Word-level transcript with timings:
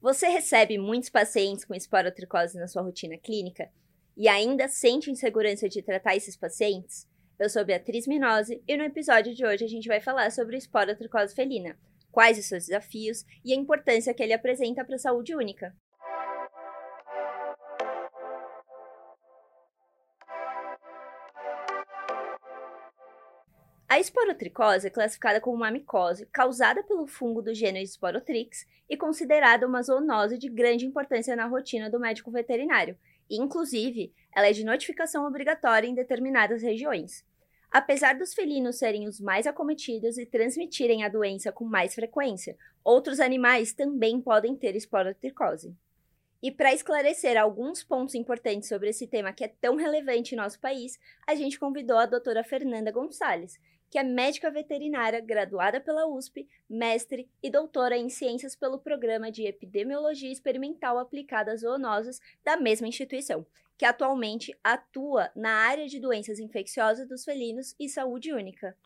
Você 0.00 0.28
recebe 0.28 0.78
muitos 0.78 1.10
pacientes 1.10 1.62
com 1.62 1.74
esporotricose 1.74 2.58
na 2.58 2.66
sua 2.66 2.80
rotina 2.80 3.18
clínica 3.18 3.70
e 4.16 4.28
ainda 4.28 4.66
sente 4.66 5.10
insegurança 5.10 5.68
de 5.68 5.82
tratar 5.82 6.16
esses 6.16 6.34
pacientes? 6.34 7.06
Eu 7.38 7.50
sou 7.50 7.66
Beatriz 7.66 8.06
Minose 8.06 8.62
e 8.66 8.76
no 8.78 8.84
episódio 8.84 9.34
de 9.34 9.44
hoje 9.44 9.62
a 9.62 9.68
gente 9.68 9.88
vai 9.88 10.00
falar 10.00 10.32
sobre 10.32 10.56
esporotricose 10.56 11.34
felina, 11.34 11.76
quais 12.10 12.38
os 12.38 12.46
seus 12.46 12.64
desafios 12.64 13.26
e 13.44 13.52
a 13.52 13.56
importância 13.56 14.14
que 14.14 14.22
ele 14.22 14.32
apresenta 14.32 14.82
para 14.86 14.94
a 14.94 14.98
saúde 14.98 15.34
única. 15.34 15.76
A 23.90 23.98
esporotricose 23.98 24.86
é 24.86 24.90
classificada 24.90 25.40
como 25.40 25.56
uma 25.56 25.68
micose 25.68 26.24
causada 26.26 26.80
pelo 26.80 27.08
fungo 27.08 27.42
do 27.42 27.52
gênero 27.52 27.84
Sporotrix 27.84 28.64
e 28.88 28.96
considerada 28.96 29.66
uma 29.66 29.82
zoonose 29.82 30.38
de 30.38 30.48
grande 30.48 30.86
importância 30.86 31.34
na 31.34 31.46
rotina 31.46 31.90
do 31.90 31.98
médico 31.98 32.30
veterinário. 32.30 32.96
E, 33.28 33.36
inclusive, 33.36 34.14
ela 34.32 34.46
é 34.46 34.52
de 34.52 34.62
notificação 34.62 35.26
obrigatória 35.26 35.88
em 35.88 35.94
determinadas 35.94 36.62
regiões. 36.62 37.24
Apesar 37.68 38.16
dos 38.16 38.32
felinos 38.32 38.78
serem 38.78 39.08
os 39.08 39.18
mais 39.18 39.44
acometidos 39.44 40.18
e 40.18 40.24
transmitirem 40.24 41.02
a 41.02 41.08
doença 41.08 41.50
com 41.50 41.64
mais 41.64 41.92
frequência, 41.92 42.56
outros 42.84 43.18
animais 43.18 43.72
também 43.72 44.20
podem 44.20 44.54
ter 44.54 44.76
esporotricose. 44.76 45.74
E 46.40 46.52
para 46.52 46.72
esclarecer 46.72 47.36
alguns 47.36 47.82
pontos 47.82 48.14
importantes 48.14 48.68
sobre 48.68 48.90
esse 48.90 49.08
tema 49.08 49.32
que 49.32 49.42
é 49.42 49.48
tão 49.48 49.74
relevante 49.74 50.34
em 50.34 50.38
nosso 50.38 50.60
país, 50.60 50.96
a 51.26 51.34
gente 51.34 51.58
convidou 51.58 51.98
a 51.98 52.06
doutora 52.06 52.44
Fernanda 52.44 52.92
Gonçalves, 52.92 53.58
que 53.90 53.98
é 53.98 54.04
médica 54.04 54.50
veterinária 54.50 55.20
graduada 55.20 55.80
pela 55.80 56.06
USP, 56.06 56.48
mestre 56.68 57.28
e 57.42 57.50
doutora 57.50 57.98
em 57.98 58.08
ciências 58.08 58.54
pelo 58.54 58.78
programa 58.78 59.32
de 59.32 59.44
epidemiologia 59.44 60.30
experimental 60.30 60.96
aplicada 60.96 61.50
a 61.50 61.56
zoonoses 61.56 62.20
da 62.44 62.56
mesma 62.56 62.86
instituição, 62.86 63.44
que 63.76 63.84
atualmente 63.84 64.56
atua 64.62 65.30
na 65.34 65.50
área 65.50 65.88
de 65.88 65.98
doenças 65.98 66.38
infecciosas 66.38 67.08
dos 67.08 67.24
felinos 67.24 67.74
e 67.80 67.88
saúde 67.88 68.32
única. 68.32 68.76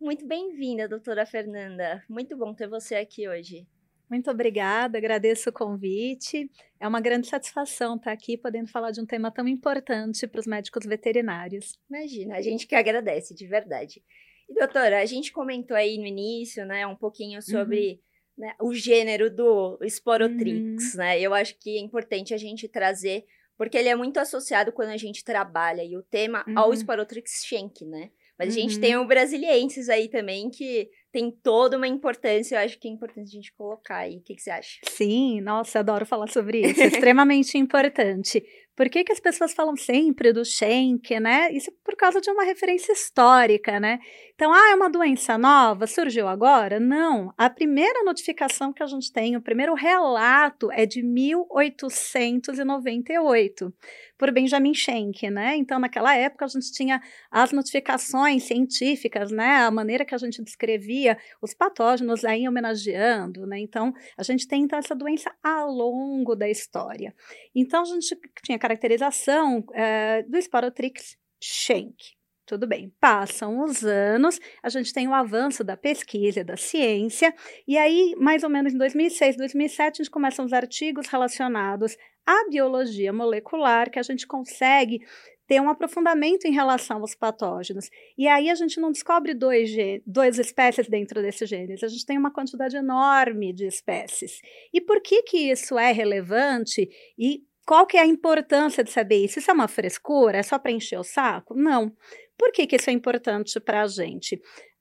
Muito 0.00 0.26
bem-vinda, 0.26 0.88
doutora 0.88 1.26
Fernanda. 1.26 2.02
Muito 2.08 2.34
bom 2.36 2.54
ter 2.54 2.68
você 2.68 2.94
aqui 2.94 3.28
hoje. 3.28 3.66
Muito 4.08 4.30
obrigada, 4.30 4.96
agradeço 4.96 5.50
o 5.50 5.52
convite. 5.52 6.50
É 6.80 6.88
uma 6.88 7.00
grande 7.00 7.26
satisfação 7.26 7.96
estar 7.96 8.12
aqui 8.12 8.38
podendo 8.38 8.70
falar 8.70 8.90
de 8.90 9.00
um 9.00 9.04
tema 9.04 9.30
tão 9.30 9.46
importante 9.46 10.26
para 10.26 10.40
os 10.40 10.46
médicos 10.46 10.86
veterinários. 10.86 11.78
Imagina, 11.90 12.36
a 12.36 12.40
gente 12.40 12.66
que 12.66 12.74
agradece, 12.74 13.34
de 13.34 13.46
verdade. 13.46 14.02
E, 14.48 14.54
doutora, 14.54 15.00
a 15.00 15.04
gente 15.06 15.32
comentou 15.32 15.76
aí 15.76 15.98
no 15.98 16.06
início, 16.06 16.64
né, 16.64 16.86
um 16.86 16.96
pouquinho 16.96 17.42
sobre 17.42 18.00
uhum. 18.38 18.46
né, 18.46 18.54
o 18.60 18.74
gênero 18.74 19.30
do 19.30 19.78
Sporotrix, 19.88 20.94
uhum. 20.94 20.98
né? 20.98 21.20
Eu 21.20 21.34
acho 21.34 21.56
que 21.58 21.76
é 21.76 21.80
importante 21.80 22.32
a 22.32 22.38
gente 22.38 22.68
trazer, 22.68 23.24
porque 23.56 23.76
ele 23.76 23.88
é 23.88 23.94
muito 23.94 24.18
associado 24.18 24.72
quando 24.72 24.90
a 24.90 24.96
gente 24.96 25.24
trabalha, 25.24 25.82
e 25.82 25.96
o 25.96 26.02
tema 26.02 26.44
uhum. 26.48 26.58
ao 26.58 26.72
Sporotrix 26.74 27.44
Schenck, 27.44 27.84
né? 27.84 28.10
Mas 28.38 28.56
a 28.56 28.60
gente 28.60 28.78
tem 28.78 28.96
o 28.96 29.04
Brasilienses 29.04 29.88
aí 29.88 30.08
também, 30.08 30.48
que 30.48 30.88
tem 31.10 31.28
toda 31.28 31.76
uma 31.76 31.88
importância, 31.88 32.54
eu 32.54 32.60
acho 32.60 32.78
que 32.78 32.86
é 32.86 32.90
importante 32.90 33.26
a 33.26 33.32
gente 33.32 33.52
colocar 33.52 33.96
aí. 33.96 34.18
O 34.18 34.22
que, 34.22 34.36
que 34.36 34.40
você 34.40 34.50
acha? 34.50 34.78
Sim, 34.88 35.40
nossa, 35.40 35.80
adoro 35.80 36.06
falar 36.06 36.28
sobre 36.28 36.60
isso, 36.60 36.80
é 36.80 36.86
extremamente 36.86 37.58
importante. 37.58 38.44
Por 38.78 38.88
que, 38.88 39.02
que 39.02 39.10
as 39.10 39.18
pessoas 39.18 39.52
falam 39.52 39.74
sempre 39.74 40.32
do 40.32 40.44
Schenck, 40.44 41.18
né? 41.18 41.50
Isso 41.50 41.72
por 41.84 41.96
causa 41.96 42.20
de 42.20 42.30
uma 42.30 42.44
referência 42.44 42.92
histórica, 42.92 43.80
né? 43.80 43.98
Então, 44.36 44.52
ah, 44.52 44.70
é 44.70 44.74
uma 44.76 44.88
doença 44.88 45.36
nova, 45.36 45.84
surgiu 45.88 46.28
agora? 46.28 46.78
Não. 46.78 47.34
A 47.36 47.50
primeira 47.50 48.04
notificação 48.04 48.72
que 48.72 48.80
a 48.80 48.86
gente 48.86 49.12
tem, 49.12 49.34
o 49.34 49.42
primeiro 49.42 49.74
relato 49.74 50.70
é 50.70 50.86
de 50.86 51.02
1898, 51.02 53.74
por 54.16 54.30
Benjamin 54.30 54.74
Schenck, 54.74 55.28
né? 55.28 55.56
Então, 55.56 55.80
naquela 55.80 56.14
época, 56.14 56.44
a 56.44 56.48
gente 56.48 56.70
tinha 56.70 57.02
as 57.32 57.50
notificações 57.50 58.44
científicas, 58.44 59.32
né? 59.32 59.56
A 59.56 59.72
maneira 59.72 60.04
que 60.04 60.14
a 60.14 60.18
gente 60.18 60.40
descrevia 60.40 61.18
os 61.42 61.52
patógenos 61.52 62.24
aí 62.24 62.48
homenageando, 62.48 63.44
né? 63.44 63.58
Então, 63.58 63.92
a 64.16 64.22
gente 64.22 64.46
tem 64.46 64.62
então 64.62 64.78
essa 64.78 64.94
doença 64.94 65.34
ao 65.42 65.68
longo 65.68 66.36
da 66.36 66.48
história. 66.48 67.12
Então, 67.52 67.82
a 67.82 67.86
gente 67.86 68.16
tinha 68.44 68.56
caracterização 68.68 69.64
é, 69.72 70.22
do 70.24 70.36
Sporotrix 70.36 71.16
Schenck. 71.42 72.18
Tudo 72.46 72.66
bem, 72.66 72.92
passam 72.98 73.62
os 73.62 73.84
anos, 73.84 74.40
a 74.62 74.70
gente 74.70 74.92
tem 74.92 75.06
o 75.06 75.14
avanço 75.14 75.62
da 75.62 75.76
pesquisa, 75.76 76.42
da 76.42 76.56
ciência, 76.56 77.34
e 77.66 77.76
aí, 77.76 78.14
mais 78.16 78.42
ou 78.42 78.48
menos 78.48 78.72
em 78.72 78.78
2006, 78.78 79.36
2007, 79.36 80.00
a 80.00 80.04
gente 80.04 80.10
começa 80.10 80.42
os 80.42 80.54
artigos 80.54 81.08
relacionados 81.08 81.94
à 82.26 82.48
biologia 82.48 83.12
molecular, 83.12 83.90
que 83.90 83.98
a 83.98 84.02
gente 84.02 84.26
consegue 84.26 85.00
ter 85.46 85.60
um 85.60 85.68
aprofundamento 85.68 86.46
em 86.46 86.52
relação 86.52 87.00
aos 87.00 87.14
patógenos. 87.14 87.90
E 88.16 88.26
aí 88.26 88.50
a 88.50 88.54
gente 88.54 88.80
não 88.80 88.92
descobre 88.92 89.34
dois, 89.34 89.70
duas 90.06 90.38
espécies 90.38 90.88
dentro 90.88 91.20
desses 91.20 91.48
genes, 91.48 91.82
a 91.82 91.88
gente 91.88 92.04
tem 92.04 92.16
uma 92.16 92.32
quantidade 92.32 92.76
enorme 92.76 93.52
de 93.52 93.66
espécies. 93.66 94.40
E 94.72 94.80
por 94.80 95.02
que, 95.02 95.22
que 95.22 95.50
isso 95.50 95.78
é 95.78 95.92
relevante 95.92 96.88
e 97.18 97.42
qual 97.68 97.86
que 97.86 97.98
é 97.98 98.00
a 98.00 98.06
importância 98.06 98.82
de 98.82 98.90
saber 98.90 99.22
isso? 99.22 99.38
Isso 99.38 99.50
é 99.50 99.52
uma 99.52 99.68
frescura? 99.68 100.38
É 100.38 100.42
só 100.42 100.58
para 100.58 100.72
encher 100.72 100.98
o 100.98 101.04
saco? 101.04 101.54
Não. 101.54 101.92
Por 102.38 102.50
que, 102.50 102.66
que 102.66 102.76
isso 102.76 102.88
é 102.88 102.94
importante 102.94 103.60
para 103.60 103.82
a 103.82 103.86
gente? 103.86 104.36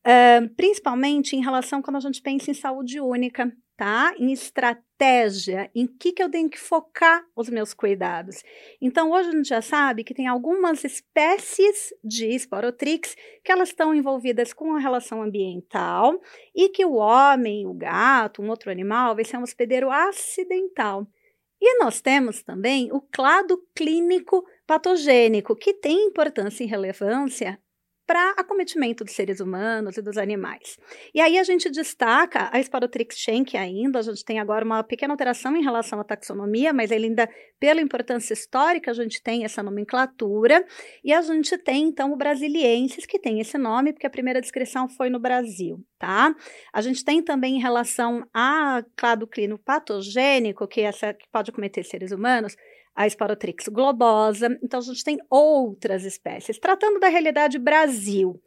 Uh, 0.06 0.48
principalmente 0.56 1.36
em 1.36 1.44
relação 1.44 1.82
quando 1.82 1.98
a 1.98 2.00
gente 2.00 2.22
pensa 2.22 2.50
em 2.50 2.54
saúde 2.54 3.02
única, 3.02 3.52
tá? 3.76 4.14
Em 4.18 4.32
estratégia, 4.32 5.70
em 5.76 5.86
que, 5.86 6.14
que 6.14 6.24
eu 6.24 6.32
tenho 6.32 6.50
que 6.50 6.58
focar 6.58 7.26
os 7.36 7.50
meus 7.50 7.74
cuidados. 7.74 8.42
Então, 8.82 9.12
hoje 9.12 9.28
a 9.28 9.32
gente 9.34 9.50
já 9.50 9.62
sabe 9.62 10.06
que 10.06 10.14
tem 10.14 10.26
algumas 10.26 10.86
espécies 10.86 11.94
de 12.02 12.28
esporotrix 12.28 13.18
que 13.44 13.52
elas 13.52 13.68
estão 13.68 13.94
envolvidas 13.94 14.54
com 14.54 14.74
a 14.74 14.80
relação 14.80 15.22
ambiental 15.22 16.22
e 16.56 16.70
que 16.70 16.86
o 16.86 16.94
homem, 16.94 17.68
o 17.68 17.74
gato, 17.74 18.42
um 18.42 18.50
outro 18.50 18.72
animal 18.72 19.14
vai 19.14 19.26
ser 19.26 19.36
um 19.36 19.44
hospedeiro 19.44 19.92
acidental. 19.92 21.06
E 21.60 21.80
nós 21.84 22.02
temos 22.02 22.44
também 22.44 22.92
o 22.92 23.02
clado 23.02 23.58
clínico 23.76 24.46
patogênico, 24.66 25.56
que 25.56 25.74
tem 25.74 26.08
importância 26.08 26.64
e 26.64 26.68
relevância 26.68 27.60
para 28.08 28.32
acometimento 28.32 29.04
dos 29.04 29.14
seres 29.14 29.42
humanos 29.42 29.98
e 29.98 30.02
dos 30.02 30.18
animais. 30.18 30.78
E 31.14 31.20
aí 31.20 31.38
a 31.38 31.44
gente 31.44 31.70
destaca 31.70 32.50
a 32.54 32.60
Sporotrix 32.60 33.18
schenck 33.18 33.58
ainda, 33.58 34.00
a 34.00 34.02
gente 34.02 34.24
tem 34.24 34.40
agora 34.40 34.64
uma 34.64 34.82
pequena 34.82 35.14
alteração 35.14 35.56
em 35.58 35.62
relação 35.62 36.00
à 36.00 36.06
taxonomia, 36.06 36.72
mas 36.72 36.90
ainda 36.90 37.30
pela 37.60 37.82
importância 37.82 38.34
histórica 38.34 38.92
a 38.92 38.94
gente 38.94 39.22
tem 39.22 39.44
essa 39.44 39.62
nomenclatura, 39.62 40.66
e 41.04 41.12
a 41.12 41.22
gente 41.22 41.58
tem 41.58 41.84
então 41.84 42.14
o 42.14 42.16
Brasiliensis, 42.16 43.06
que 43.06 43.20
tem 43.20 43.42
esse 43.42 43.58
nome, 43.58 43.92
porque 43.92 44.08
a 44.08 44.10
primeira 44.10 44.40
descrição 44.40 44.88
foi 44.88 45.10
no 45.10 45.20
Brasil, 45.20 45.84
tá? 46.00 46.34
A 46.72 46.82
gente 46.82 47.04
tem 47.04 47.22
também 47.22 47.58
em 47.58 47.62
relação 47.62 48.26
a 48.34 48.84
clado 48.96 49.28
patogênico, 49.66 50.68
que, 50.68 50.82
é 50.82 50.86
essa, 50.86 51.14
que 51.14 51.28
pode 51.30 51.52
acometer 51.52 51.84
seres 51.84 52.12
humanos, 52.12 52.56
a 52.98 53.06
Sporotrix 53.08 53.68
globosa. 53.68 54.58
Então, 54.64 54.80
a 54.80 54.84
gente 54.84 55.04
tem 55.04 55.20
outras 55.30 56.04
espécies. 56.04 56.58
Tratando 56.58 57.00
da 57.00 57.08
realidade 57.08 57.60
Brasil, 57.60 58.42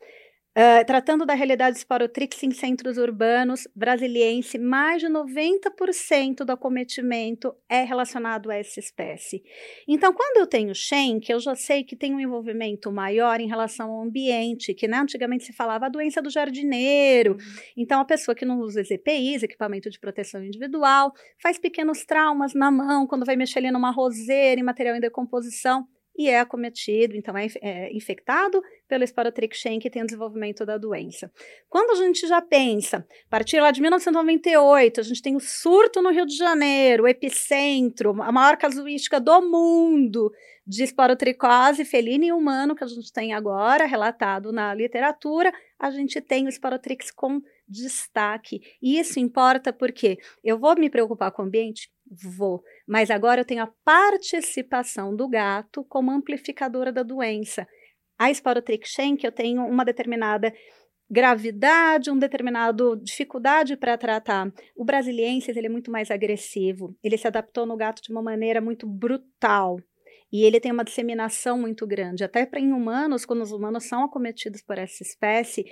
Uh, 0.51 0.85
tratando 0.85 1.25
da 1.25 1.33
realidade 1.33 1.79
esporotrix 1.79 2.43
em 2.43 2.51
centros 2.51 2.99
urbanos 2.99 3.69
brasiliense, 3.73 4.59
mais 4.59 5.01
de 5.01 5.07
90% 5.07 6.45
do 6.45 6.51
acometimento 6.51 7.55
é 7.69 7.85
relacionado 7.85 8.51
a 8.51 8.57
essa 8.57 8.81
espécie. 8.81 9.45
Então, 9.87 10.13
quando 10.13 10.39
eu 10.39 10.49
tenho 10.49 10.75
Schenck, 10.75 11.31
eu 11.31 11.39
já 11.39 11.55
sei 11.55 11.85
que 11.85 11.95
tem 11.95 12.13
um 12.13 12.19
envolvimento 12.19 12.91
maior 12.91 13.41
em 13.41 13.47
relação 13.47 13.93
ao 13.93 14.03
ambiente, 14.03 14.75
que 14.75 14.89
né, 14.89 14.99
antigamente 14.99 15.45
se 15.45 15.53
falava 15.53 15.87
a 15.87 15.89
doença 15.89 16.21
do 16.21 16.29
jardineiro. 16.29 17.35
Uhum. 17.35 17.63
Então, 17.77 18.01
a 18.01 18.05
pessoa 18.05 18.35
que 18.35 18.45
não 18.45 18.59
usa 18.59 18.81
EPIs, 18.81 19.45
equipamento 19.45 19.89
de 19.89 20.01
proteção 20.01 20.43
individual, 20.43 21.13
faz 21.41 21.61
pequenos 21.61 22.05
traumas 22.05 22.55
na 22.55 22.73
mão 22.73 23.07
quando 23.07 23.25
vai 23.25 23.37
mexer 23.37 23.61
ali 23.61 23.71
numa 23.71 23.93
roseira, 23.93 24.61
em 24.61 24.65
material 24.65 24.97
em 24.97 25.01
decomposição 25.01 25.87
e 26.21 26.29
é 26.29 26.39
acometido, 26.39 27.17
então 27.17 27.35
é, 27.37 27.47
é 27.63 27.97
infectado 27.97 28.63
pelo 28.87 29.03
Sporotrichsen 29.05 29.79
que 29.79 29.89
tem 29.89 30.03
o 30.03 30.05
desenvolvimento 30.05 30.67
da 30.67 30.77
doença. 30.77 31.33
Quando 31.67 31.93
a 31.93 31.95
gente 31.95 32.27
já 32.27 32.43
pensa, 32.43 32.99
a 32.99 33.31
partir 33.31 33.59
lá 33.59 33.71
de 33.71 33.81
1998, 33.81 35.01
a 35.01 35.03
gente 35.03 35.23
tem 35.23 35.35
o 35.35 35.41
surto 35.41 36.03
no 36.03 36.11
Rio 36.11 36.27
de 36.27 36.37
Janeiro, 36.37 37.05
o 37.05 37.09
epicentro, 37.09 38.21
a 38.21 38.31
maior 38.31 38.59
casuística 38.59 39.19
do 39.19 39.41
mundo 39.41 40.31
de 40.67 40.85
esporotricose 40.85 41.87
felina 41.87 42.27
e 42.27 42.33
humano 42.33 42.77
que 42.77 42.85
a 42.85 42.87
gente 42.87 43.11
tem 43.11 43.33
agora, 43.33 43.87
relatado 43.87 44.53
na 44.53 44.75
literatura, 44.75 45.53
a 45.79 45.91
gente 45.91 46.21
tem 46.21 46.45
o 46.45 46.51
esporotrix 46.51 47.11
com 47.11 47.41
destaque. 47.71 48.61
E 48.83 48.99
isso 48.99 49.21
importa 49.21 49.73
porque 49.73 50.19
eu 50.43 50.59
vou 50.59 50.75
me 50.75 50.91
preocupar 50.91 51.31
com 51.31 51.43
o 51.43 51.45
ambiente? 51.45 51.91
Vou. 52.11 52.63
Mas 52.87 53.11
agora 53.11 53.43
eu 53.43 53.45
tenho 53.45 53.63
a 53.63 53.73
participação 53.85 55.15
do 55.15 55.29
gato 55.29 55.85
como 55.85 56.11
amplificadora 56.11 56.93
da 56.93 57.03
doença. 57.03 57.67
A 58.19 58.31
Sporotrix 58.31 58.91
Schenck, 58.91 59.25
eu 59.25 59.33
tenho 59.33 59.65
uma 59.65 59.85
determinada 59.85 60.53
gravidade, 61.11 62.11
um 62.11 62.19
determinado 62.19 62.97
dificuldade 62.97 63.77
para 63.77 63.99
tratar. 63.99 64.53
O 64.77 64.85
brasiliense 64.85 65.51
ele 65.51 65.67
é 65.67 65.71
muito 65.71 65.91
mais 65.91 66.11
agressivo. 66.11 66.97
Ele 67.03 67.19
se 67.19 67.27
adaptou 67.27 67.67
no 67.67 67.77
gato 67.77 68.01
de 68.03 68.13
uma 68.13 68.23
maneira 68.23 68.61
muito 68.61 68.87
brutal. 68.87 69.79
E 70.33 70.45
ele 70.45 70.61
tem 70.61 70.73
uma 70.73 70.85
disseminação 70.85 71.59
muito 71.59 71.87
grande. 71.87 72.25
Até 72.25 72.47
para 72.47 72.61
em 72.61 72.73
humanos, 72.73 73.25
quando 73.25 73.43
os 73.43 73.53
humanos 73.53 73.85
são 73.85 74.05
acometidos 74.05 74.63
por 74.63 74.79
essa 74.79 75.03
espécie, 75.03 75.65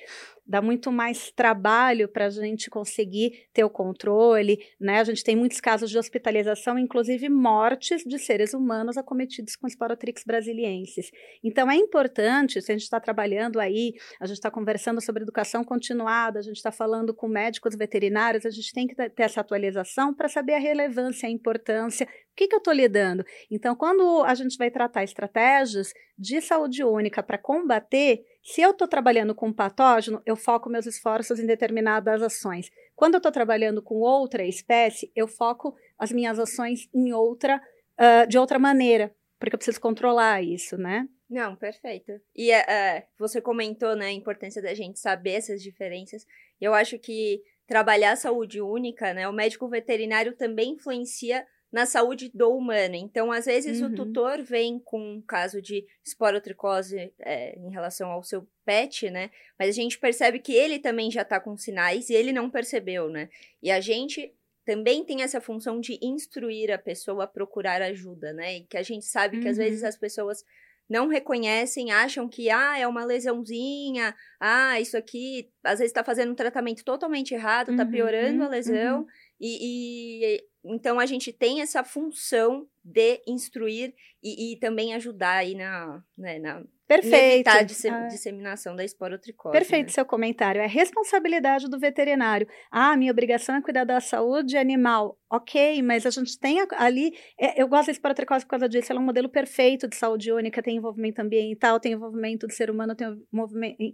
dá 0.49 0.63
muito 0.63 0.91
mais 0.91 1.31
trabalho 1.31 2.09
para 2.09 2.27
a 2.27 2.31
gente 2.31 2.71
conseguir 2.71 3.47
ter 3.53 3.65
o 3.65 3.71
controle, 3.71 4.59
né? 4.81 5.01
A 5.01 5.05
gente 5.05 5.23
tem 5.23 5.37
muitos 5.37 5.61
casos 5.61 5.91
de 5.91 5.99
hospitalização, 5.99 6.79
inclusive 6.79 7.29
mortes 7.29 8.03
de 8.03 8.19
seres 8.19 8.55
humanos 8.55 8.97
acometidos 8.97 9.55
com 9.55 9.67
esporotrix 9.67 10.25
brasiliensis. 10.25 11.11
Então 11.45 11.71
é 11.71 11.77
importante, 11.77 12.63
se 12.63 12.73
a 12.73 12.75
gente 12.75 12.85
está 12.85 12.99
trabalhando 12.99 13.61
aí, 13.61 13.93
a 14.19 14.27
gente 14.27 14.39
está 14.39 14.51
conversando 14.51 15.03
sobre 15.03 15.23
educação 15.23 15.63
continuada, 15.63 16.39
a 16.39 16.43
gente 16.43 16.57
está 16.57 16.73
falando 16.73 17.15
com 17.15 17.29
médicos 17.29 17.77
veterinários, 17.77 18.47
a 18.47 18.51
gente 18.51 18.73
tem 18.73 18.87
que 18.87 18.95
ter 18.95 19.23
essa 19.23 19.43
atualização 19.43 20.15
para 20.15 20.29
saber 20.29 20.55
a 20.55 20.59
relevância, 20.59 21.29
a 21.29 21.31
importância, 21.31 22.09
que, 22.39 22.47
que 22.47 22.55
eu 22.55 22.59
estou 22.59 22.73
lidando. 22.73 23.25
Então, 23.51 23.75
quando 23.75 24.23
a 24.23 24.33
gente 24.33 24.57
vai 24.57 24.71
tratar 24.71 25.03
estratégias 25.03 25.93
de 26.17 26.41
saúde 26.41 26.85
única 26.85 27.21
para 27.21 27.37
combater, 27.37 28.25
se 28.45 28.63
eu 28.63 28.71
estou 28.71 28.87
trabalhando 28.87 29.35
com 29.35 29.49
um 29.49 29.53
patógeno, 29.53 30.23
eu 30.25 30.37
foco 30.37 30.71
meus 30.71 30.87
esforços 30.87 31.41
em 31.41 31.47
determinadas 31.47 32.23
ações. 32.23 32.71
Quando 32.95 33.15
eu 33.15 33.19
estou 33.19 33.33
trabalhando 33.33 33.83
com 33.83 33.97
outra 33.97 34.45
espécie, 34.45 35.11
eu 35.17 35.27
foco 35.27 35.75
as 35.99 36.13
minhas 36.13 36.39
ações 36.39 36.89
em 36.95 37.13
outra, 37.13 37.61
uh, 37.99 38.27
de 38.29 38.39
outra 38.39 38.59
maneira, 38.59 39.13
porque 39.41 39.57
eu 39.57 39.59
preciso 39.59 39.81
controlar 39.81 40.41
isso, 40.41 40.79
né? 40.79 41.09
Não, 41.29 41.57
perfeito. 41.57 42.13
E 42.37 42.53
uh, 42.53 43.03
você 43.19 43.41
comentou, 43.41 43.97
né, 43.97 44.07
a 44.07 44.13
importância 44.13 44.63
da 44.63 44.75
gente 44.75 45.01
saber 45.01 45.33
essas 45.33 45.61
diferenças. 45.61 46.25
Eu 46.61 46.73
acho 46.73 46.99
que 46.99 47.43
trabalhar 47.67 48.13
a 48.13 48.17
saúde 48.17 48.63
única, 48.63 49.13
né, 49.13 49.29
o 49.29 49.33
médico 49.33 49.69
veterinário 49.69 50.37
também 50.37 50.73
influencia 50.73 51.45
na 51.73 51.85
saúde 51.85 52.31
do 52.33 52.51
humano. 52.51 52.95
Então, 52.95 53.31
às 53.31 53.45
vezes, 53.45 53.81
uhum. 53.81 53.89
o 53.89 53.95
tutor 53.95 54.43
vem 54.43 54.79
com 54.79 55.17
um 55.17 55.21
caso 55.21 55.61
de 55.61 55.87
esporotricose 56.05 57.13
é, 57.19 57.59
em 57.59 57.71
relação 57.71 58.11
ao 58.11 58.23
seu 58.23 58.47
pet, 58.65 59.11
né? 59.11 59.31
Mas 59.59 59.69
a 59.69 59.73
gente 59.73 59.99
percebe 59.99 60.39
que 60.39 60.55
ele 60.55 60.79
também 60.79 61.11
já 61.11 61.25
tá 61.25 61.39
com 61.39 61.57
sinais 61.57 62.09
e 62.09 62.15
ele 62.15 62.33
não 62.33 62.51
percebeu, 62.51 63.11
né? 63.11 63.29
E 63.63 63.71
a 63.71 63.81
gente 63.81 64.35
também 64.65 65.05
tem 65.05 65.23
essa 65.23 65.41
função 65.41 65.81
de 65.81 65.99
instruir 66.03 66.71
a 66.71 66.79
pessoa 66.79 67.25
a 67.25 67.27
procurar 67.27 67.81
ajuda, 67.83 68.33
né? 68.33 68.59
E 68.59 68.61
que 68.65 68.77
a 68.77 68.83
gente 68.83 69.05
sabe 69.05 69.37
uhum. 69.37 69.43
que 69.43 69.49
às 69.49 69.57
vezes 69.57 69.83
uhum. 69.83 69.89
as 69.89 69.97
pessoas 69.97 70.45
não 70.89 71.09
reconhecem, 71.09 71.91
acham 71.91 72.27
que 72.27 72.49
ah, 72.49 72.79
é 72.79 72.87
uma 72.87 73.05
lesãozinha, 73.05 74.15
ah, 74.41 74.81
isso 74.81 74.97
aqui 74.97 75.51
às 75.63 75.79
vezes 75.79 75.91
está 75.91 76.03
fazendo 76.03 76.33
um 76.33 76.35
tratamento 76.35 76.83
totalmente 76.83 77.35
errado, 77.35 77.73
está 77.73 77.85
uhum, 77.85 77.91
piorando 77.91 78.43
a 78.43 78.47
uhum, 78.47 78.51
lesão. 78.51 79.07
E, 79.41 80.35
e, 80.35 80.45
então 80.65 80.99
a 80.99 81.07
gente 81.07 81.33
tem 81.33 81.61
essa 81.61 81.85
função 81.85 82.67
de 82.85 83.23
instruir 83.27 83.95
e, 84.23 84.53
e 84.53 84.57
também 84.57 84.95
ajudar 84.95 85.37
aí 85.39 85.55
na, 85.55 86.03
né, 86.17 86.39
na 86.39 86.63
Perfeito. 86.89 87.47
a 87.49 87.59
ah. 87.59 88.07
disseminação 88.07 88.75
da 88.75 88.83
esporotricose. 88.83 89.53
Perfeito 89.53 89.89
né? 89.89 89.93
seu 89.93 90.07
comentário. 90.07 90.63
É 90.63 90.67
responsabilidade 90.67 91.69
do 91.69 91.79
veterinário. 91.79 92.49
Ah, 92.71 92.97
minha 92.97 93.13
obrigação 93.13 93.55
é 93.55 93.61
cuidar 93.61 93.85
da 93.85 94.01
saúde 94.01 94.57
animal. 94.57 95.19
Ok, 95.31 95.83
mas 95.83 96.07
a 96.07 96.11
gente 96.11 96.39
tem 96.39 96.59
ali. 96.77 97.13
É, 97.39 97.61
eu 97.61 97.69
gosto 97.69 97.87
da 97.87 97.93
esporotricose 97.93 98.45
por 98.45 98.51
causa 98.51 98.69
disso. 98.69 98.91
Ela 98.91 99.01
é 99.01 99.03
um 99.03 99.07
modelo 99.07 99.29
perfeito 99.29 99.89
de 99.89 99.97
saúde 99.97 100.33
única. 100.33 100.63
Tem 100.63 100.77
envolvimento 100.77 101.21
ambiental, 101.21 101.79
tem 101.79 101.93
envolvimento 101.93 102.47
do 102.47 102.53
ser 102.53 102.71
humano, 102.71 102.95
tem 102.95 103.07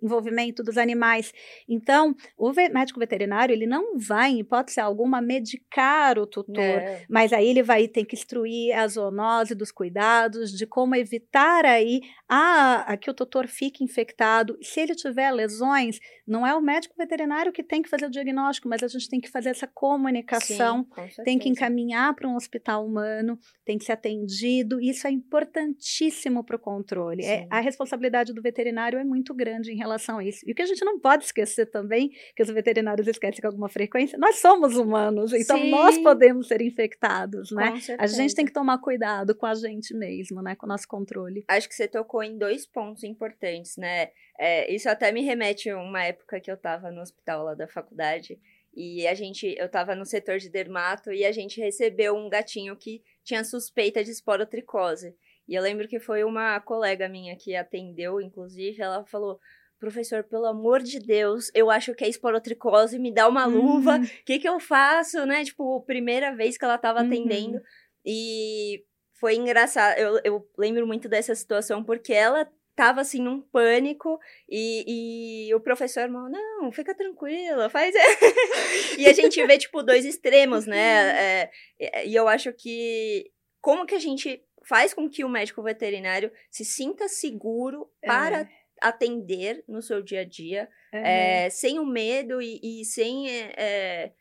envolvimento 0.03 0.63
dos 0.63 0.79
animais. 0.79 1.33
Então, 1.69 2.15
o 2.37 2.53
médico 2.53 3.01
veterinário, 3.01 3.53
ele 3.53 3.67
não 3.67 3.99
vai, 3.99 4.31
em 4.31 4.41
hipótese 4.41 4.81
alguma, 4.81 5.21
medicar 5.21 6.19
o 6.19 6.27
tutor. 6.27 6.63
É. 6.63 7.05
Mas 7.09 7.33
aí 7.33 7.49
ele 7.49 7.63
vai 7.63 7.89
ter 7.89 8.05
que 8.05 8.15
instruir 8.15 8.77
a 8.77 8.87
zoonose 8.87 9.55
dos 9.55 9.73
cuidados, 9.73 10.53
de 10.53 10.67
como 10.67 10.95
evitar 10.95 11.65
aí 11.65 12.01
a 12.29 12.85
a 12.87 12.97
que 12.97 13.11
o 13.11 13.15
tutor 13.15 13.47
fique 13.47 13.85
infectado. 13.85 14.57
Se 14.63 14.81
ele 14.81 14.95
tiver 14.95 15.31
lesões, 15.31 15.99
não 16.27 16.47
é 16.47 16.55
o 16.55 16.61
médico 16.61 16.95
veterinário 16.97 17.53
que 17.53 17.63
tem 17.63 17.83
que 17.83 17.89
fazer 17.89 18.07
o 18.07 18.11
diagnóstico, 18.11 18.69
mas 18.69 18.83
a 18.83 18.89
gente 18.89 19.09
tem 19.09 19.21
que 19.21 19.31
fazer 19.31 19.51
essa 19.51 19.67
comunicação, 19.67 20.87
Sim, 20.95 21.23
tem 21.25 21.39
que 21.39 21.49
encaminhar 21.49 22.15
para 22.15 22.29
um 22.29 22.37
hospital 22.37 22.85
humano, 22.87 23.39
tem 23.65 23.79
que 23.79 23.85
ser 23.85 23.93
atendido. 23.93 24.81
Isso 24.81 25.07
é 25.07 25.11
importantíssimo 25.11 26.45
para 26.45 26.57
o 26.57 26.59
controle. 26.59 27.25
É, 27.25 27.47
a 27.51 27.61
responsabilidade 27.61 28.33
do 28.33 28.43
veterinário 28.43 28.99
é 28.99 29.05
muito 29.05 29.35
grande 29.35 29.73
em 29.73 29.77
relação 29.77 30.19
a 30.19 30.25
isso. 30.25 30.41
E 30.47 30.53
o 30.53 30.55
que 30.55 30.63
a 30.63 30.67
gente 30.67 30.85
não 30.85 31.01
pode 31.01 31.25
esquecer 31.25 31.67
também, 31.67 32.11
que 32.37 32.43
os 32.43 32.51
veterinários 32.51 33.09
esquecem 33.09 33.41
com 33.41 33.47
alguma 33.47 33.69
frequência, 33.69 34.19
nós 34.19 34.37
somos 34.37 34.77
humanos, 34.77 35.33
então 35.33 35.59
Sim. 35.59 35.71
nós 35.71 35.99
podemos 35.99 36.49
ser 36.49 36.61
infectados, 36.61 37.51
né? 37.51 37.75
A 37.99 38.07
gente 38.07 38.35
tem 38.35 38.45
que 38.45 38.53
tomar 38.53 38.79
cuidado 38.79 39.35
com 39.35 39.47
a 39.47 39.55
gente 39.55 39.95
mesmo, 39.95 40.43
né? 40.43 40.55
Com 40.55 40.67
o 40.67 40.69
nosso 40.69 40.87
controle. 40.87 41.45
Acho 41.49 41.69
que 41.69 41.75
você 41.75 41.89
tocou 41.89 42.23
em 42.23 42.37
dois 42.37 42.67
pontos 42.67 43.03
importantes, 43.05 43.77
né? 43.77 44.11
É, 44.39 44.73
isso 44.73 44.89
até 44.89 45.13
me 45.13 45.23
remete 45.23 45.71
a 45.71 45.79
uma 45.79 46.05
época 46.05 46.41
que 46.41 46.51
eu 46.51 46.57
estava 46.57 46.91
no 46.91 47.01
hospital 47.01 47.45
lá 47.45 47.55
da 47.55 47.69
faculdade 47.69 48.39
e 48.77 49.07
a 49.07 49.15
gente, 49.15 49.55
eu 49.59 49.67
estava 49.67 49.95
no 49.95 50.05
setor 50.05 50.39
de 50.39 50.51
dermato 50.51 51.13
e 51.13 51.25
a 51.25 51.33
gente 51.33 51.61
recebeu 51.61 52.17
um 52.17 52.29
gatinho 52.29 52.77
que 52.77 53.03
tinha 53.23 53.45
suspeita 53.45 54.03
de 54.03 54.11
esporotricose. 54.11 55.15
E 55.47 55.55
eu 55.55 55.63
lembro 55.63 55.87
que 55.87 56.01
foi 56.01 56.25
uma 56.25 56.59
colega 56.61 57.09
minha 57.09 57.37
que 57.37 57.55
atendeu, 57.55 58.21
inclusive, 58.21 58.83
ela 58.83 59.05
falou: 59.05 59.39
professor, 59.79 60.25
pelo 60.25 60.47
amor 60.47 60.83
de 60.83 60.99
Deus, 60.99 61.51
eu 61.55 61.71
acho 61.71 61.95
que 61.95 62.05
é 62.05 62.09
esporotricose, 62.09 62.99
me 62.99 63.13
dá 63.13 63.29
uma 63.29 63.45
luva, 63.47 63.97
o 63.97 64.01
uhum. 64.01 64.07
que 64.25 64.39
que 64.39 64.49
eu 64.49 64.59
faço, 64.59 65.25
né? 65.27 65.45
Tipo, 65.45 65.83
primeira 65.83 66.35
vez 66.35 66.57
que 66.57 66.65
ela 66.65 66.77
estava 66.77 67.01
uhum. 67.01 67.07
atendendo. 67.07 67.61
E 68.05 68.85
foi 69.21 69.37
engraçado, 69.37 69.99
eu, 69.99 70.21
eu 70.25 70.49
lembro 70.59 70.87
muito 70.87 71.09
dessa 71.09 71.35
situação, 71.35 71.85
porque 71.85 72.13
ela 72.13 72.51
tava 72.75 73.01
assim 73.01 73.21
num 73.21 73.41
pânico 73.41 74.19
e, 74.49 75.47
e 75.49 75.55
o 75.55 75.61
professor 75.61 76.11
falou, 76.11 76.29
não, 76.29 76.73
fica 76.73 76.95
tranquila, 76.95 77.71
faz. 77.71 77.95
e 78.99 79.07
a 79.07 79.13
gente 79.13 79.45
vê, 79.47 79.59
tipo, 79.59 79.83
dois 79.83 80.05
extremos, 80.05 80.67
né? 80.67 81.49
É, 81.79 82.07
e 82.07 82.15
eu 82.15 82.27
acho 82.27 82.53
que 82.53 83.31
como 83.61 83.87
que 83.87 83.95
a 83.95 84.01
gente 84.01 84.45
faz 84.65 84.93
com 84.93 85.09
que 85.09 85.25
o 85.25 85.29
médico 85.29 85.63
veterinário 85.63 86.33
se 86.51 86.65
sinta 86.65 87.09
seguro 87.09 87.91
para 88.03 88.43
é. 88.43 88.49
atender 88.81 89.63
no 89.69 89.83
seu 89.83 90.03
dia 90.03 90.21
a 90.21 90.25
dia, 90.25 90.69
é. 90.93 91.49
sem 91.51 91.79
o 91.79 91.87
medo 91.87 92.41
e, 92.41 92.61
e 92.63 92.85
sem 92.85 93.31
é, 93.31 94.13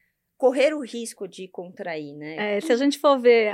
correr 0.44 0.74
o 0.74 0.82
risco 0.82 1.26
de 1.26 1.48
contrair, 1.48 2.14
né? 2.14 2.58
É, 2.58 2.60
se 2.60 2.70
a 2.70 2.76
gente 2.76 3.00
for 3.00 3.18
ver, 3.18 3.46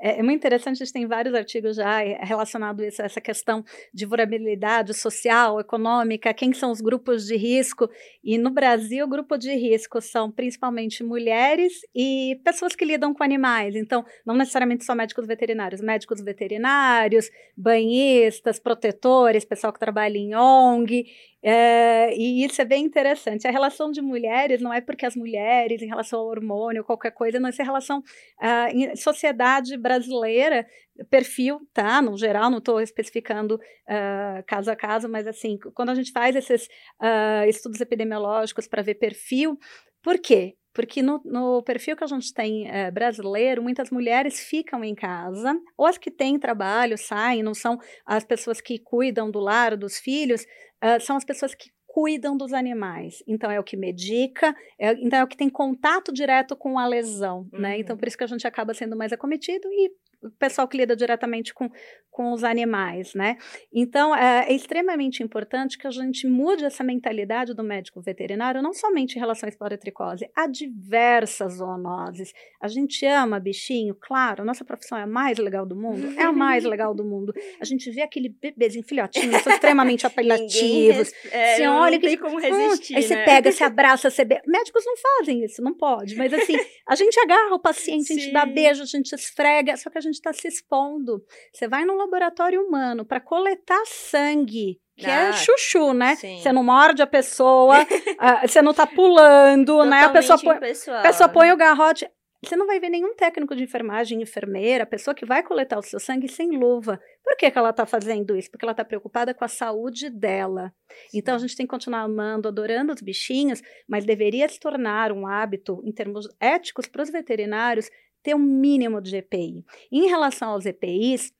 é, 0.00 0.18
é, 0.18 0.22
muito 0.22 0.38
interessante, 0.38 0.82
a 0.82 0.86
gente 0.86 0.94
tem 0.94 1.06
vários 1.06 1.34
artigos 1.34 1.76
já 1.76 1.98
relacionados 1.98 2.98
a 2.98 3.04
essa 3.04 3.20
questão 3.20 3.62
de 3.92 4.06
vulnerabilidade 4.06 4.94
social, 4.94 5.60
econômica, 5.60 6.32
quem 6.32 6.54
são 6.54 6.70
os 6.70 6.80
grupos 6.80 7.26
de 7.26 7.36
risco, 7.36 7.90
e 8.24 8.38
no 8.38 8.48
Brasil 8.48 9.04
o 9.04 9.08
grupo 9.08 9.36
de 9.36 9.54
risco 9.54 10.00
são 10.00 10.30
principalmente 10.30 11.04
mulheres 11.04 11.74
e 11.94 12.40
pessoas 12.42 12.74
que 12.74 12.86
lidam 12.86 13.12
com 13.12 13.22
animais, 13.22 13.76
então 13.76 14.02
não 14.24 14.34
necessariamente 14.34 14.82
só 14.82 14.94
médicos 14.94 15.26
veterinários, 15.26 15.82
médicos 15.82 16.22
veterinários, 16.22 17.30
banhistas, 17.54 18.58
protetores, 18.58 19.44
pessoal 19.44 19.74
que 19.74 19.78
trabalha 19.78 20.16
em 20.16 20.34
ONG, 20.34 21.04
é, 21.42 22.14
e 22.16 22.44
isso 22.44 22.60
é 22.60 22.64
bem 22.64 22.84
interessante. 22.84 23.46
A 23.46 23.50
relação 23.50 23.90
de 23.90 24.02
mulheres 24.02 24.60
não 24.60 24.72
é 24.72 24.80
porque 24.80 25.06
as 25.06 25.16
mulheres, 25.16 25.80
em 25.80 25.86
relação 25.86 26.20
ao 26.20 26.26
hormônio, 26.26 26.84
qualquer 26.84 27.12
coisa, 27.12 27.40
não 27.40 27.48
é 27.48 27.52
relação 27.62 27.98
uh, 27.98 28.68
em 28.72 28.94
sociedade 28.96 29.76
brasileira, 29.76 30.66
perfil, 31.08 31.60
tá? 31.72 32.02
No 32.02 32.16
geral, 32.16 32.50
não 32.50 32.58
estou 32.58 32.80
especificando 32.80 33.54
uh, 33.54 34.44
caso 34.46 34.70
a 34.70 34.76
caso, 34.76 35.08
mas 35.08 35.26
assim, 35.26 35.58
quando 35.74 35.90
a 35.90 35.94
gente 35.94 36.12
faz 36.12 36.36
esses 36.36 36.66
uh, 37.00 37.48
estudos 37.48 37.80
epidemiológicos 37.80 38.68
para 38.68 38.82
ver 38.82 38.94
perfil, 38.96 39.58
por 40.02 40.18
quê? 40.18 40.56
Porque 40.72 41.02
no, 41.02 41.20
no, 41.24 41.62
perfil 41.62 41.96
que 41.96 42.04
a 42.04 42.06
gente 42.06 42.32
tem 42.32 42.68
é, 42.70 42.90
brasileiro, 42.90 43.62
muitas 43.62 43.90
mulheres 43.90 44.40
ficam 44.40 44.84
em 44.84 44.94
casa, 44.94 45.58
ou 45.76 45.86
as 45.86 45.98
que 45.98 46.10
têm 46.10 46.38
trabalho, 46.38 46.96
saem, 46.96 47.42
não 47.42 47.54
são 47.54 47.78
as 48.06 48.24
pessoas 48.24 48.60
que 48.60 48.78
cuidam 48.78 49.30
do 49.30 49.40
lar, 49.40 49.76
dos 49.76 49.98
filhos, 49.98 50.42
uh, 50.82 51.00
são 51.00 51.16
as 51.16 51.24
pessoas 51.24 51.54
que 51.54 51.70
cuidam 51.86 52.36
dos 52.36 52.52
animais. 52.52 53.16
Então, 53.26 53.50
é 53.50 53.58
o 53.58 53.64
que 53.64 53.76
medica, 53.76 54.54
é, 54.78 54.92
então 54.92 55.18
é 55.18 55.24
o 55.24 55.26
que 55.26 55.36
tem 55.36 55.50
contato 55.50 56.12
direto 56.12 56.56
com 56.56 56.78
a 56.78 56.86
lesão, 56.86 57.48
uhum. 57.52 57.60
né? 57.60 57.78
Então, 57.78 57.96
por 57.96 58.04
uhum. 58.04 58.08
isso 58.08 58.18
que 58.18 58.24
a 58.24 58.28
gente 58.28 58.46
acaba 58.46 58.72
sendo 58.72 58.96
mais 58.96 59.12
acometido 59.12 59.68
e 59.72 59.90
o 60.22 60.30
pessoal 60.30 60.68
que 60.68 60.76
lida 60.76 60.94
diretamente 60.94 61.54
com, 61.54 61.70
com 62.10 62.32
os 62.32 62.44
animais, 62.44 63.14
né? 63.14 63.38
Então, 63.72 64.14
é, 64.14 64.46
é, 64.48 64.52
extremamente 64.52 65.22
importante 65.22 65.78
que 65.78 65.86
a 65.86 65.90
gente 65.90 66.26
mude 66.26 66.64
essa 66.64 66.84
mentalidade 66.84 67.54
do 67.54 67.62
médico 67.62 68.00
veterinário, 68.00 68.60
não 68.60 68.72
somente 68.72 69.16
em 69.16 69.18
relação 69.18 69.46
à 69.46 69.50
esporotricose, 69.50 70.28
há 70.36 70.46
diversas 70.46 71.54
zoonoses. 71.54 72.32
A 72.60 72.68
gente 72.68 73.06
ama 73.06 73.40
bichinho, 73.40 73.94
claro, 73.94 74.44
nossa 74.44 74.64
profissão 74.64 74.98
é 74.98 75.02
a 75.02 75.06
mais 75.06 75.38
legal 75.38 75.64
do 75.64 75.76
mundo, 75.76 76.12
é 76.18 76.22
a 76.22 76.32
mais 76.32 76.64
legal 76.64 76.94
do 76.94 77.04
mundo. 77.04 77.32
A 77.60 77.64
gente 77.64 77.90
vê 77.90 78.02
aquele 78.02 78.28
bebezinho, 78.28 78.84
filhotinho, 78.84 79.38
são 79.40 79.52
extremamente 79.52 80.04
apelativos. 80.06 81.12
É, 81.30 81.56
você 81.56 81.66
olha 81.68 81.98
que 81.98 82.16
como 82.18 82.38
resistir, 82.38 82.94
hum, 82.94 82.96
aí 82.96 83.02
né? 83.02 83.08
você 83.08 83.24
pega, 83.24 83.52
você 83.52 83.64
abraça, 83.64 84.10
você 84.10 84.24
be... 84.24 84.40
Médicos 84.46 84.84
não 84.84 84.94
fazem 84.96 85.44
isso, 85.44 85.62
não 85.62 85.72
pode, 85.72 86.16
mas 86.16 86.32
assim, 86.34 86.56
a 86.86 86.94
gente 86.94 87.18
agarra 87.20 87.54
o 87.54 87.60
paciente, 87.60 88.12
a 88.12 88.16
gente 88.16 88.32
dá 88.32 88.44
beijo, 88.44 88.82
a 88.82 88.86
gente 88.86 89.14
esfrega, 89.14 89.76
só 89.76 89.88
que 89.88 89.96
a 89.96 90.00
gente 90.00 90.09
está 90.16 90.32
se 90.32 90.48
expondo. 90.48 91.24
Você 91.52 91.68
vai 91.68 91.84
no 91.84 91.96
laboratório 91.96 92.60
humano 92.60 93.04
para 93.04 93.20
coletar 93.20 93.82
sangue 93.86 94.80
que 95.00 95.06
é 95.06 95.14
ah, 95.14 95.28
é 95.28 95.32
chuchu, 95.32 95.94
né? 95.94 96.14
Sim. 96.16 96.38
Você 96.38 96.52
não 96.52 96.62
morde 96.62 97.00
a 97.00 97.06
pessoa, 97.06 97.82
uh, 97.82 97.86
você 98.46 98.60
não 98.60 98.74
tá 98.74 98.86
pulando, 98.86 99.82
né? 99.84 100.02
A 100.02 100.10
pessoa 100.10 100.38
põe, 100.38 100.56
a 100.56 101.02
pessoa 101.02 101.28
põe 101.28 101.50
o 101.50 101.56
garrote. 101.56 102.06
Você 102.42 102.56
não 102.56 102.66
vai 102.66 102.80
ver 102.80 102.88
nenhum 102.88 103.14
técnico 103.14 103.54
de 103.54 103.64
enfermagem, 103.64 104.22
enfermeira, 104.22 104.86
pessoa 104.86 105.14
que 105.14 105.26
vai 105.26 105.42
coletar 105.42 105.78
o 105.78 105.82
seu 105.82 106.00
sangue 106.00 106.26
sem 106.26 106.56
luva. 106.56 106.98
Por 107.22 107.36
que, 107.36 107.50
que 107.50 107.58
ela 107.58 107.68
está 107.68 107.84
fazendo 107.84 108.34
isso? 108.34 108.50
Porque 108.50 108.64
ela 108.64 108.72
está 108.72 108.82
preocupada 108.82 109.34
com 109.34 109.44
a 109.44 109.48
saúde 109.48 110.08
dela. 110.08 110.72
Sim. 111.10 111.18
Então 111.18 111.34
a 111.34 111.38
gente 111.38 111.54
tem 111.54 111.66
que 111.66 111.70
continuar 111.70 112.00
amando, 112.00 112.48
adorando 112.48 112.94
os 112.94 113.02
bichinhos, 113.02 113.62
mas 113.86 114.06
deveria 114.06 114.48
se 114.48 114.58
tornar 114.58 115.12
um 115.12 115.26
hábito, 115.26 115.82
em 115.84 115.92
termos 115.92 116.28
éticos, 116.40 116.86
para 116.86 117.02
os 117.02 117.10
veterinários, 117.10 117.90
ter 118.22 118.34
um 118.34 118.38
mínimo 118.38 119.00
de 119.00 119.16
EPI. 119.16 119.64
Em 119.90 120.08
relação 120.08 120.50
aos 120.50 120.66
EPIs, 120.66 121.32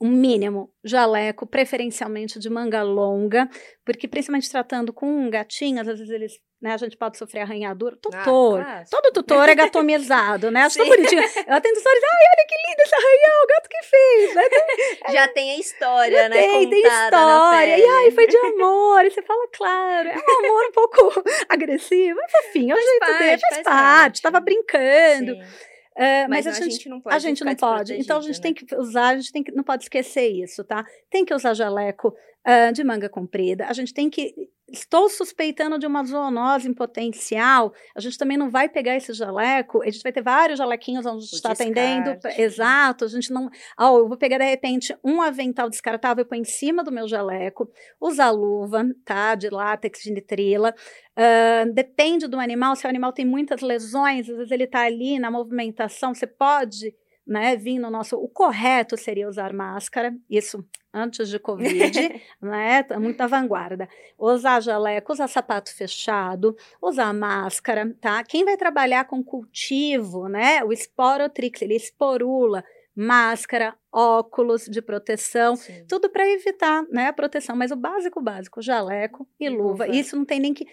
um 0.00 0.08
mínimo 0.08 0.70
jaleco, 0.84 1.46
preferencialmente 1.46 2.38
de 2.38 2.50
manga 2.50 2.82
longa, 2.82 3.48
porque 3.84 4.06
principalmente 4.06 4.50
tratando 4.50 4.92
com 4.92 5.06
um 5.06 5.30
gatinho, 5.30 5.80
às 5.80 5.86
vezes 5.86 6.10
eles, 6.10 6.38
né, 6.60 6.74
a 6.74 6.76
gente 6.76 6.96
pode 6.96 7.16
sofrer 7.16 7.40
arranhadura. 7.40 7.96
Tutor, 7.96 8.60
ah, 8.60 8.84
todo 8.90 9.12
tutor 9.12 9.48
é 9.48 9.54
gatomizado, 9.54 10.50
né? 10.50 10.62
Acho 10.64 10.76
tão 10.76 10.88
bonitinho. 10.88 11.22
Eu 11.22 11.54
atendo 11.54 11.78
histórias, 11.78 12.02
ai, 12.04 12.22
olha 12.32 12.46
que 12.46 12.68
lindo 12.68 12.82
esse 12.82 12.94
arranhão, 12.94 13.42
o 13.42 13.46
gato 13.46 13.68
que 13.68 13.82
fez. 13.82 14.34
Né? 14.34 14.42
Já 15.12 15.28
tem 15.28 15.50
a 15.52 15.58
história, 15.58 16.22
Já 16.22 16.28
né? 16.28 16.36
Tem, 16.42 16.70
tem 16.70 16.80
história. 16.80 17.78
E 17.78 17.84
ai, 17.84 18.10
foi 18.10 18.26
de 18.26 18.36
amor. 18.36 19.04
E 19.04 19.10
você 19.10 19.22
fala, 19.22 19.48
claro, 19.52 20.08
é 20.08 20.16
um 20.16 20.46
amor 20.46 20.66
um 20.66 20.72
pouco 20.72 21.24
agressivo, 21.48 22.18
mas 22.20 22.32
fofinho, 22.32 22.76
é 22.76 22.78
o 22.78 22.82
jeito 22.82 23.18
dele, 23.18 23.38
faz, 23.38 23.40
faz 23.40 23.62
parte, 23.62 23.64
parte, 23.64 24.22
tava 24.22 24.40
brincando. 24.40 25.34
Sim. 25.36 25.75
Uh, 25.96 26.28
mas, 26.28 26.44
mas 26.44 26.46
a, 26.46 26.50
gente, 26.52 26.62
a, 26.62 26.70
gente, 26.70 26.88
não 26.90 27.00
pode. 27.00 27.16
A 27.16 27.18
gente 27.18 27.44
não 27.44 27.54
pode. 27.54 27.94
Então 27.94 28.18
a 28.18 28.20
gente 28.20 28.36
né? 28.36 28.42
tem 28.42 28.54
que 28.54 28.74
usar, 28.76 29.08
a 29.08 29.16
gente 29.16 29.32
tem 29.32 29.42
que, 29.42 29.50
não 29.52 29.64
pode 29.64 29.84
esquecer 29.84 30.28
isso, 30.28 30.62
tá? 30.62 30.84
Tem 31.10 31.24
que 31.24 31.34
usar 31.34 31.54
jaleco 31.54 32.14
uh, 32.46 32.72
de 32.72 32.84
manga 32.84 33.08
comprida. 33.08 33.66
A 33.66 33.72
gente 33.72 33.92
tem 33.92 34.08
que 34.08 34.34
estou 34.68 35.08
suspeitando 35.08 35.78
de 35.78 35.86
uma 35.86 36.04
zoonose 36.04 36.68
em 36.68 36.74
potencial, 36.74 37.72
a 37.94 38.00
gente 38.00 38.18
também 38.18 38.36
não 38.36 38.50
vai 38.50 38.68
pegar 38.68 38.96
esse 38.96 39.12
jaleco, 39.12 39.80
a 39.80 39.86
gente 39.86 40.02
vai 40.02 40.12
ter 40.12 40.22
vários 40.22 40.58
jalequinhos 40.58 41.06
onde 41.06 41.18
a 41.18 41.20
gente 41.20 41.34
está 41.34 41.52
atendendo. 41.52 42.18
Exato, 42.36 43.04
a 43.04 43.08
gente 43.08 43.32
não. 43.32 43.48
Oh, 43.78 43.98
eu 43.98 44.08
vou 44.08 44.16
pegar 44.16 44.38
de 44.38 44.44
repente 44.44 44.96
um 45.04 45.22
avental 45.22 45.70
descartável 45.70 46.22
e 46.22 46.28
pôr 46.28 46.34
em 46.34 46.44
cima 46.44 46.82
do 46.82 46.90
meu 46.90 47.06
jaleco, 47.06 47.70
usar 48.00 48.30
luva, 48.30 48.84
tá? 49.04 49.34
De 49.34 49.48
látex, 49.50 50.00
de 50.02 50.12
nitrila. 50.12 50.74
Uh, 51.16 51.72
depende 51.72 52.26
do 52.26 52.38
animal, 52.38 52.74
se 52.74 52.86
o 52.86 52.90
animal 52.90 53.12
tem 53.12 53.24
muitas 53.24 53.60
lesões, 53.60 54.28
às 54.28 54.36
vezes 54.36 54.50
ele 54.50 54.64
está 54.64 54.82
ali 54.82 55.18
na 55.18 55.30
movimentação, 55.30 56.12
você 56.12 56.26
pode 56.26 56.92
né, 57.26 57.56
vir 57.56 57.78
no 57.78 57.90
nosso. 57.90 58.16
O 58.16 58.28
correto 58.28 58.96
seria 58.96 59.28
usar 59.28 59.52
máscara, 59.52 60.14
isso 60.30 60.64
antes 60.92 61.28
de 61.28 61.38
Covid, 61.38 62.22
né? 62.40 62.82
Tá 62.82 62.98
muito 62.98 63.20
à 63.20 63.26
vanguarda. 63.26 63.88
Usar 64.18 64.60
jaleco, 64.60 65.12
usar 65.12 65.28
sapato 65.28 65.74
fechado, 65.74 66.56
usar 66.80 67.12
máscara, 67.12 67.94
tá? 68.00 68.22
Quem 68.24 68.44
vai 68.44 68.56
trabalhar 68.56 69.04
com 69.04 69.22
cultivo, 69.22 70.28
né? 70.28 70.62
O 70.64 70.72
esporotrix, 70.72 71.60
ele 71.60 71.74
esporula, 71.74 72.64
máscara, 72.94 73.74
óculos 73.92 74.64
de 74.64 74.80
proteção, 74.80 75.54
Sim. 75.56 75.84
tudo 75.86 76.08
para 76.08 76.26
evitar, 76.26 76.82
né, 76.90 77.08
a 77.08 77.12
proteção, 77.12 77.54
mas 77.54 77.70
o 77.70 77.76
básico, 77.76 78.22
básico, 78.22 78.62
jaleco 78.62 79.28
e 79.38 79.50
luva. 79.50 79.84
luva. 79.84 79.88
Isso 79.88 80.16
não 80.16 80.24
tem 80.24 80.40
nem 80.40 80.54
que 80.54 80.66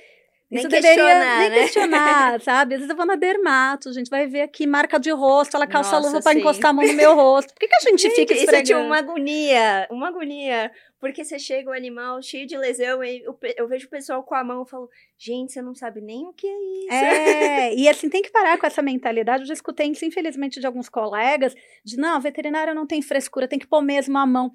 nem 0.54 0.68
deveria 0.68 1.40
nem 1.40 1.50
né? 1.50 1.60
questionar, 1.60 2.40
sabe? 2.42 2.76
Às 2.76 2.82
vezes 2.82 2.90
eu 2.90 2.96
vou 2.96 3.06
na 3.06 3.16
dermato, 3.16 3.90
a 3.90 3.94
gente 3.94 4.10
vai 4.10 4.28
ver 4.28 4.42
aqui 4.42 4.66
marca 4.68 5.00
de 5.00 5.12
rosto, 5.12 5.56
ela 5.56 5.68
calça 5.68 5.92
Nossa, 5.92 6.08
a 6.08 6.12
luva 6.12 6.24
para 6.24 6.38
encostar 6.38 6.72
a 6.72 6.74
mão 6.74 6.86
no 6.86 6.94
meu 6.94 7.16
rosto. 7.16 7.54
Por 7.54 7.60
que, 7.60 7.68
que 7.68 7.76
a 7.76 7.80
gente, 7.80 8.02
gente 8.02 8.16
fica 8.16 8.34
esfregando? 8.34 8.64
Isso 8.64 8.74
é 8.74 8.78
uma 8.78 8.98
agonia, 8.98 9.88
uma 9.90 10.08
agonia. 10.08 10.72
Porque 11.04 11.26
você 11.26 11.38
chega 11.38 11.70
o 11.70 11.74
animal 11.74 12.22
cheio 12.22 12.48
de 12.48 12.58
lesão, 12.58 13.04
e 13.04 13.22
eu, 13.24 13.38
eu 13.58 13.68
vejo 13.68 13.88
o 13.88 13.90
pessoal 13.90 14.24
com 14.24 14.36
a 14.36 14.42
mão 14.42 14.64
e 14.64 14.70
falo, 14.70 14.90
gente, 15.18 15.52
você 15.52 15.62
não 15.62 15.76
sabe 15.76 16.00
nem 16.00 16.26
o 16.26 16.32
que 16.32 16.48
é 16.48 16.80
isso. 16.80 16.94
É, 16.94 17.76
e 17.76 17.90
assim, 17.90 18.08
tem 18.08 18.22
que 18.22 18.32
parar 18.32 18.58
com 18.58 18.66
essa 18.66 18.82
mentalidade. 18.82 19.44
Eu 19.44 19.48
já 19.48 19.54
escutei 19.54 19.88
isso, 19.88 20.06
infelizmente, 20.06 20.62
de 20.62 20.66
alguns 20.66 20.88
colegas, 20.88 21.54
de 21.84 21.98
não, 21.98 22.22
veterinário 22.22 22.74
não 22.74 22.88
tem 22.88 23.02
frescura, 23.02 23.50
tem 23.50 23.60
que 23.60 23.68
pôr 23.68 23.82
mesmo 23.82 24.18
a 24.18 24.26
mão. 24.26 24.54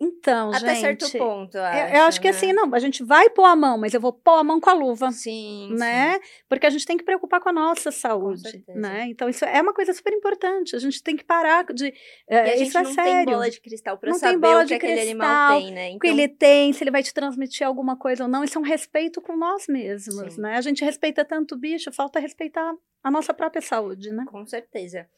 Então, 0.00 0.50
Até 0.52 0.74
gente. 0.74 0.80
certo 0.80 1.18
ponto. 1.18 1.56
Eu 1.56 1.62
acho, 1.62 1.94
eu 1.94 2.02
acho 2.02 2.20
que 2.20 2.28
assim, 2.28 2.46
né? 2.46 2.52
assim, 2.52 2.68
não, 2.68 2.74
a 2.74 2.78
gente 2.78 3.02
vai 3.04 3.30
pôr 3.30 3.44
a 3.44 3.54
mão, 3.54 3.78
mas 3.78 3.94
eu 3.94 4.00
vou 4.00 4.12
pôr 4.12 4.38
a 4.38 4.44
mão 4.44 4.60
com 4.60 4.68
a 4.68 4.72
luva. 4.72 5.12
Sim. 5.12 5.72
Né? 5.72 6.14
Sim. 6.14 6.20
Porque 6.48 6.66
a 6.66 6.70
gente 6.70 6.84
tem 6.84 6.96
que 6.96 7.04
preocupar 7.04 7.40
com 7.40 7.48
a 7.48 7.52
nossa 7.52 7.90
saúde. 7.90 8.64
né? 8.68 9.06
Então, 9.08 9.28
isso 9.28 9.44
é 9.44 9.62
uma 9.62 9.72
coisa 9.72 9.92
super 9.92 10.12
importante. 10.12 10.74
A 10.74 10.78
gente 10.78 11.02
tem 11.02 11.16
que 11.16 11.24
parar 11.24 11.64
de. 11.66 11.84
Gente 11.84 12.62
isso 12.62 12.78
é 12.78 12.82
não 12.82 12.92
sério. 12.92 13.12
tem 13.12 13.24
bola 13.24 13.50
de 13.50 13.60
cristal 13.60 13.96
para 13.96 14.12
saber 14.14 14.56
o 14.56 14.66
que 14.66 14.74
aquele 14.74 14.92
cristal, 14.94 15.02
animal 15.02 15.60
tem, 15.60 15.72
né? 15.72 15.86
Então... 15.88 15.96
O 15.96 16.00
que 16.00 16.06
ele 16.08 16.28
tem, 16.28 16.72
se 16.72 16.82
ele 16.82 16.90
vai 16.90 17.02
te 17.02 17.14
transmitir 17.14 17.66
alguma 17.66 17.96
coisa 17.96 18.24
ou 18.24 18.28
não. 18.28 18.42
Isso 18.42 18.58
é 18.58 18.60
um 18.60 18.64
respeito 18.64 19.20
com 19.20 19.36
nós 19.36 19.66
mesmos, 19.68 20.34
Sim. 20.34 20.40
né? 20.40 20.56
A 20.56 20.60
gente 20.60 20.84
respeita 20.84 21.24
tanto 21.24 21.54
o 21.54 21.58
bicho, 21.58 21.92
falta 21.92 22.18
respeitar 22.18 22.74
a 23.02 23.10
nossa 23.10 23.32
própria 23.32 23.62
saúde, 23.62 24.10
né? 24.10 24.24
Com 24.26 24.44
certeza. 24.44 25.08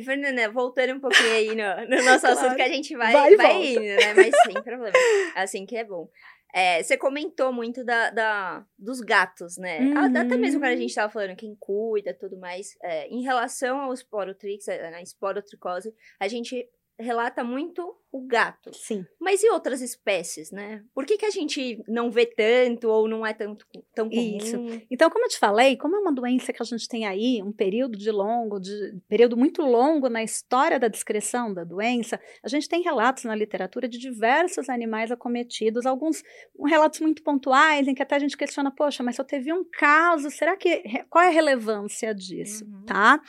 E, 0.00 0.02
Fernanda, 0.02 0.50
voltando 0.50 0.94
um 0.94 1.00
pouquinho 1.00 1.30
aí 1.30 1.48
no, 1.48 1.96
no 1.96 2.04
nosso 2.04 2.20
claro. 2.24 2.38
assunto 2.38 2.56
que 2.56 2.62
a 2.62 2.68
gente 2.68 2.96
vai, 2.96 3.12
vai, 3.12 3.36
vai 3.36 3.66
indo, 3.66 3.80
né? 3.80 4.14
Mas 4.16 4.34
sem 4.44 4.54
problema. 4.64 4.96
Assim 5.34 5.66
que 5.66 5.76
é 5.76 5.84
bom. 5.84 6.08
É, 6.54 6.82
você 6.82 6.96
comentou 6.96 7.52
muito 7.52 7.84
da, 7.84 8.08
da 8.10 8.66
dos 8.78 9.00
gatos, 9.00 9.58
né? 9.58 9.78
Uhum. 9.80 10.16
Até 10.16 10.36
mesmo 10.38 10.58
quando 10.58 10.72
a 10.72 10.76
gente 10.76 10.94
tava 10.94 11.12
falando 11.12 11.36
quem 11.36 11.54
cuida 11.60 12.14
tudo 12.14 12.38
mais. 12.38 12.78
É, 12.82 13.08
em 13.08 13.22
relação 13.22 13.78
ao 13.78 13.92
esporotrix, 13.92 14.68
é, 14.68 14.90
na 14.90 15.02
esporotricose, 15.02 15.94
a 16.18 16.26
gente 16.26 16.66
relata 16.98 17.44
muito 17.44 17.94
o 18.12 18.26
gato. 18.26 18.70
Sim. 18.74 19.04
Mas 19.20 19.42
e 19.42 19.50
outras 19.50 19.80
espécies, 19.80 20.50
né? 20.50 20.82
Por 20.92 21.06
que, 21.06 21.16
que 21.16 21.24
a 21.24 21.30
gente 21.30 21.82
não 21.86 22.10
vê 22.10 22.26
tanto 22.26 22.88
ou 22.88 23.08
não 23.08 23.24
é 23.24 23.32
tanto, 23.32 23.64
tão 23.94 24.08
comum? 24.08 24.36
Isso. 24.36 24.56
Então, 24.90 25.08
como 25.08 25.24
eu 25.24 25.28
te 25.28 25.38
falei, 25.38 25.76
como 25.76 25.96
é 25.96 25.98
uma 26.00 26.12
doença 26.12 26.52
que 26.52 26.62
a 26.62 26.64
gente 26.64 26.88
tem 26.88 27.06
aí 27.06 27.40
um 27.42 27.52
período 27.52 27.96
de 27.96 28.10
longo, 28.10 28.58
de 28.58 28.98
período 29.08 29.36
muito 29.36 29.62
longo 29.62 30.08
na 30.08 30.22
história 30.22 30.78
da 30.78 30.88
descrição 30.88 31.54
da 31.54 31.62
doença, 31.62 32.20
a 32.42 32.48
gente 32.48 32.68
tem 32.68 32.82
relatos 32.82 33.24
na 33.24 33.34
literatura 33.34 33.88
de 33.88 33.98
diversos 33.98 34.68
animais 34.68 35.12
acometidos, 35.12 35.86
alguns 35.86 36.22
relatos 36.66 37.00
muito 37.00 37.22
pontuais 37.22 37.86
em 37.86 37.94
que 37.94 38.02
até 38.02 38.16
a 38.16 38.20
gente 38.20 38.36
questiona, 38.36 38.70
poxa, 38.70 39.02
mas 39.02 39.16
só 39.16 39.22
teve 39.22 39.52
um 39.52 39.64
caso, 39.64 40.30
será 40.30 40.56
que 40.56 40.82
qual 41.08 41.24
é 41.24 41.28
a 41.28 41.32
relevância 41.32 42.12
disso, 42.12 42.64
uhum. 42.64 42.84
tá? 42.86 43.20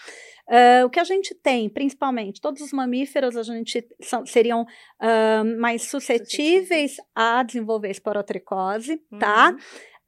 Uh, 0.47 0.85
o 0.85 0.89
que 0.89 0.99
a 0.99 1.03
gente 1.03 1.33
tem, 1.33 1.69
principalmente, 1.69 2.41
todos 2.41 2.61
os 2.61 2.73
mamíferos 2.73 3.37
a 3.37 3.43
gente 3.43 3.87
são, 4.01 4.25
seriam 4.25 4.65
uh, 5.01 5.59
mais 5.59 5.83
suscetíveis 5.89 6.97
a 7.15 7.43
desenvolver 7.43 7.89
esporotricose, 7.89 8.97
tá? 8.97 9.11
uhum. 9.11 9.19
tá? 9.19 9.57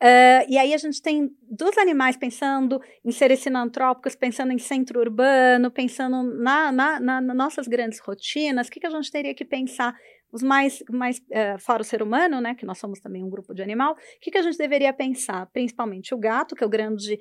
Uh, 0.03 0.43
e 0.49 0.57
aí 0.57 0.73
a 0.73 0.77
gente 0.77 1.01
tem 1.01 1.29
dos 1.49 1.77
animais 1.77 2.17
pensando 2.17 2.81
em 3.05 3.11
seres 3.11 3.39
sinantrópicos, 3.39 4.17
pensando 4.17 4.51
em 4.51 4.57
centro 4.57 4.99
urbano, 4.99 5.71
pensando 5.71 6.23
na, 6.23 6.73
na, 6.73 6.99
na, 6.99 7.21
nas 7.21 7.37
nossas 7.37 7.69
grandes 7.69 8.01
rotinas, 8.01 8.67
o 8.67 8.71
que, 8.71 8.81
que 8.81 8.87
a 8.87 8.89
gente 8.89 9.09
teria 9.09 9.33
que 9.33 9.45
pensar? 9.45 9.95
Os 10.29 10.43
mais, 10.43 10.83
mais 10.91 11.19
uh, 11.19 11.57
fora 11.57 11.83
o 11.83 11.85
ser 11.85 12.01
humano, 12.01 12.41
né, 12.41 12.53
que 12.53 12.65
nós 12.65 12.79
somos 12.79 12.99
também 12.99 13.23
um 13.23 13.29
grupo 13.29 13.53
de 13.53 13.61
animal, 13.61 13.93
o 13.93 13.97
que, 14.19 14.29
que 14.29 14.37
a 14.37 14.41
gente 14.41 14.57
deveria 14.57 14.91
pensar? 14.91 15.45
Principalmente 15.53 16.13
o 16.13 16.17
gato, 16.17 16.53
que 16.53 16.65
é 16.65 16.67
o 16.67 16.69
grande 16.69 17.17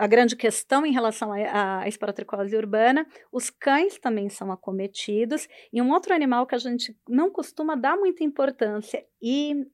a 0.00 0.06
grande 0.06 0.34
questão 0.34 0.86
em 0.86 0.92
relação 0.92 1.30
à 1.30 1.86
esporotricose 1.86 2.56
urbana. 2.56 3.06
Os 3.30 3.50
cães 3.50 3.98
também 3.98 4.30
são 4.30 4.50
acometidos. 4.50 5.46
E 5.70 5.82
um 5.82 5.92
outro 5.92 6.14
animal 6.14 6.46
que 6.46 6.54
a 6.54 6.58
gente 6.58 6.96
não 7.06 7.30
costuma 7.30 7.74
dar 7.74 7.98
muita 7.98 8.24
importância 8.24 9.04
e 9.20 9.66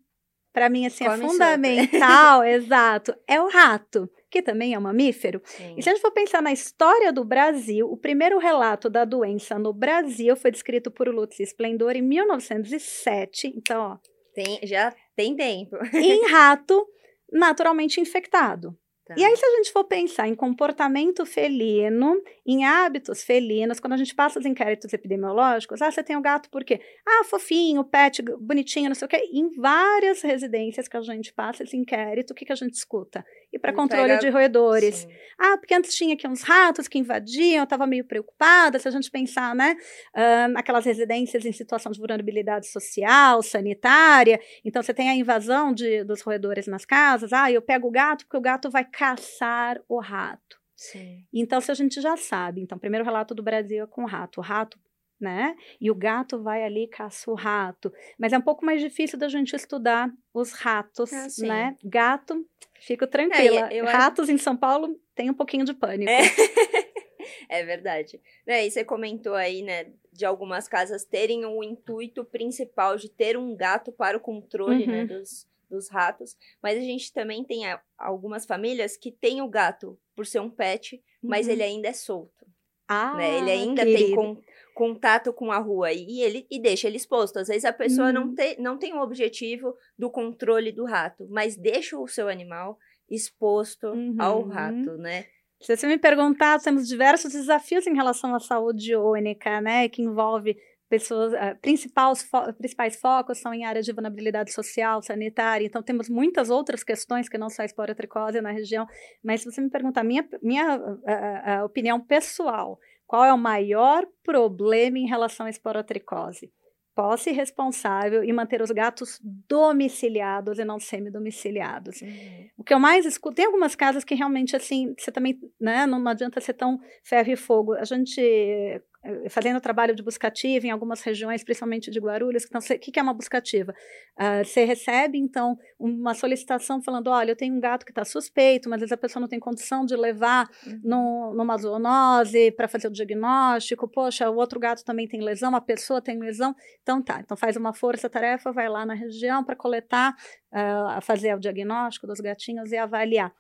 para 0.52 0.68
mim 0.68 0.85
assim 0.85 1.04
é 1.04 1.11
Come 1.11 1.25
é 1.25 1.28
fundamental, 1.28 2.42
exato, 2.45 3.14
é 3.28 3.40
o 3.40 3.49
rato, 3.49 4.11
que 4.28 4.42
também 4.42 4.75
é 4.75 4.78
um 4.78 4.83
mamífero. 4.83 5.40
Sim. 5.45 5.76
E 5.78 5.83
se 5.83 5.88
a 5.88 5.92
gente 5.92 6.02
for 6.02 6.11
pensar 6.11 6.42
na 6.42 6.52
história 6.52 7.12
do 7.12 7.25
Brasil, 7.25 7.87
o 7.87 7.97
primeiro 7.97 8.38
relato 8.38 8.90
da 8.90 9.04
doença 9.04 9.56
no 9.61 9.73
Brasil 9.73 10.35
foi 10.35 10.50
descrito 10.50 10.90
por 10.90 11.06
Lutz 11.06 11.38
Splendor 11.38 11.95
em 11.95 12.02
1907. 12.02 13.52
Então, 13.54 13.80
ó, 13.80 13.99
tem, 14.35 14.59
já 14.64 14.92
tem 15.14 15.37
tempo. 15.37 15.76
em 15.95 16.26
rato 16.26 16.85
naturalmente 17.30 18.00
infectado 18.00 18.76
Tá. 19.07 19.15
E 19.17 19.25
aí, 19.25 19.37
se 19.37 19.47
a 19.47 19.51
gente 19.57 19.73
for 19.73 19.85
pensar 19.85 20.27
em 20.27 20.35
comportamento 20.35 21.25
felino, 21.25 22.21
em 22.45 22.65
hábitos 22.65 23.23
felinos, 23.23 23.79
quando 23.79 23.93
a 23.93 23.97
gente 23.97 24.13
passa 24.13 24.41
os 24.41 24.45
inquéritos 24.45 24.93
epidemiológicos, 24.93 25.81
ah, 25.81 25.93
você 25.93 26.03
tem 26.03 26.17
o 26.17 26.19
um 26.19 26.23
gato 26.23 26.51
por 26.51 26.65
quê? 26.65 26.81
Ah, 27.07 27.23
fofinho, 27.23 27.85
pet, 27.85 28.21
bonitinho, 28.41 28.89
não 28.89 28.97
sei 28.97 29.07
o 29.07 29.09
quê. 29.09 29.31
Em 29.33 29.49
várias 29.55 30.23
residências 30.23 30.89
que 30.89 30.97
a 30.97 31.01
gente 31.03 31.33
passa 31.33 31.63
esse 31.63 31.77
inquérito, 31.77 32.33
o 32.33 32.35
que, 32.35 32.45
que 32.45 32.53
a 32.53 32.57
gente 32.57 32.75
escuta? 32.75 33.25
E 33.57 33.59
para 33.59 33.73
controle 33.73 34.09
pega... 34.09 34.21
de 34.21 34.29
roedores. 34.29 34.97
Sim. 34.97 35.09
Ah, 35.39 35.57
porque 35.57 35.73
antes 35.73 35.95
tinha 35.95 36.15
aqui 36.15 36.29
uns 36.29 36.43
ratos 36.43 36.87
que 36.87 36.99
invadiam, 36.99 37.59
eu 37.59 37.65
estava 37.65 37.87
meio 37.87 38.05
preocupada. 38.05 38.79
Se 38.79 38.87
a 38.87 38.91
gente 38.91 39.11
pensar, 39.11 39.55
né, 39.55 39.75
uh, 40.15 40.49
naquelas 40.53 40.85
residências 40.85 41.47
em 41.47 41.53
situação 41.53 41.91
de 41.91 41.99
vulnerabilidade 41.99 42.67
social, 42.67 43.43
sanitária, 43.43 44.39
então 44.63 44.83
você 44.83 44.93
tem 44.93 45.09
a 45.09 45.15
invasão 45.15 45.73
de, 45.73 46.05
dos 46.05 46.21
roedores 46.21 46.67
nas 46.67 46.85
casas. 46.85 47.33
Ah, 47.33 47.51
eu 47.51 47.63
pego 47.63 47.89
o 47.89 47.91
gato 47.91 48.27
porque 48.27 48.37
o 48.37 48.43
gato 48.43 48.71
vai 48.71 48.85
caçar 48.85 49.81
o 49.89 49.99
rato. 50.01 50.57
Sim. 50.77 51.25
Então, 51.33 51.59
se 51.63 51.71
a 51.71 51.75
gente 51.75 51.99
já 52.03 52.15
sabe, 52.19 52.61
então, 52.61 52.79
primeiro 52.79 53.05
relato 53.05 53.35
do 53.35 53.43
Brasil 53.43 53.85
é 53.85 53.87
com 53.87 54.03
o 54.03 54.07
rato. 54.07 54.41
O 54.41 54.43
rato 54.43 54.79
né? 55.21 55.57
E 55.81 55.91
o 55.91 55.95
gato 55.95 56.43
vai 56.43 56.63
ali 56.63 56.85
e 56.85 56.89
caça 56.89 57.31
o 57.31 57.35
rato. 57.35 57.93
Mas 58.19 58.33
é 58.33 58.39
um 58.39 58.43
pouco 58.43 58.65
mais 58.65 58.81
difícil 58.81 59.19
da 59.19 59.29
gente 59.29 59.55
estudar 59.57 60.11
os 60.33 60.53
ratos, 60.53 61.13
ah, 61.13 61.47
né? 61.47 61.77
Gato, 61.83 62.47
fico 62.81 63.07
tranquila. 63.07 63.73
É, 63.73 63.81
Ratos 63.83 64.29
em 64.29 64.39
São 64.39 64.57
Paulo 64.57 65.01
tem 65.15 65.31
um 65.31 65.35
pouquinho 65.35 65.65
de 65.65 65.73
pânico. 65.75 66.11
É, 66.11 66.21
é 67.61 67.65
verdade. 67.65 68.21
É, 68.47 68.67
e 68.67 68.71
você 68.71 68.85
comentou 68.85 69.35
aí, 69.35 69.63
né, 69.63 69.87
de 70.13 70.25
algumas 70.27 70.69
casas 70.69 71.05
terem 71.05 71.45
o 71.45 71.63
intuito 71.63 72.25
principal 72.25 72.97
de 72.97 73.09
ter 73.09 73.37
um 73.37 73.57
gato 73.57 73.91
para 73.91 74.17
o 74.17 74.21
controle, 74.21 74.87
né, 74.87 75.03
uhum. 75.03 75.07
né, 75.07 75.15
dos, 75.19 75.49
dos 75.69 75.89
ratos, 75.89 76.37
mas 76.63 76.79
a 76.79 76.83
gente 76.83 77.13
também 77.13 77.43
tem 77.43 77.63
algumas 77.97 78.45
famílias 78.45 78.97
que 78.97 79.11
têm 79.11 79.41
o 79.41 79.49
gato 79.49 79.99
por 80.15 80.27
ser 80.27 80.41
um 80.41 80.51
pet, 80.51 81.03
mas 81.23 81.47
uhum. 81.47 81.53
ele 81.53 81.63
ainda 81.63 81.89
é 81.89 81.93
solto. 81.93 82.47
Ah, 82.89 83.15
né? 83.17 83.39
Ele 83.39 83.51
ainda 83.51 83.85
querido. 83.85 84.05
tem 84.05 84.15
con 84.15 84.41
contato 84.76 85.33
com 85.33 85.50
a 85.50 85.56
rua 85.56 85.90
e 85.90 86.21
ele 86.21 86.47
e 86.50 86.61
deixa 86.61 86.87
ele 86.87 86.99
exposto. 86.99 87.38
Às 87.38 87.49
vezes 87.49 87.64
a 87.64 87.73
pessoa 87.73 88.09
uhum. 88.09 88.12
não, 88.12 88.35
te, 88.35 88.61
não 88.61 88.76
tem 88.76 88.92
o 88.92 89.00
objetivo 89.00 89.75
do 89.99 90.11
controle 90.11 90.71
do 90.71 90.85
rato, 90.85 91.26
mas 91.30 91.56
deixa 91.56 91.99
o 91.99 92.06
seu 92.06 92.28
animal 92.28 92.78
exposto 93.11 93.87
uhum. 93.87 94.16
ao 94.18 94.42
rato, 94.47 94.99
né? 94.99 95.25
Se 95.62 95.75
você 95.75 95.87
me 95.87 95.97
perguntar, 95.97 96.61
temos 96.61 96.87
diversos 96.87 97.33
desafios 97.33 97.87
em 97.87 97.95
relação 97.95 98.35
à 98.35 98.38
saúde 98.38 98.95
única, 98.95 99.62
né? 99.62 99.88
Que 99.88 100.02
envolve 100.02 100.54
pessoas, 100.90 101.33
uh, 101.33 101.59
principais, 101.62 102.23
fo 102.23 102.52
principais 102.52 102.97
focos 103.00 103.38
são 103.38 103.54
em 103.54 103.64
áreas 103.64 103.87
de 103.87 103.92
vulnerabilidade 103.92 104.52
social, 104.52 105.02
sanitária, 105.02 105.64
então 105.64 105.83
temos 105.83 106.09
muitas 106.09 106.50
outras 106.50 106.85
questões 106.85 107.28
que 107.30 107.38
não 107.38 107.49
só 107.49 107.62
a 107.62 107.64
esporotricose 107.64 108.42
na 108.42 108.52
região, 108.52 108.87
mas 109.25 109.40
se 109.40 109.50
você 109.50 109.61
me 109.61 109.71
perguntar, 109.71 110.04
minha, 110.04 110.28
minha 110.42 110.76
uh, 110.76 111.62
uh, 111.62 111.64
opinião 111.64 111.99
pessoal, 111.99 112.78
qual 113.07 113.25
é 113.25 113.33
o 113.33 113.39
maior 113.39 114.07
problema 114.25 114.99
em 114.99 115.07
relação 115.07 115.47
à 115.47 115.51
esporotricose? 115.51 116.53
posse 116.97 117.31
responsável 117.31 118.25
e 118.25 118.33
manter 118.33 118.63
os 118.63 118.71
gatos 118.71 119.21
domiciliados 119.23 120.59
e 120.59 120.65
não 120.65 120.81
semi-domiciliados. 120.81 122.01
Uhum. 122.01 122.49
O 122.57 122.65
que 122.65 122.73
eu 122.73 122.81
mais 122.81 123.05
escuto, 123.05 123.37
tem 123.37 123.45
algumas 123.45 123.77
casas 123.77 124.03
que 124.03 124.15
realmente, 124.15 124.57
assim, 124.57 124.95
você 124.99 125.13
também, 125.13 125.39
né, 125.61 125.87
não, 125.87 126.09
adianta 126.09 126.41
ser 126.41 126.55
tão 126.55 126.81
ferro 127.05 127.31
e 127.31 127.37
fogo. 127.37 127.75
A 127.75 127.85
gente 127.85 128.81
fazendo 129.29 129.61
trabalho 129.61 129.95
de 129.95 130.03
buscativa 130.03 130.67
em 130.67 130.71
algumas 130.71 131.01
regiões, 131.03 131.45
principalmente 131.45 131.91
de 131.91 131.99
Guarulhos. 131.99 132.45
Então, 132.45 132.61
o 132.61 132.79
que, 132.79 132.91
que 132.93 132.99
é 132.99 133.03
uma 133.03 133.15
buscativa? 133.15 133.75
Uh, 134.19 134.45
você 134.45 134.65
recebe, 134.65 135.19
então, 135.19 135.57
uma 135.79 136.15
solicitação 136.15 136.83
falando: 136.83 137.09
olha, 137.09 137.33
eu 137.33 137.37
tenho 137.37 137.55
um 137.55 137.61
gato 137.61 137.85
que 137.85 137.93
está 137.93 138.05
suspeito, 138.05 138.69
mas 138.69 138.77
às 138.77 138.81
vezes 138.81 138.93
a 138.93 138.97
pessoa 138.97 139.21
não 139.21 139.29
tem 139.29 139.39
condição 139.39 139.85
de 139.85 139.97
levar 139.97 140.49
uhum. 140.67 140.81
no, 140.85 141.35
numa 141.35 141.57
zoonose 141.57 142.51
para 142.53 142.69
fazer 142.69 142.89
o 142.89 142.93
diagnóstico. 142.93 143.89
Poxa, 143.89 144.31
o 144.31 144.37
outro 144.37 144.59
gato 144.59 144.85
também 144.85 145.07
tem 145.07 145.21
lesão, 145.21 145.55
a 145.55 145.61
pessoa 145.61 146.01
tem 146.01 146.19
lesão. 146.19 146.55
Então, 146.83 147.03
tá. 147.03 147.21
Então, 147.21 147.37
faz 147.37 147.57
uma 147.57 147.73
força-tarefa, 147.73 148.53
vai 148.53 148.69
lá 148.69 148.87
na 148.87 148.95
região 148.95 149.45
para 149.45 149.57
coletar, 149.57 150.15
uh, 150.53 151.01
fazer 151.03 151.35
o 151.35 151.39
diagnóstico 151.39 152.07
dos 152.07 152.21
gatinhos 152.21 152.73
e 152.73 152.77
avaliar. 152.77 153.33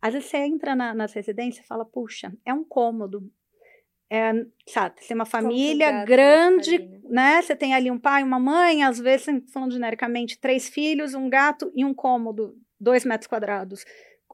Às 0.00 0.12
vezes 0.12 0.28
você 0.28 0.36
entra 0.36 0.74
na, 0.74 0.94
nas 0.94 1.14
residências 1.14 1.64
e 1.64 1.66
fala, 1.66 1.82
puxa, 1.82 2.30
é 2.44 2.52
um 2.52 2.62
cômodo, 2.62 3.26
é, 4.14 4.32
sabe, 4.68 4.94
tem 5.06 5.16
uma 5.16 5.26
família 5.26 6.04
grande, 6.04 6.78
né? 7.10 7.42
Você 7.42 7.56
tem 7.56 7.74
ali 7.74 7.90
um 7.90 7.98
pai, 7.98 8.22
uma 8.22 8.38
mãe, 8.38 8.84
às 8.84 9.00
vezes, 9.00 9.26
falando 9.52 9.72
genericamente, 9.72 10.38
três 10.38 10.68
filhos, 10.68 11.14
um 11.14 11.28
gato 11.28 11.72
e 11.74 11.84
um 11.84 11.92
cômodo, 11.92 12.56
dois 12.78 13.04
metros 13.04 13.26
quadrados. 13.26 13.84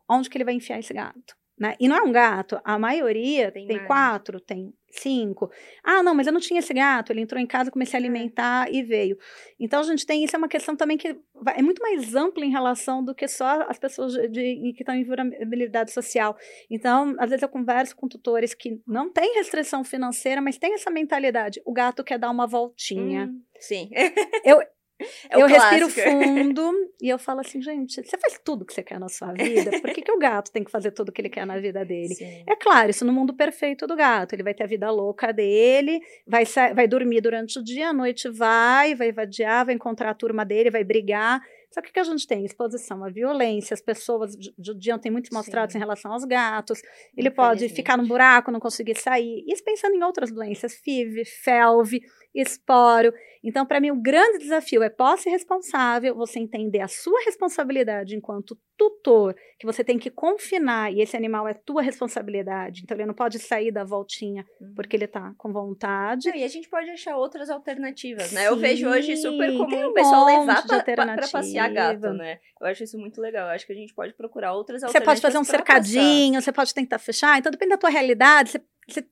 Onde 0.07 0.29
que 0.29 0.37
ele 0.37 0.45
vai 0.45 0.53
enfiar 0.53 0.79
esse 0.79 0.93
gato? 0.93 1.35
Né? 1.61 1.77
E 1.79 1.87
não 1.87 1.95
é 1.95 2.01
um 2.01 2.11
gato, 2.11 2.59
a 2.65 2.79
maioria 2.79 3.53
tem, 3.53 3.67
tem 3.67 3.85
quatro, 3.85 4.41
tem 4.41 4.73
cinco. 4.89 5.51
Ah, 5.85 6.03
não, 6.03 6.15
mas 6.15 6.27
eu 6.27 6.33
não 6.33 6.41
tinha 6.41 6.59
esse 6.61 6.73
gato, 6.73 7.13
ele 7.13 7.21
entrou 7.21 7.39
em 7.39 7.47
casa, 7.47 7.71
comecei 7.71 7.99
a 7.99 8.01
é. 8.01 8.03
alimentar 8.03 8.67
é. 8.67 8.73
e 8.73 8.83
veio. 8.83 9.19
Então 9.59 9.81
a 9.81 9.83
gente 9.83 10.07
tem 10.07 10.25
isso, 10.25 10.35
é 10.35 10.39
uma 10.39 10.49
questão 10.49 10.75
também 10.75 10.97
que 10.97 11.09
é 11.55 11.63
muito 11.63 11.83
mais 11.83 12.15
ampla 12.15 12.47
em 12.47 12.51
relação 12.51 13.05
do 13.05 13.15
que 13.15 13.29
só 13.29 13.67
as 13.69 13.79
pessoas 13.79 14.15
de, 14.15 14.31
de, 14.31 14.73
que 14.73 14.81
estão 14.83 14.95
em 14.95 15.05
vulnerabilidade 15.05 15.93
social. 15.93 16.35
Então, 16.71 17.15
às 17.19 17.29
vezes 17.29 17.43
eu 17.43 17.49
converso 17.49 17.95
com 17.95 18.09
tutores 18.09 18.55
que 18.55 18.81
não 18.87 19.13
têm 19.13 19.35
restrição 19.35 19.85
financeira, 19.85 20.41
mas 20.41 20.57
têm 20.57 20.73
essa 20.73 20.91
mentalidade. 20.91 21.61
O 21.67 21.75
gato 21.75 22.03
quer 22.03 22.19
dar 22.19 22.31
uma 22.31 22.47
voltinha. 22.47 23.27
Hum, 23.27 23.43
sim. 23.59 23.91
eu, 24.47 24.63
é 25.31 25.41
eu 25.41 25.47
respiro 25.47 25.89
fundo 25.89 26.73
e 27.01 27.09
eu 27.09 27.19
falo 27.19 27.41
assim, 27.41 27.61
gente, 27.63 28.03
você 28.03 28.19
faz 28.19 28.39
tudo 28.45 28.65
que 28.65 28.73
você 28.73 28.83
quer 28.83 28.99
na 28.99 29.09
sua 29.09 29.33
vida, 29.33 29.71
por 29.81 29.91
que, 29.91 30.03
que 30.03 30.13
o 30.13 30.19
gato 30.19 30.51
tem 30.53 30.63
que 30.63 30.71
fazer 30.71 30.91
tudo 30.91 31.13
que 31.13 31.21
ele 31.21 31.29
quer 31.29 31.47
na 31.47 31.59
vida 31.59 31.85
dele? 31.85 32.15
Sim. 32.15 32.45
É 32.47 32.57
claro, 32.57 32.91
isso 32.91 33.05
no 33.05 33.13
mundo 33.13 33.35
perfeito 33.35 33.87
do 33.87 33.97
gato, 33.97 34.35
ele 34.35 34.43
vai 34.43 34.55
ter 34.55 34.65
a 34.65 34.67
vida 34.67 34.91
louca 34.91 35.33
dele, 35.33 36.01
vai, 36.27 36.45
vai 36.75 36.87
dormir 36.87 37.21
durante 37.21 37.59
o 37.59 37.65
dia, 37.65 37.89
à 37.89 37.93
noite 37.93 38.29
vai, 38.29 38.95
vai 38.95 39.13
vadiar, 39.13 39.67
vai 39.67 39.75
encontrar 39.75 40.11
a 40.11 40.15
turma 40.15 40.45
dele, 40.45 40.71
vai 40.71 40.85
brigar. 40.85 41.41
Só 41.71 41.81
que 41.81 41.91
o 41.91 41.93
que 41.93 42.01
a 42.01 42.05
gente 42.05 42.27
tem? 42.27 42.45
Exposição 42.45 43.05
à 43.05 43.09
violência, 43.09 43.75
as 43.75 43.81
pessoas 43.81 44.37
judiam 44.59 44.99
tem 44.99 45.11
muitos 45.11 45.31
mostrados 45.31 45.75
em 45.75 45.79
relação 45.79 46.13
aos 46.13 46.25
gatos, 46.25 46.83
ele 47.17 47.31
pode 47.31 47.69
ficar 47.69 47.97
num 47.97 48.09
buraco, 48.09 48.51
não 48.51 48.59
conseguir 48.59 48.97
sair. 48.97 49.45
Isso 49.47 49.63
pensando 49.63 49.95
em 49.95 50.03
outras 50.03 50.33
doenças, 50.33 50.75
FIV, 50.75 51.25
FeLV, 51.25 52.01
esporo. 52.35 53.13
Então, 53.43 53.65
para 53.65 53.81
mim, 53.81 53.91
o 53.91 54.01
grande 54.01 54.39
desafio 54.39 54.83
é 54.83 54.91
posse 54.91 55.31
responsável, 55.31 56.15
você 56.15 56.39
entender 56.39 56.81
a 56.81 56.89
sua 56.89 57.19
responsabilidade 57.25 58.15
enquanto 58.15 58.59
tutor, 58.77 59.35
que 59.59 59.67
você 59.67 59.83
tem 59.83 59.99
que 59.99 60.11
confinar, 60.11 60.93
e 60.93 61.01
esse 61.01 61.17
animal 61.17 61.49
é 61.49 61.55
tua 61.55 61.83
responsabilidade, 61.83 62.83
então 62.83 62.97
ele 62.97 63.07
não 63.07 63.15
pode 63.15 63.39
sair 63.39 63.71
da 63.71 63.85
voltinha 63.85 64.45
uhum. 64.61 64.75
porque 64.75 64.97
ele 64.97 65.05
está 65.05 65.35
com 65.37 65.53
vontade. 65.53 66.29
Não, 66.29 66.37
e 66.37 66.45
a 66.45 66.49
gente 66.49 66.69
pode 66.69 66.89
achar 66.91 67.17
outras 67.17 67.51
alternativas, 67.51 68.33
né? 68.33 68.43
Sim, 68.43 68.47
eu 68.47 68.57
vejo 68.57 68.89
hoje 68.89 69.17
super 69.17 69.57
comum 69.57 69.87
um 69.87 69.89
o 69.89 69.95
pessoal 69.95 70.27
levar 70.27 70.67
para 70.67 71.29
passear 71.29 71.73
gato, 71.73 72.13
né? 72.13 72.39
Eu 72.61 72.67
acho 72.67 72.85
isso 72.85 72.99
muito 72.99 73.21
legal. 73.21 73.49
Eu 73.49 73.55
acho 73.55 73.67
que 73.67 73.73
a 73.73 73.77
gente 73.77 73.95
pode 73.95 74.15
procurar 74.15 74.53
outras 74.53 74.83
alternativas. 74.83 75.03
Você 75.03 75.05
pode 75.05 75.21
fazer 75.21 75.39
um 75.39 75.45
cercadinho, 75.45 76.35
passar. 76.35 76.45
você 76.45 76.53
pode 76.53 76.75
tentar 76.75 76.99
fechar, 76.99 77.39
então 77.39 77.53
depende 77.53 77.71
da 77.71 77.79
tua 77.79 77.91
realidade, 77.91 78.51
você, 78.51 78.63
você 78.89 79.07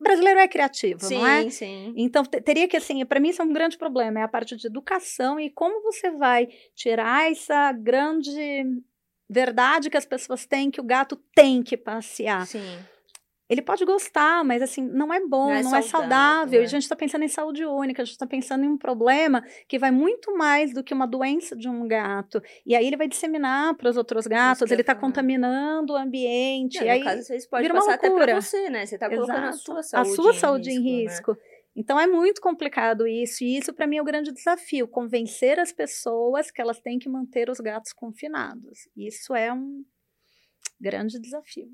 brasileiro 0.00 0.40
é 0.40 0.48
criativo, 0.48 1.04
sim, 1.04 1.14
não 1.16 1.26
é? 1.26 1.42
Sim, 1.44 1.50
sim. 1.50 1.94
Então 1.96 2.24
teria 2.24 2.68
que 2.68 2.76
assim, 2.76 3.04
para 3.04 3.20
mim 3.20 3.30
isso 3.30 3.42
é 3.42 3.44
um 3.44 3.52
grande 3.52 3.78
problema, 3.78 4.20
é 4.20 4.22
a 4.22 4.28
parte 4.28 4.56
de 4.56 4.66
educação 4.66 5.38
e 5.38 5.50
como 5.50 5.82
você 5.82 6.10
vai 6.10 6.48
tirar 6.74 7.30
essa 7.30 7.72
grande 7.72 8.64
verdade 9.28 9.88
que 9.88 9.96
as 9.96 10.04
pessoas 10.04 10.44
têm 10.44 10.70
que 10.70 10.80
o 10.80 10.84
gato 10.84 11.16
tem 11.34 11.62
que 11.62 11.76
passear. 11.76 12.46
Sim. 12.46 12.78
Ele 13.50 13.60
pode 13.60 13.84
gostar, 13.84 14.44
mas 14.44 14.62
assim, 14.62 14.80
não 14.80 15.12
é 15.12 15.18
bom, 15.18 15.48
não 15.48 15.52
é, 15.52 15.62
não 15.64 15.74
é 15.74 15.82
saudável. 15.82 16.08
saudável. 16.08 16.60
É. 16.60 16.62
E 16.62 16.64
a 16.64 16.68
gente 16.68 16.82
está 16.84 16.94
pensando 16.94 17.24
em 17.24 17.28
saúde 17.28 17.64
única, 17.64 18.00
a 18.00 18.04
gente 18.04 18.12
está 18.12 18.26
pensando 18.26 18.64
em 18.64 18.68
um 18.68 18.78
problema 18.78 19.44
que 19.66 19.76
vai 19.76 19.90
muito 19.90 20.32
mais 20.36 20.72
do 20.72 20.84
que 20.84 20.94
uma 20.94 21.04
doença 21.04 21.56
de 21.56 21.68
um 21.68 21.88
gato. 21.88 22.40
E 22.64 22.76
aí 22.76 22.86
ele 22.86 22.96
vai 22.96 23.08
disseminar 23.08 23.74
para 23.74 23.90
os 23.90 23.96
outros 23.96 24.28
gatos, 24.28 24.70
ele 24.70 24.82
está 24.82 24.94
contaminando 24.94 25.94
o 25.94 25.96
ambiente. 25.96 26.78
Não, 26.78 26.86
e 26.86 26.90
aí, 26.90 27.02
caso, 27.02 27.24
você 27.24 27.48
pode 27.48 27.68
passar 27.68 27.94
até 27.94 28.08
para 28.08 28.40
você, 28.40 28.70
né? 28.70 28.86
Você 28.86 28.94
está 28.94 29.10
colocando 29.10 29.46
a 29.46 29.52
sua 29.52 29.82
saúde, 29.82 30.10
a 30.10 30.14
sua 30.14 30.32
saúde 30.32 30.70
em 30.70 30.80
risco. 30.80 30.88
Em 30.88 31.02
risco. 31.02 31.30
Né? 31.32 31.38
Então 31.74 31.98
é 31.98 32.06
muito 32.06 32.40
complicado 32.40 33.06
isso, 33.06 33.42
e 33.42 33.56
isso 33.56 33.72
para 33.72 33.86
mim 33.86 33.96
é 33.96 34.02
o 34.02 34.04
grande 34.04 34.32
desafio, 34.32 34.86
convencer 34.86 35.58
as 35.58 35.72
pessoas 35.72 36.50
que 36.50 36.60
elas 36.60 36.80
têm 36.80 36.98
que 36.98 37.08
manter 37.08 37.50
os 37.50 37.58
gatos 37.58 37.92
confinados. 37.92 38.88
Isso 38.96 39.34
é 39.34 39.52
um 39.52 39.84
grande 40.80 41.18
desafio. 41.18 41.68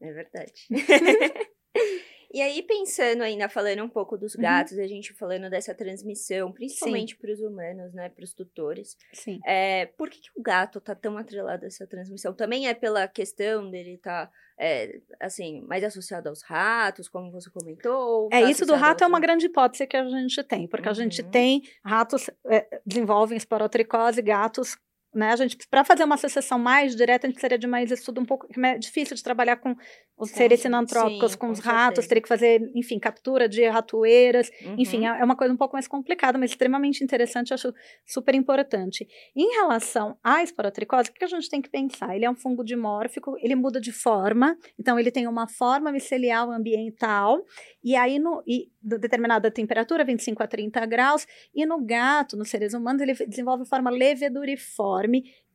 É 0.00 0.12
verdade. 0.12 0.66
e 2.32 2.40
aí, 2.40 2.62
pensando 2.62 3.22
ainda, 3.22 3.48
falando 3.48 3.82
um 3.82 3.88
pouco 3.88 4.16
dos 4.16 4.34
uhum. 4.34 4.42
gatos, 4.42 4.74
uhum. 4.74 4.84
a 4.84 4.86
gente 4.86 5.12
falando 5.14 5.48
dessa 5.50 5.74
transmissão, 5.74 6.52
principalmente 6.52 7.16
para 7.16 7.32
os 7.32 7.40
humanos, 7.40 7.92
né, 7.92 8.08
para 8.08 8.24
os 8.24 8.32
tutores. 8.32 8.96
Sim. 9.12 9.40
É, 9.46 9.86
por 9.86 10.10
que, 10.10 10.20
que, 10.20 10.30
o 10.36 10.42
gato 10.42 10.80
tá 10.80 10.94
tão 10.94 11.16
atrelado 11.16 11.64
a 11.64 11.68
essa 11.68 11.86
transmissão? 11.86 12.32
Também 12.32 12.68
é 12.68 12.74
pela 12.74 13.08
questão 13.08 13.70
dele 13.70 13.94
estar, 13.94 14.26
tá, 14.26 14.32
é, 14.58 15.00
assim, 15.20 15.62
mais 15.62 15.82
associado 15.84 16.28
aos 16.28 16.42
ratos, 16.42 17.08
como 17.08 17.30
você 17.30 17.50
comentou? 17.50 18.28
É, 18.32 18.42
tá 18.42 18.50
isso 18.50 18.66
do 18.66 18.74
rato 18.74 19.04
é 19.04 19.06
uma 19.06 19.20
grande 19.20 19.46
hipótese 19.46 19.86
que 19.86 19.96
a 19.96 20.08
gente 20.08 20.42
tem, 20.44 20.66
porque 20.66 20.88
uhum. 20.88 20.92
a 20.92 20.94
gente 20.94 21.22
uhum. 21.22 21.30
tem 21.30 21.62
ratos, 21.84 22.28
é, 22.46 22.80
desenvolvem 22.84 23.36
esporotricose, 23.36 24.22
gatos 24.22 24.76
né? 25.14 25.32
A 25.32 25.36
gente, 25.36 25.56
para 25.70 25.84
fazer 25.84 26.04
uma 26.04 26.14
associação 26.14 26.58
mais 26.58 26.94
direta, 26.94 27.26
a 27.26 27.28
gente 27.28 27.34
precisaria 27.34 27.58
de 27.58 27.66
mais 27.66 27.90
estudo 27.90 28.20
um 28.20 28.24
pouco 28.24 28.46
é 28.64 28.78
difícil 28.78 29.16
de 29.16 29.22
trabalhar 29.22 29.56
com 29.56 29.74
os 30.18 30.30
seres 30.30 30.60
sinantrópicos, 30.60 31.34
com, 31.36 31.46
com 31.46 31.52
os 31.52 31.60
ratos, 31.60 32.06
teria 32.06 32.20
que 32.20 32.28
fazer, 32.28 32.60
enfim, 32.74 32.98
captura 32.98 33.48
de 33.48 33.66
ratoeiras, 33.68 34.50
uhum. 34.64 34.74
enfim, 34.76 35.06
é, 35.06 35.20
é 35.20 35.24
uma 35.24 35.36
coisa 35.36 35.54
um 35.54 35.56
pouco 35.56 35.74
mais 35.74 35.86
complicada, 35.86 36.36
mas 36.36 36.50
extremamente 36.50 37.04
interessante, 37.04 37.54
acho 37.54 37.72
super 38.04 38.34
importante. 38.34 39.06
Em 39.36 39.54
relação 39.54 40.18
à 40.22 40.42
esporotricose, 40.42 41.10
o 41.10 41.12
que 41.12 41.24
a 41.24 41.28
gente 41.28 41.48
tem 41.48 41.62
que 41.62 41.70
pensar? 41.70 42.16
Ele 42.16 42.24
é 42.24 42.30
um 42.30 42.34
fungo 42.34 42.64
dimórfico, 42.64 43.36
ele 43.40 43.54
muda 43.54 43.80
de 43.80 43.92
forma, 43.92 44.56
então 44.78 44.98
ele 44.98 45.10
tem 45.10 45.28
uma 45.28 45.48
forma 45.48 45.92
micelial 45.92 46.50
ambiental, 46.50 47.44
e 47.82 47.94
aí 47.94 48.18
no 48.18 48.42
e 48.46 48.68
determinada 48.80 49.50
temperatura, 49.50 50.04
25 50.04 50.42
a 50.42 50.46
30 50.46 50.86
graus, 50.86 51.26
e 51.54 51.66
no 51.66 51.84
gato, 51.84 52.36
nos 52.36 52.48
seres 52.48 52.74
humanos, 52.74 53.02
ele 53.02 53.14
desenvolve 53.26 53.66
forma 53.66 53.90
leveduriforme, 53.90 55.07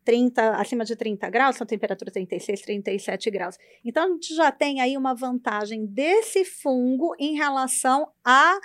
30, 0.04 0.58
acima 0.58 0.84
de 0.84 0.96
30 0.96 1.30
graus, 1.30 1.56
são 1.56 1.66
temperatura 1.66 2.12
36, 2.12 2.62
37 2.62 3.32
graus. 3.32 3.58
Então, 3.84 4.04
a 4.04 4.08
gente 4.10 4.36
já 4.36 4.52
tem 4.52 4.82
aí 4.82 4.98
uma 4.98 5.13
vantagem 5.13 5.86
desse 5.86 6.44
fungo 6.44 7.16
em 7.20 7.36
relação 7.36 8.12
a 8.24 8.60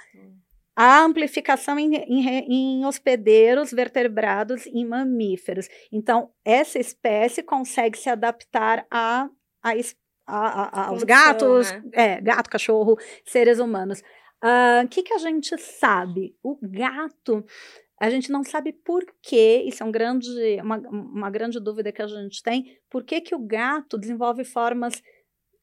a 0.80 1.02
amplificação 1.02 1.76
em, 1.76 1.96
em, 1.96 2.28
em, 2.28 2.86
hospedeiros 2.86 3.72
vertebrados 3.72 4.64
em 4.68 4.84
mamíferos. 4.84 5.66
Então, 5.90 6.30
essa 6.44 6.78
espécie 6.78 7.42
consegue 7.42 7.98
se 7.98 8.08
adaptar 8.08 8.86
a, 8.88 9.28
a, 9.60 9.72
a, 10.24 10.80
a 10.82 10.86
aos 10.86 11.02
gatos, 11.02 11.72
né? 11.72 11.82
é, 11.92 12.20
gato, 12.20 12.48
cachorro, 12.48 12.96
seres 13.24 13.58
humanos. 13.58 14.00
O 14.40 14.84
uh, 14.84 14.88
que, 14.88 15.02
que 15.02 15.12
a 15.14 15.18
gente 15.18 15.58
sabe? 15.58 16.36
O 16.44 16.56
gato 16.62 17.44
a 18.00 18.10
gente 18.10 18.30
não 18.30 18.44
sabe 18.44 18.72
por 18.72 19.04
que, 19.20 19.62
isso 19.66 19.82
é 19.82 19.86
um 19.86 19.90
grande, 19.90 20.28
uma, 20.62 20.78
uma 20.78 21.30
grande 21.30 21.58
dúvida 21.58 21.92
que 21.92 22.02
a 22.02 22.06
gente 22.06 22.42
tem, 22.42 22.78
por 22.88 23.04
que, 23.04 23.20
que 23.20 23.34
o 23.34 23.38
gato 23.38 23.98
desenvolve 23.98 24.44
formas 24.44 25.02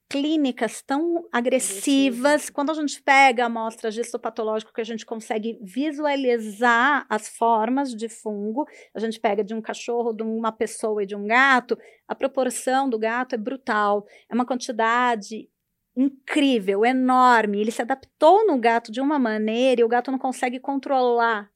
clínicas 0.09 0.81
tão 0.81 1.27
agressivas. 1.31 2.49
Quando 2.49 2.71
a 2.71 2.73
gente 2.73 3.01
pega 3.01 3.45
amostras 3.45 3.93
de 3.93 4.01
histopatológico 4.01 4.73
que 4.73 4.81
a 4.81 4.85
gente 4.85 5.05
consegue 5.05 5.57
visualizar 5.61 7.05
as 7.09 7.27
formas 7.27 7.91
de 7.91 8.07
fungo, 8.07 8.67
a 8.93 8.99
gente 8.99 9.19
pega 9.19 9.43
de 9.43 9.53
um 9.53 9.61
cachorro, 9.61 10.13
de 10.13 10.23
uma 10.23 10.51
pessoa 10.51 11.03
e 11.03 11.05
de 11.05 11.15
um 11.15 11.25
gato, 11.25 11.77
a 12.07 12.13
proporção 12.13 12.89
do 12.89 12.99
gato 12.99 13.33
é 13.33 13.37
brutal. 13.37 14.05
É 14.29 14.35
uma 14.35 14.45
quantidade 14.45 15.49
incrível, 15.97 16.85
enorme. 16.85 17.59
Ele 17.59 17.71
se 17.71 17.81
adaptou 17.81 18.45
no 18.45 18.59
gato 18.59 18.91
de 18.91 19.01
uma 19.01 19.17
maneira 19.17 19.81
e 19.81 19.83
o 19.83 19.89
gato 19.89 20.11
não 20.11 20.19
consegue 20.19 20.59
controlar 20.59 21.49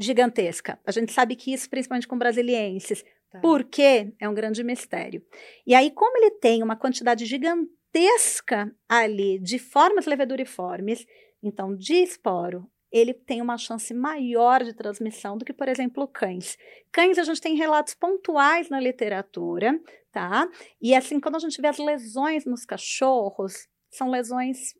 gigantesca. 0.00 0.78
A 0.84 0.90
gente 0.90 1.12
sabe 1.12 1.36
que 1.36 1.52
isso, 1.52 1.68
principalmente 1.68 2.08
com 2.08 2.18
brasilienses. 2.18 3.04
Tá. 3.30 3.40
Por 3.40 3.64
quê? 3.64 4.12
É 4.18 4.28
um 4.28 4.34
grande 4.34 4.64
mistério. 4.64 5.22
E 5.66 5.74
aí, 5.74 5.90
como 5.90 6.16
ele 6.16 6.32
tem 6.32 6.62
uma 6.62 6.74
quantidade 6.74 7.26
gigantesca 7.26 8.74
ali 8.88 9.38
de 9.38 9.58
formas 9.58 10.06
leveduriformes, 10.06 11.06
então 11.42 11.76
de 11.76 11.94
esporo, 11.94 12.68
ele 12.90 13.14
tem 13.14 13.40
uma 13.40 13.56
chance 13.56 13.94
maior 13.94 14.64
de 14.64 14.74
transmissão 14.74 15.38
do 15.38 15.44
que, 15.44 15.52
por 15.52 15.68
exemplo, 15.68 16.08
cães. 16.08 16.58
Cães, 16.90 17.18
a 17.18 17.22
gente 17.22 17.40
tem 17.40 17.54
relatos 17.54 17.94
pontuais 17.94 18.68
na 18.68 18.80
literatura, 18.80 19.80
tá? 20.10 20.48
E 20.80 20.94
assim, 20.94 21.20
quando 21.20 21.36
a 21.36 21.38
gente 21.40 21.60
vê 21.60 21.68
as 21.68 21.78
lesões 21.78 22.44
nos 22.44 22.64
cachorros, 22.64 23.68
são 23.90 24.10
lesões 24.10 24.74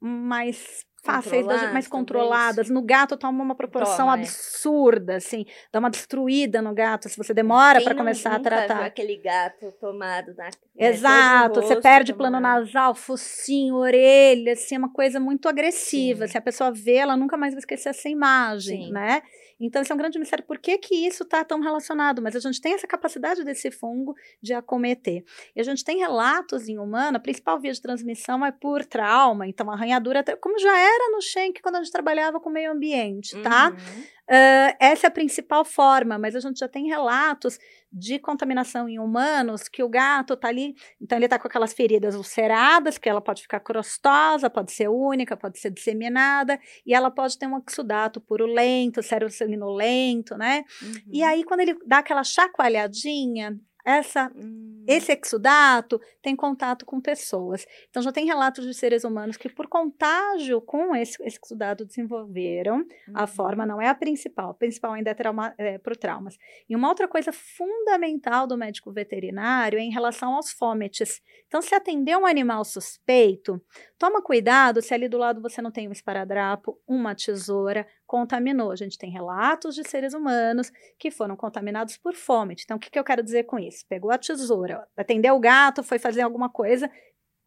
mais 0.00 0.84
fáceis, 1.04 1.46
mais 1.46 1.86
controladas. 1.86 2.70
No 2.70 2.82
gato 2.82 3.16
toma 3.16 3.44
uma 3.44 3.54
proporção 3.54 4.06
toma, 4.06 4.16
é. 4.16 4.20
absurda, 4.20 5.16
assim, 5.16 5.44
dá 5.70 5.78
uma 5.78 5.90
destruída 5.90 6.62
no 6.62 6.74
gato 6.74 7.08
se 7.08 7.16
você 7.16 7.34
demora 7.34 7.80
para 7.82 7.94
começar 7.94 8.34
a 8.34 8.40
tratar. 8.40 8.74
Viu 8.74 8.84
aquele 8.84 9.16
gato 9.18 9.70
tomado 9.78 10.34
na 10.34 10.48
Exato, 10.76 11.60
rosto, 11.60 11.68
você 11.68 11.80
perde 11.80 12.14
plano 12.14 12.40
nasal, 12.40 12.94
focinho, 12.94 13.76
orelha, 13.76 14.54
assim, 14.54 14.74
é 14.74 14.78
uma 14.78 14.92
coisa 14.92 15.20
muito 15.20 15.48
agressiva. 15.48 16.26
Se 16.26 16.38
a 16.38 16.40
pessoa 16.40 16.72
vê, 16.72 16.94
ela 16.94 17.16
nunca 17.16 17.36
mais 17.36 17.52
vai 17.52 17.58
esquecer 17.58 17.90
essa 17.90 18.08
imagem, 18.08 18.86
Sim. 18.86 18.92
né? 18.92 19.22
Então, 19.66 19.82
esse 19.82 19.90
é 19.90 19.94
um 19.94 19.98
grande 19.98 20.18
mistério. 20.18 20.44
Por 20.44 20.58
que, 20.58 20.76
que 20.78 21.06
isso 21.06 21.22
está 21.22 21.44
tão 21.44 21.60
relacionado? 21.60 22.20
Mas 22.20 22.36
a 22.36 22.40
gente 22.40 22.60
tem 22.60 22.74
essa 22.74 22.86
capacidade 22.86 23.44
desse 23.44 23.70
fungo 23.70 24.14
de 24.42 24.52
acometer. 24.52 25.24
E 25.54 25.60
a 25.60 25.64
gente 25.64 25.84
tem 25.84 25.98
relatos 25.98 26.68
em 26.68 26.78
humano, 26.78 27.16
a 27.16 27.20
principal 27.20 27.58
via 27.60 27.72
de 27.72 27.80
transmissão 27.80 28.44
é 28.44 28.52
por 28.52 28.84
trauma. 28.84 29.46
Então, 29.46 29.70
arranhadura, 29.70 30.24
como 30.40 30.58
já 30.58 30.78
era 30.78 31.10
no 31.12 31.20
Schenck 31.20 31.62
quando 31.62 31.76
a 31.76 31.82
gente 31.82 31.92
trabalhava 31.92 32.40
com 32.40 32.50
o 32.50 32.52
meio 32.52 32.72
ambiente, 32.72 33.36
tá? 33.42 33.70
Uhum. 33.70 34.04
Uh, 34.30 34.72
essa 34.80 35.06
é 35.06 35.08
a 35.08 35.10
principal 35.10 35.64
forma, 35.64 36.18
mas 36.18 36.34
a 36.34 36.40
gente 36.40 36.58
já 36.58 36.68
tem 36.68 36.86
relatos 36.88 37.58
de 37.92 38.18
contaminação 38.18 38.88
em 38.88 38.98
humanos 38.98 39.68
que 39.68 39.82
o 39.82 39.88
gato 39.88 40.32
está 40.32 40.48
ali, 40.48 40.74
então 41.00 41.16
ele 41.18 41.26
está 41.26 41.38
com 41.38 41.46
aquelas 41.46 41.74
feridas 41.74 42.16
ulceradas, 42.16 42.96
que 42.96 43.08
ela 43.08 43.20
pode 43.20 43.42
ficar 43.42 43.60
crostosa, 43.60 44.48
pode 44.48 44.72
ser 44.72 44.88
única, 44.88 45.36
pode 45.36 45.58
ser 45.58 45.70
disseminada, 45.70 46.58
e 46.86 46.94
ela 46.94 47.10
pode 47.10 47.38
ter 47.38 47.46
um 47.46 47.62
exudato 47.68 48.20
purulento, 48.20 49.02
sério 49.02 49.30
sanguinolento, 49.30 50.36
né? 50.36 50.64
Uhum. 50.82 50.94
E 51.12 51.22
aí, 51.22 51.44
quando 51.44 51.60
ele 51.60 51.76
dá 51.86 51.98
aquela 51.98 52.24
chacoalhadinha, 52.24 53.58
essa, 53.84 54.32
hum. 54.34 54.82
esse 54.88 55.12
exudato 55.12 56.00
tem 56.22 56.34
contato 56.34 56.86
com 56.86 57.00
pessoas. 57.00 57.66
Então, 57.90 58.02
já 58.02 58.10
tem 58.10 58.24
relatos 58.24 58.64
de 58.64 58.72
seres 58.72 59.04
humanos 59.04 59.36
que, 59.36 59.48
por 59.48 59.68
contágio 59.68 60.60
com 60.62 60.96
esse, 60.96 61.22
esse 61.22 61.38
exudato, 61.44 61.84
desenvolveram. 61.84 62.78
Uhum. 62.78 62.86
A 63.14 63.26
forma 63.26 63.66
não 63.66 63.80
é 63.80 63.88
a 63.88 63.94
principal, 63.94 64.50
a 64.50 64.54
principal 64.54 64.92
ainda 64.92 65.10
é, 65.10 65.14
trauma, 65.14 65.54
é 65.58 65.76
por 65.78 65.96
traumas. 65.96 66.38
E 66.68 66.74
uma 66.74 66.88
outra 66.88 67.06
coisa 67.06 67.30
fundamental 67.30 68.46
do 68.46 68.56
médico 68.56 68.90
veterinário 68.90 69.78
é 69.78 69.82
em 69.82 69.90
relação 69.90 70.34
aos 70.34 70.50
fômetes. 70.50 71.20
Então, 71.46 71.60
se 71.60 71.74
atender 71.74 72.16
um 72.16 72.26
animal 72.26 72.64
suspeito, 72.64 73.60
toma 73.98 74.22
cuidado 74.22 74.80
se 74.80 74.94
ali 74.94 75.08
do 75.08 75.18
lado 75.18 75.42
você 75.42 75.60
não 75.60 75.70
tem 75.70 75.88
um 75.88 75.92
esparadrapo, 75.92 76.80
uma 76.86 77.14
tesoura, 77.14 77.86
contaminou. 78.06 78.70
A 78.70 78.76
gente 78.76 78.96
tem 78.96 79.10
relatos 79.10 79.74
de 79.74 79.82
seres 79.88 80.14
humanos 80.14 80.70
que 80.98 81.10
foram 81.10 81.36
contaminados 81.36 81.96
por 81.96 82.14
fome. 82.14 82.54
Então, 82.62 82.76
o 82.76 82.80
que, 82.80 82.90
que 82.90 82.98
eu 82.98 83.04
quero 83.04 83.22
dizer 83.22 83.44
com 83.44 83.58
isso? 83.58 83.73
Pegou 83.82 84.10
a 84.10 84.18
tesoura, 84.18 84.86
atendeu 84.96 85.34
o 85.34 85.40
gato, 85.40 85.82
foi 85.82 85.98
fazer 85.98 86.22
alguma 86.22 86.48
coisa, 86.48 86.90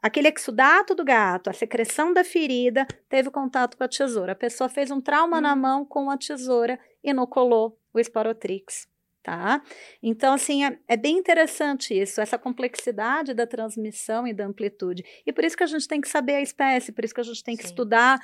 aquele 0.01 0.27
exudato 0.29 0.93
do 0.93 1.05
gato, 1.05 1.49
a 1.49 1.53
secreção 1.53 2.13
da 2.13 2.23
ferida, 2.23 2.85
teve 3.09 3.29
contato 3.29 3.77
com 3.77 3.83
a 3.83 3.87
tesoura. 3.87 4.33
A 4.33 4.35
pessoa 4.35 4.69
fez 4.69 4.91
um 4.91 5.01
trauma 5.01 5.37
hum. 5.37 5.41
na 5.41 5.55
mão 5.55 5.85
com 5.85 6.09
a 6.09 6.17
tesoura, 6.17 6.79
inoculou 7.03 7.79
o 7.93 7.99
esporotrix. 7.99 8.87
Tá? 9.23 9.61
Então, 10.01 10.33
assim, 10.33 10.63
é, 10.63 10.79
é, 10.87 10.95
bem 10.95 11.17
interessante 11.17 11.93
isso, 11.93 12.21
essa 12.21 12.37
complexidade 12.37 13.33
da 13.33 13.45
transmissão 13.45 14.25
e 14.25 14.33
da 14.33 14.45
amplitude. 14.45 15.03
E 15.25 15.33
por 15.33 15.43
isso 15.43 15.57
que 15.57 15.63
a 15.63 15.67
gente 15.67 15.85
tem 15.85 15.99
que 15.99 16.07
saber 16.07 16.35
a 16.35 16.41
espécie, 16.41 16.93
por 16.93 17.03
isso 17.03 17.13
que 17.13 17.19
a 17.19 17.25
gente 17.25 17.43
tem 17.43 17.57
que 17.57 17.63
Sim. 17.63 17.69
estudar 17.69 18.21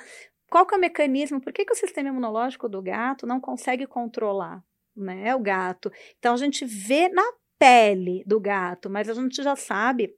qual 0.54 0.64
que 0.64 0.72
é 0.72 0.78
o 0.78 0.80
mecanismo? 0.80 1.40
Por 1.40 1.52
que, 1.52 1.64
que 1.64 1.72
o 1.72 1.76
sistema 1.76 2.10
imunológico 2.10 2.68
do 2.68 2.80
gato 2.80 3.26
não 3.26 3.40
consegue 3.40 3.88
controlar 3.88 4.62
né, 4.96 5.34
o 5.34 5.40
gato? 5.40 5.90
Então, 6.16 6.32
a 6.32 6.36
gente 6.36 6.64
vê 6.64 7.08
na 7.08 7.24
pele 7.64 8.22
do 8.26 8.38
gato, 8.38 8.90
mas 8.90 9.08
a 9.08 9.14
gente 9.14 9.42
já 9.42 9.56
sabe 9.56 10.14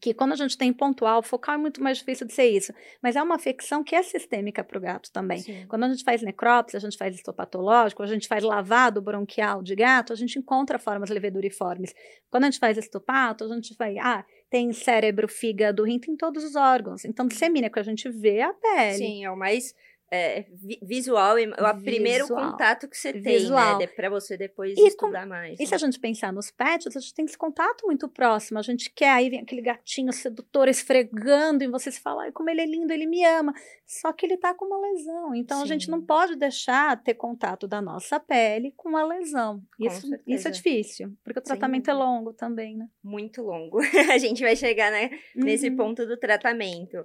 que 0.00 0.14
quando 0.14 0.32
a 0.32 0.36
gente 0.36 0.56
tem 0.56 0.72
pontual, 0.72 1.22
focal 1.22 1.56
é 1.56 1.58
muito 1.58 1.82
mais 1.82 1.98
difícil 1.98 2.26
de 2.26 2.32
ser 2.32 2.46
isso, 2.46 2.72
mas 3.02 3.16
é 3.16 3.22
uma 3.22 3.34
afecção 3.34 3.84
que 3.84 3.94
é 3.94 4.02
sistêmica 4.02 4.64
para 4.64 4.78
o 4.78 4.80
gato 4.80 5.12
também. 5.12 5.38
Sim. 5.38 5.66
Quando 5.68 5.84
a 5.84 5.88
gente 5.88 6.02
faz 6.02 6.22
necrópsia, 6.22 6.78
a 6.78 6.80
gente 6.80 6.96
faz 6.96 7.14
histopatológico, 7.14 8.02
a 8.02 8.06
gente 8.06 8.26
faz 8.26 8.42
lavado 8.42 9.02
bronquial 9.02 9.62
de 9.62 9.74
gato, 9.74 10.12
a 10.12 10.16
gente 10.16 10.38
encontra 10.38 10.78
formas 10.78 11.10
leveduriformes. 11.10 11.94
Quando 12.30 12.44
a 12.44 12.50
gente 12.50 12.58
faz 12.58 12.78
estopato, 12.78 13.44
a 13.44 13.48
gente 13.48 13.76
vai, 13.76 13.98
ah, 13.98 14.24
tem 14.48 14.72
cérebro, 14.72 15.28
fígado, 15.28 15.84
rim, 15.84 15.98
tem 15.98 16.16
todos 16.16 16.44
os 16.44 16.56
órgãos. 16.56 17.04
Então, 17.04 17.26
dissemina 17.26 17.68
que 17.68 17.78
a 17.78 17.82
gente 17.82 18.08
vê 18.08 18.40
a 18.40 18.54
pele. 18.54 18.96
Sim, 18.96 19.24
é 19.24 19.30
o 19.30 19.36
mais 19.36 19.74
é, 20.12 20.44
visual, 20.82 21.38
é 21.38 21.46
o 21.46 21.82
primeiro 21.82 22.26
contato 22.26 22.88
que 22.88 22.96
você 22.96 23.12
visual. 23.12 23.78
tem, 23.78 23.86
né? 23.86 23.92
Para 23.94 24.10
você 24.10 24.36
depois 24.36 24.76
e 24.76 24.88
estudar 24.88 25.22
com, 25.22 25.28
mais. 25.28 25.58
E 25.58 25.62
né? 25.62 25.68
se 25.68 25.74
a 25.74 25.78
gente 25.78 26.00
pensar 26.00 26.32
nos 26.32 26.50
pets, 26.50 26.96
a 26.96 27.00
gente 27.00 27.14
tem 27.14 27.24
esse 27.24 27.38
contato 27.38 27.86
muito 27.86 28.08
próximo. 28.08 28.58
A 28.58 28.62
gente 28.62 28.90
quer, 28.90 29.10
aí 29.10 29.30
vem 29.30 29.40
aquele 29.40 29.62
gatinho 29.62 30.12
sedutor 30.12 30.66
esfregando 30.68 31.62
em 31.62 31.70
você, 31.70 31.92
se 31.92 32.00
fala, 32.00 32.24
ai, 32.24 32.32
como 32.32 32.50
ele 32.50 32.60
é 32.60 32.66
lindo, 32.66 32.92
ele 32.92 33.06
me 33.06 33.24
ama. 33.24 33.54
Só 33.86 34.12
que 34.12 34.26
ele 34.26 34.36
tá 34.36 34.52
com 34.52 34.64
uma 34.64 34.80
lesão. 34.80 35.32
Então 35.34 35.58
Sim. 35.58 35.62
a 35.62 35.66
gente 35.66 35.88
não 35.88 36.04
pode 36.04 36.34
deixar 36.34 37.00
ter 37.00 37.14
contato 37.14 37.68
da 37.68 37.80
nossa 37.80 38.18
pele 38.18 38.72
com 38.76 38.96
a 38.96 39.04
lesão. 39.04 39.62
Isso, 39.78 40.08
isso 40.26 40.48
é 40.48 40.50
difícil, 40.50 41.16
porque 41.22 41.38
o 41.38 41.42
tratamento 41.42 41.84
Sim. 41.84 41.92
é 41.92 41.94
longo 41.94 42.32
também, 42.32 42.76
né? 42.76 42.88
Muito 43.02 43.42
longo. 43.42 43.78
a 44.12 44.18
gente 44.18 44.42
vai 44.42 44.56
chegar 44.56 44.90
né, 44.90 45.10
nesse 45.36 45.68
uhum. 45.68 45.76
ponto 45.76 46.04
do 46.04 46.16
tratamento. 46.16 47.04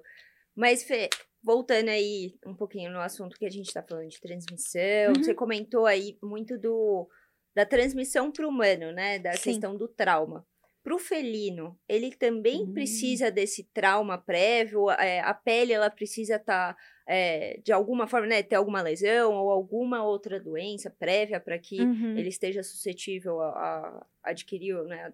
Mas, 0.56 0.84
Fê, 0.84 1.10
voltando 1.46 1.90
aí 1.90 2.34
um 2.44 2.56
pouquinho 2.56 2.92
no 2.92 3.00
assunto 3.00 3.38
que 3.38 3.46
a 3.46 3.50
gente 3.52 3.68
está 3.68 3.84
falando 3.84 4.10
de 4.10 4.20
transmissão, 4.20 5.14
uhum. 5.16 5.24
você 5.24 5.34
comentou 5.36 5.86
aí 5.86 6.18
muito 6.22 6.58
do 6.58 7.08
da 7.56 7.66
transmissão 7.66 8.32
para 8.32 8.46
o 8.46 8.50
humano, 8.50 8.92
né? 8.92 9.18
Da 9.20 9.32
Sim. 9.34 9.52
questão 9.52 9.78
do 9.78 9.88
trauma. 9.88 10.46
Pro 10.84 11.00
felino, 11.00 11.80
ele 11.88 12.12
também 12.14 12.64
Hum. 12.64 12.74
precisa 12.74 13.32
desse 13.32 13.64
trauma 13.74 14.18
prévio? 14.18 14.90
É, 14.92 15.22
a 15.22 15.34
pele, 15.34 15.72
ela 15.72 15.90
precisa 15.90 16.36
estar, 16.36 16.76
é, 17.08 17.60
de 17.64 17.72
alguma 17.72 18.08
forma, 18.08 18.28
né, 18.28 18.44
ter 18.44 18.56
alguma 18.56 18.82
lesão 18.82 19.34
ou 19.34 19.50
alguma 19.50 20.04
outra 20.04 20.40
doença 20.40 20.90
prévia 20.90 21.40
para 21.40 21.58
que 21.58 21.80
Uhum. 21.80 22.18
ele 22.18 22.28
esteja 22.30 22.62
suscetível 22.62 23.40
a, 23.42 23.48
a 23.50 24.06
adquirir 24.32 24.76
né, 24.84 25.14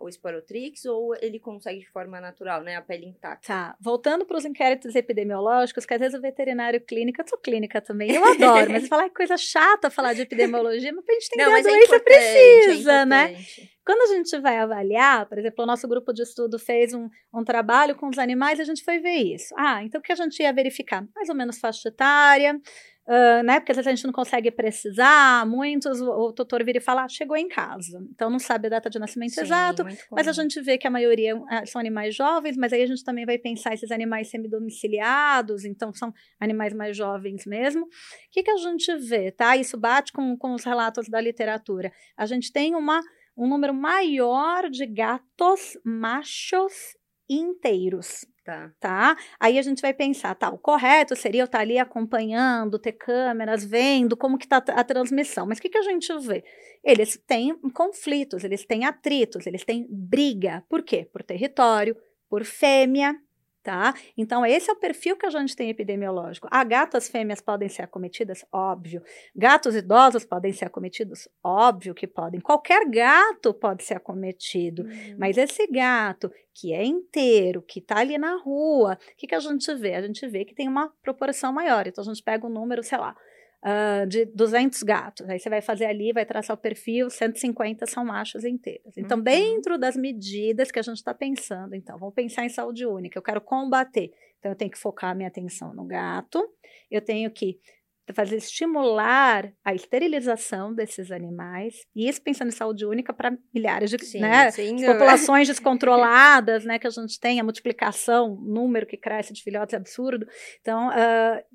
o 0.00 0.08
esporotrix 0.08 0.84
ou 0.84 1.14
ele 1.16 1.38
consegue 1.38 1.80
de 1.80 1.88
forma 1.90 2.20
natural, 2.20 2.62
né, 2.62 2.76
a 2.76 2.82
pele 2.82 3.06
intacta? 3.06 3.46
Tá, 3.46 3.76
voltando 3.80 4.24
para 4.26 4.36
os 4.36 4.44
inquéritos 4.44 4.94
epidemiológicos, 4.94 5.86
que 5.86 5.94
às 5.94 6.00
vezes 6.00 6.18
o 6.18 6.22
veterinário 6.22 6.80
clínico, 6.80 7.20
eu 7.22 7.28
sou 7.28 7.38
clínica 7.38 7.80
também, 7.80 8.10
eu 8.12 8.24
adoro, 8.24 8.70
mas 8.70 8.86
falar 8.88 9.08
que 9.08 9.14
coisa 9.14 9.36
chata 9.36 9.90
falar 9.90 10.12
de 10.12 10.22
epidemiologia, 10.22 10.92
mas 10.92 11.04
a 11.08 11.12
gente 11.12 11.26
entender 11.26 11.44
Não, 11.44 11.54
a 11.54 11.58
é 11.58 11.62
doença 11.62 11.96
é 11.96 11.98
precisa, 11.98 13.06
né? 13.06 13.36
Quando 13.84 14.10
a 14.10 14.14
gente 14.14 14.38
vai 14.38 14.58
avaliar, 14.58 15.26
por 15.26 15.38
exemplo, 15.38 15.64
o 15.64 15.66
nosso 15.66 15.88
grupo 15.88 16.12
de 16.12 16.22
estudo 16.22 16.58
fez 16.58 16.94
um, 16.94 17.08
um 17.34 17.44
trabalho 17.44 17.96
com 17.96 18.08
os 18.08 18.18
animais 18.18 18.58
e 18.58 18.62
a 18.62 18.64
gente 18.64 18.84
foi 18.84 18.98
ver 18.98 19.34
isso. 19.34 19.54
Ah, 19.56 19.82
então 19.82 20.00
o 20.00 20.02
que 20.02 20.12
a 20.12 20.16
gente 20.16 20.40
ia 20.40 20.52
verificar? 20.52 21.04
Mais 21.14 21.28
ou 21.28 21.34
menos 21.34 21.58
faixa 21.58 21.88
etária, 21.88 22.60
ah, 23.06 23.42
né? 23.42 23.58
Porque 23.58 23.72
às 23.72 23.76
vezes 23.76 23.88
a 23.88 23.94
gente 23.94 24.06
não 24.06 24.12
consegue 24.12 24.50
precisar, 24.50 25.44
muitos, 25.46 26.00
o, 26.00 26.10
o 26.10 26.32
tutor 26.32 26.64
vira 26.64 26.78
e 26.78 26.80
fala, 26.80 27.04
ah, 27.04 27.08
chegou 27.08 27.36
em 27.36 27.48
casa. 27.48 28.00
Então 28.10 28.30
não 28.30 28.38
sabe 28.38 28.68
a 28.68 28.70
data 28.70 28.88
de 28.88 28.98
nascimento 28.98 29.38
exato, 29.38 29.84
mas 30.10 30.28
a 30.28 30.32
gente 30.32 30.60
vê 30.60 30.78
que 30.78 30.86
a 30.86 30.90
maioria 30.90 31.40
ah, 31.48 31.66
são 31.66 31.80
animais 31.80 32.14
jovens, 32.14 32.56
mas 32.56 32.72
aí 32.72 32.82
a 32.82 32.86
gente 32.86 33.02
também 33.02 33.26
vai 33.26 33.38
pensar 33.38 33.74
esses 33.74 33.90
animais 33.90 34.30
semidomiciliados, 34.30 35.64
então 35.64 35.92
são 35.92 36.12
animais 36.38 36.72
mais 36.72 36.96
jovens 36.96 37.44
mesmo. 37.44 37.82
O 37.82 37.88
que, 38.30 38.42
que 38.42 38.50
a 38.50 38.56
gente 38.56 38.94
vê, 38.96 39.32
tá? 39.32 39.56
Isso 39.56 39.76
bate 39.76 40.12
com, 40.12 40.36
com 40.36 40.54
os 40.54 40.64
relatos 40.64 41.08
da 41.08 41.20
literatura. 41.20 41.92
A 42.16 42.24
gente 42.24 42.52
tem 42.52 42.76
uma, 42.76 43.00
um 43.36 43.48
número 43.48 43.74
maior 43.74 44.68
de 44.68 44.86
gatos 44.86 45.78
machos 45.84 46.96
inteiros 47.28 48.26
Tá. 48.44 48.72
tá? 48.80 49.16
Aí 49.38 49.56
a 49.56 49.62
gente 49.62 49.80
vai 49.80 49.94
pensar, 49.94 50.34
tá, 50.34 50.50
o 50.50 50.58
correto 50.58 51.14
seria 51.14 51.42
eu 51.42 51.44
estar 51.44 51.60
ali 51.60 51.78
acompanhando, 51.78 52.76
ter 52.76 52.90
câmeras, 52.90 53.64
vendo 53.64 54.16
como 54.16 54.36
que 54.36 54.48
tá 54.48 54.56
a 54.56 54.82
transmissão. 54.82 55.46
Mas 55.46 55.58
o 55.58 55.62
que, 55.62 55.68
que 55.68 55.78
a 55.78 55.82
gente 55.82 56.12
vê? 56.18 56.42
Eles 56.82 57.16
têm 57.24 57.56
conflitos, 57.70 58.42
eles 58.42 58.66
têm 58.66 58.84
atritos, 58.84 59.46
eles 59.46 59.64
têm 59.64 59.86
briga. 59.88 60.64
Por 60.68 60.82
quê? 60.82 61.08
Por 61.12 61.22
território, 61.22 61.96
por 62.28 62.44
fêmea, 62.44 63.14
tá? 63.62 63.94
Então, 64.16 64.44
esse 64.44 64.68
é 64.68 64.72
o 64.72 64.76
perfil 64.76 65.16
que 65.16 65.26
a 65.26 65.30
gente 65.30 65.54
tem 65.54 65.70
epidemiológico. 65.70 66.48
Ah, 66.50 66.64
gatas 66.64 67.08
fêmeas 67.08 67.40
podem 67.40 67.68
ser 67.68 67.82
acometidas? 67.82 68.44
Óbvio. 68.52 69.02
Gatos 69.34 69.74
idosos 69.76 70.24
podem 70.24 70.52
ser 70.52 70.64
acometidos? 70.64 71.28
Óbvio 71.42 71.94
que 71.94 72.06
podem. 72.06 72.40
Qualquer 72.40 72.88
gato 72.88 73.54
pode 73.54 73.84
ser 73.84 73.94
acometido. 73.94 74.82
Uhum. 74.82 75.16
Mas 75.18 75.38
esse 75.38 75.66
gato 75.68 76.30
que 76.52 76.72
é 76.72 76.84
inteiro, 76.84 77.62
que 77.62 77.78
está 77.78 77.98
ali 77.98 78.18
na 78.18 78.36
rua, 78.36 78.98
o 79.12 79.16
que, 79.16 79.26
que 79.26 79.34
a 79.34 79.40
gente 79.40 79.72
vê? 79.74 79.94
A 79.94 80.02
gente 80.02 80.26
vê 80.26 80.44
que 80.44 80.54
tem 80.54 80.68
uma 80.68 80.92
proporção 81.02 81.52
maior. 81.52 81.86
Então, 81.86 82.02
a 82.02 82.06
gente 82.06 82.22
pega 82.22 82.46
um 82.46 82.50
número, 82.50 82.82
sei 82.82 82.98
lá, 82.98 83.16
ah, 83.62 84.04
de 84.08 84.24
200 84.26 84.82
gatos. 84.82 85.28
Aí 85.28 85.38
você 85.38 85.48
vai 85.48 85.62
fazer 85.62 85.86
ali, 85.86 86.12
vai 86.12 86.26
traçar 86.26 86.54
o 86.54 86.58
perfil, 86.60 87.08
150 87.08 87.86
são 87.86 88.04
machos 88.04 88.44
inteiros. 88.44 88.96
Então, 88.96 89.18
Uhum. 89.18 89.24
dentro 89.24 89.78
das 89.78 89.96
medidas 89.96 90.70
que 90.70 90.78
a 90.78 90.82
gente 90.82 90.96
está 90.96 91.14
pensando, 91.14 91.74
então, 91.74 91.96
vamos 91.98 92.14
pensar 92.14 92.44
em 92.44 92.48
saúde 92.48 92.84
única. 92.86 93.18
Eu 93.18 93.22
quero 93.22 93.40
combater. 93.40 94.10
Então, 94.38 94.50
eu 94.50 94.56
tenho 94.56 94.70
que 94.70 94.78
focar 94.78 95.10
a 95.10 95.14
minha 95.14 95.28
atenção 95.28 95.72
no 95.72 95.84
gato, 95.84 96.44
eu 96.90 97.00
tenho 97.00 97.30
que 97.30 97.58
fazer 98.12 98.36
estimular 98.36 99.52
a 99.64 99.74
esterilização 99.74 100.74
desses 100.74 101.10
animais, 101.10 101.86
e 101.94 102.08
isso 102.08 102.20
pensando 102.22 102.48
em 102.48 102.52
saúde 102.52 102.84
única 102.84 103.12
para 103.12 103.36
milhares 103.54 103.90
de 103.90 104.04
Sim, 104.04 104.20
né, 104.20 104.50
dúvida. 104.50 104.92
populações 104.92 105.48
descontroladas, 105.48 106.64
né, 106.64 106.78
que 106.78 106.86
a 106.86 106.90
gente 106.90 107.18
tem, 107.18 107.40
a 107.40 107.44
multiplicação, 107.44 108.34
o 108.34 108.40
número 108.40 108.86
que 108.86 108.96
cresce 108.96 109.32
de 109.32 109.42
filhotes 109.42 109.74
é 109.74 109.76
absurdo. 109.76 110.26
Então, 110.60 110.90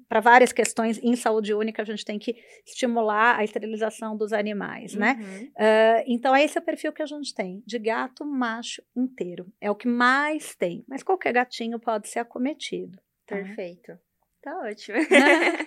para 0.08 0.20
várias 0.20 0.52
questões 0.52 1.00
em 1.04 1.16
saúde 1.16 1.54
única, 1.54 1.82
a 1.82 1.86
gente 1.86 2.06
tem 2.06 2.18
que 2.18 2.36
estimular 2.66 3.38
a 3.38 3.44
esterilização 3.44 4.16
dos 4.16 4.34
animais, 4.34 4.94
né? 4.96 5.18
Uhum. 5.20 5.52
Ah, 5.58 6.04
então, 6.08 6.36
esse 6.36 6.58
é 6.58 6.62
o 6.62 6.64
perfil 6.64 6.94
que 6.94 7.02
a 7.02 7.06
gente 7.06 7.34
tem, 7.34 7.64
de 7.66 7.78
gato 7.80 8.26
macho 8.26 8.82
inteiro. 8.96 9.52
É 9.60 9.70
o 9.70 9.76
que 9.76 9.88
mais 9.88 10.56
tem, 10.56 10.84
mas 10.88 11.04
qualquer 11.04 11.34
gatinho 11.34 11.80
pode 11.80 12.08
ser 12.08 12.20
acometido. 12.20 12.98
tá? 13.26 13.36
Perfeito. 13.36 13.98
Tá 14.42 14.58
ótimo. 14.60 14.98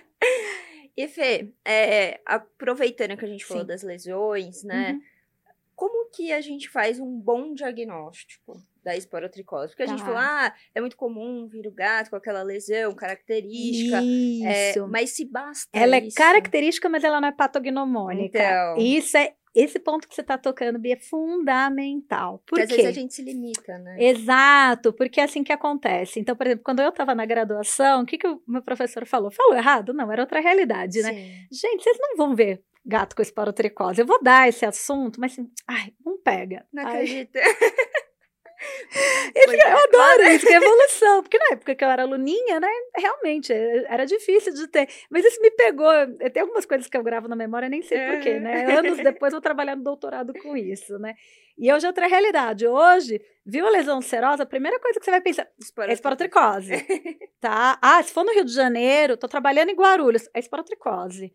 e 0.95 1.07
Fê, 1.07 1.49
é, 1.65 2.19
aproveitando 2.25 3.17
que 3.17 3.25
a 3.25 3.27
gente 3.27 3.45
falou 3.45 3.63
Sim. 3.63 3.67
das 3.67 3.83
lesões, 3.83 4.63
né? 4.63 4.93
Uhum. 4.93 5.01
Como 5.75 6.09
que 6.11 6.31
a 6.31 6.41
gente 6.41 6.69
faz 6.69 6.99
um 6.99 7.17
bom 7.19 7.53
diagnóstico 7.53 8.61
da 8.83 8.95
esporotricose? 8.95 9.69
Porque 9.69 9.83
a 9.83 9.87
gente 9.87 9.99
Tá. 9.99 10.05
falou, 10.05 10.19
ah, 10.19 10.53
é 10.75 10.79
muito 10.81 10.95
comum 10.95 11.47
vir 11.47 11.65
o 11.67 11.71
gato 11.71 12.09
com 12.11 12.15
aquela 12.15 12.43
lesão 12.43 12.93
característica. 12.93 13.97
é, 13.97 14.69
Isso. 14.71 14.87
mas 14.87 15.09
se 15.11 15.25
basta 15.25 15.69
Ela 15.73 15.95
é 15.95 16.05
isso- 16.05 16.15
característica, 16.17 16.87
mas 16.87 17.03
ela 17.03 17.19
não 17.19 17.29
é 17.29 17.31
patognomônica. 17.31 18.37
Então. 18.37 18.77
Isso 18.77 19.17
é 19.17 19.33
esse 19.53 19.79
ponto 19.79 20.07
que 20.07 20.15
você 20.15 20.21
está 20.21 20.37
tocando, 20.37 20.79
Bia, 20.79 20.93
é 20.93 20.99
fundamental. 20.99 22.39
Por 22.39 22.57
Porque 22.57 22.61
às 22.61 22.69
quê? 22.69 22.75
vezes 22.77 22.97
a 22.97 22.99
gente 22.99 23.13
se 23.13 23.21
limita, 23.21 23.77
né? 23.79 23.97
Exato, 23.99 24.93
porque 24.93 25.19
é 25.19 25.23
assim 25.23 25.43
que 25.43 25.51
acontece. 25.51 26.19
Então, 26.19 26.35
por 26.35 26.47
exemplo, 26.47 26.63
quando 26.63 26.81
eu 26.81 26.89
estava 26.89 27.13
na 27.13 27.25
graduação, 27.25 28.03
o 28.03 28.05
que, 28.05 28.17
que 28.17 28.27
o 28.27 28.41
meu 28.47 28.61
professor 28.61 29.05
falou? 29.05 29.31
Falou 29.31 29.55
errado? 29.55 29.93
Não, 29.93 30.11
era 30.11 30.21
outra 30.21 30.39
realidade, 30.39 31.01
né? 31.01 31.13
Sim. 31.13 31.47
Gente, 31.51 31.83
vocês 31.83 31.97
não 31.99 32.15
vão 32.15 32.35
ver 32.35 32.63
gato 32.85 33.15
com 33.15 33.21
esporotricose. 33.21 34.01
Eu 34.01 34.07
vou 34.07 34.21
dar 34.21 34.47
esse 34.47 34.65
assunto, 34.65 35.19
mas 35.19 35.33
assim, 35.33 35.49
ai, 35.67 35.93
não 36.03 36.17
pega. 36.17 36.65
Não 36.73 36.85
Ai, 36.85 36.93
acredito. 36.93 37.33
Isso 39.35 39.53
é, 39.53 39.73
eu 39.73 39.77
adoro 39.77 40.23
isso, 40.29 40.45
que 40.45 40.53
é 40.53 40.57
evolução. 40.57 41.21
Porque 41.23 41.37
na 41.37 41.47
época 41.53 41.75
que 41.75 41.83
eu 41.83 41.89
era 41.89 42.03
aluninha, 42.03 42.59
né, 42.59 42.69
realmente, 42.95 43.51
é, 43.53 43.85
era 43.89 44.05
difícil 44.05 44.53
de 44.53 44.67
ter. 44.67 44.87
Mas 45.09 45.25
isso 45.25 45.41
me 45.41 45.51
pegou. 45.51 45.91
Tem 46.31 46.41
algumas 46.41 46.65
coisas 46.65 46.87
que 46.87 46.97
eu 46.97 47.03
gravo 47.03 47.27
na 47.27 47.35
memória, 47.35 47.69
nem 47.69 47.81
sei 47.81 47.99
porquê, 48.07 48.39
né? 48.39 48.77
Anos 48.77 48.97
depois 49.03 49.31
vou 49.31 49.41
trabalhar 49.41 49.75
no 49.75 49.83
doutorado 49.83 50.33
com 50.41 50.55
isso, 50.55 50.97
né? 50.99 51.15
E 51.57 51.71
hoje 51.71 51.85
é 51.85 51.89
outra 51.89 52.07
realidade. 52.07 52.65
Hoje, 52.67 53.21
viu 53.45 53.67
a 53.67 53.69
lesão 53.69 54.01
serosa, 54.01 54.43
a 54.43 54.47
primeira 54.47 54.79
coisa 54.79 54.99
que 54.99 55.05
você 55.05 55.11
vai 55.11 55.21
pensar 55.21 55.43
é 55.43 55.93
esporotricose, 55.93 56.73
tá? 57.39 57.77
Ah, 57.81 58.01
se 58.01 58.11
for 58.13 58.23
no 58.23 58.33
Rio 58.33 58.45
de 58.45 58.53
Janeiro, 58.53 59.17
tô 59.17 59.27
trabalhando 59.27 59.69
em 59.69 59.75
Guarulhos, 59.75 60.29
é 60.33 60.39
esporotricose. 60.39 61.33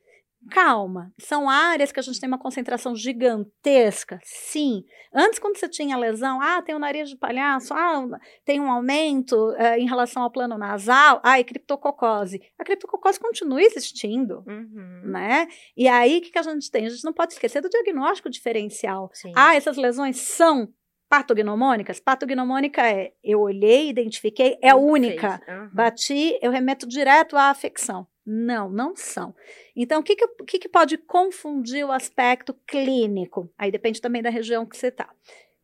Calma, 0.51 1.13
são 1.19 1.49
áreas 1.49 1.91
que 1.93 1.99
a 2.01 2.03
gente 2.03 2.21
tem 2.21 2.29
uma 2.29 2.39
concentração 2.39 2.95
gigantesca, 2.95 4.19
sim. 4.23 4.85
Antes, 5.15 5.39
quando 5.39 5.57
você 5.59 5.69
tinha 5.69 5.97
lesão, 5.97 6.41
ah, 6.41 6.63
tem 6.63 6.75
o 6.75 6.79
nariz 6.79 7.09
de 7.09 7.17
palhaço, 7.17 7.73
ah, 7.75 8.07
tem 8.45 8.61
um 8.61 8.71
aumento 8.71 9.53
eh, 9.57 9.79
em 9.79 9.87
relação 9.87 10.23
ao 10.23 10.31
plano 10.31 10.57
nasal, 10.59 11.21
ah, 11.25 11.41
e 11.41 11.45
criptococose. 11.45 12.41
A 12.59 12.65
criptococose 12.65 13.19
continua 13.19 13.63
existindo, 13.63 14.45
Uhum. 14.47 15.03
né? 15.05 15.49
E 15.77 15.89
aí, 15.89 16.19
o 16.19 16.21
que, 16.21 16.31
que 16.31 16.39
a 16.39 16.43
gente 16.43 16.71
tem? 16.71 16.87
A 16.87 16.91
gente 16.91 17.05
não 17.05 17.13
pode 17.13 17.33
esquecer 17.33 17.61
do 17.61 17.69
diagnóstico 17.71 18.29
diferencial. 18.31 19.11
Sim. 19.13 19.33
Ah, 19.35 19.55
essas 19.55 19.77
lesões 19.77 20.19
são 20.19 20.69
patognomônicas? 21.09 22.01
Patognomônica 22.01 22.83
é 22.87 23.13
eu 23.23 23.41
olhei, 23.41 23.89
identifiquei, 23.89 24.59
é 24.63 24.75
única. 24.75 25.41
Uhum. 25.49 25.71
Bati, 25.73 26.39
eu 26.43 26.51
remeto 26.51 26.87
direto 26.87 27.37
à 27.37 27.51
afecção. 27.51 28.07
Não, 28.27 28.69
não 28.69 28.97
são. 28.97 29.35
Então, 29.77 30.01
o 30.01 30.03
que, 30.03 30.17
que, 30.17 30.27
que, 30.45 30.59
que 30.59 30.69
pode 30.69 30.99
confundir 30.99 31.85
o 31.87 31.93
aspecto 31.93 32.53
clínico? 32.67 33.49
Aí 33.57 33.71
depende 33.71 34.01
também 34.01 34.21
da 34.21 34.31
região 34.31 34.67
que 34.67 34.77
você 34.77 34.89
está. 34.89 35.09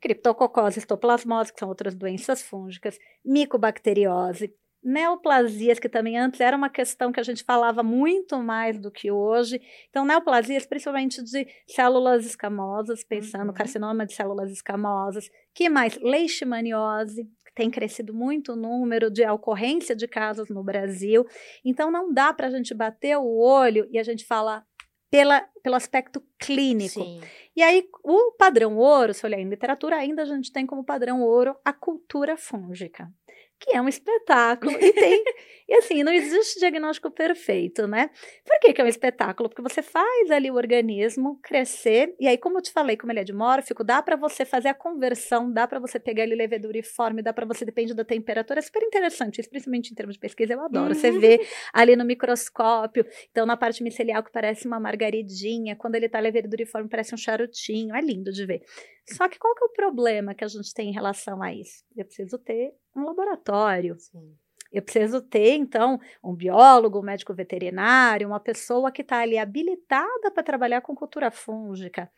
Criptococose, 0.00 0.78
histoplasmose, 0.78 1.52
que 1.52 1.58
são 1.58 1.68
outras 1.68 1.94
doenças 1.94 2.40
fúngicas, 2.40 2.98
micobacteriose, 3.24 4.54
neoplasias, 4.82 5.78
que 5.78 5.88
também 5.88 6.18
antes 6.18 6.40
era 6.40 6.56
uma 6.56 6.68
questão 6.68 7.12
que 7.12 7.20
a 7.20 7.22
gente 7.22 7.44
falava 7.44 7.82
muito 7.82 8.38
mais 8.38 8.78
do 8.80 8.90
que 8.90 9.10
hoje. 9.10 9.60
Então, 9.90 10.04
neoplasias, 10.04 10.66
principalmente 10.66 11.22
de 11.22 11.46
células 11.66 12.26
escamosas, 12.26 13.04
pensando 13.04 13.48
Uhum. 13.48 13.54
carcinoma 13.54 14.06
de 14.06 14.12
células 14.14 14.50
escamosas. 14.50 15.28
que 15.54 15.68
mais? 15.68 15.98
Leishmaniose, 16.00 17.28
tem 17.54 17.70
crescido 17.70 18.14
muito 18.14 18.52
o 18.52 18.56
número 18.56 19.10
de 19.10 19.26
ocorrência 19.26 19.94
de 19.94 20.08
casos 20.08 20.48
no 20.48 20.62
Brasil. 20.62 21.26
Então, 21.64 21.90
não 21.90 22.12
dá 22.12 22.32
para 22.32 22.46
a 22.46 22.50
gente 22.50 22.74
bater 22.74 23.16
o 23.16 23.38
olho 23.38 23.86
e 23.90 23.98
a 23.98 24.02
gente 24.02 24.24
falar 24.24 24.64
pela, 25.10 25.42
pelo 25.62 25.76
aspecto 25.76 26.22
clínico. 26.38 27.04
Sim. 27.04 27.20
E 27.54 27.62
aí, 27.62 27.86
o 28.02 28.32
padrão 28.32 28.78
ouro, 28.78 29.12
se 29.12 29.26
olhar 29.26 29.38
em 29.38 29.48
literatura, 29.48 29.96
ainda 29.96 30.22
a 30.22 30.26
gente 30.26 30.50
tem 30.50 30.64
como 30.64 30.82
padrão 30.84 31.20
ouro 31.20 31.54
a 31.62 31.72
cultura 31.72 32.36
fúngica, 32.36 33.12
que 33.62 33.76
é 33.76 33.80
um 33.80 33.88
espetáculo. 33.88 34.76
E 34.80 34.92
tem, 34.92 35.22
e 35.68 35.74
assim, 35.76 36.02
não 36.02 36.12
existe 36.12 36.58
diagnóstico 36.58 37.10
perfeito, 37.10 37.86
né? 37.86 38.10
Por 38.44 38.58
que, 38.60 38.72
que 38.72 38.80
é 38.80 38.84
um 38.84 38.88
espetáculo? 38.88 39.48
Porque 39.48 39.62
você 39.62 39.80
faz 39.82 40.30
ali 40.30 40.50
o 40.50 40.54
organismo 40.56 41.38
crescer, 41.42 42.14
e 42.18 42.26
aí, 42.26 42.36
como 42.36 42.58
eu 42.58 42.62
te 42.62 42.72
falei, 42.72 42.96
como 42.96 43.12
ele 43.12 43.20
é 43.20 43.24
dimórfico, 43.24 43.84
dá 43.84 44.02
para 44.02 44.16
você 44.16 44.44
fazer 44.44 44.68
a 44.68 44.74
conversão, 44.74 45.50
dá 45.52 45.66
para 45.68 45.78
você 45.78 46.00
pegar 46.00 46.24
ali 46.24 46.34
leveduriforme, 46.34 47.22
dá 47.22 47.32
para 47.32 47.46
você, 47.46 47.64
depende 47.64 47.94
da 47.94 48.04
temperatura, 48.04 48.58
é 48.58 48.62
super 48.62 48.82
interessante, 48.82 49.40
isso 49.40 49.48
principalmente 49.48 49.92
em 49.92 49.94
termos 49.94 50.16
de 50.16 50.20
pesquisa, 50.20 50.54
eu 50.54 50.60
adoro. 50.60 50.94
Você 50.94 51.10
Uhum. 51.10 51.20
vê 51.20 51.40
ali 51.72 51.94
no 51.96 52.04
microscópio, 52.04 53.06
então 53.30 53.46
na 53.46 53.56
parte 53.56 53.82
micelial 53.82 54.22
que 54.24 54.32
parece 54.32 54.66
uma 54.66 54.80
margaridinha, 54.80 55.76
quando 55.76 55.94
ele 55.94 56.08
tá 56.08 56.18
leveduriforme 56.20 56.88
parece 56.88 57.14
um 57.14 57.18
charutinho, 57.18 57.94
é 57.94 58.00
lindo 58.00 58.32
de 58.32 58.44
ver. 58.44 58.62
Só 59.08 59.28
que 59.28 59.38
qual 59.38 59.54
que 59.54 59.64
é 59.64 59.66
o 59.66 59.72
problema 59.72 60.34
que 60.34 60.44
a 60.44 60.48
gente 60.48 60.72
tem 60.72 60.90
em 60.90 60.92
relação 60.92 61.42
a 61.42 61.52
isso? 61.52 61.84
Eu 61.96 62.04
preciso 62.04 62.38
ter 62.38 62.74
um 62.94 63.04
laboratório. 63.04 63.98
Sim. 63.98 64.36
Eu 64.72 64.82
preciso 64.82 65.20
ter, 65.20 65.54
então, 65.54 66.00
um 66.24 66.34
biólogo, 66.34 66.98
um 66.98 67.02
médico 67.02 67.34
veterinário, 67.34 68.26
uma 68.26 68.40
pessoa 68.40 68.90
que 68.90 69.02
está 69.02 69.18
ali 69.18 69.36
habilitada 69.36 70.30
para 70.32 70.42
trabalhar 70.42 70.80
com 70.80 70.94
cultura 70.94 71.30
fúngica. 71.30 72.10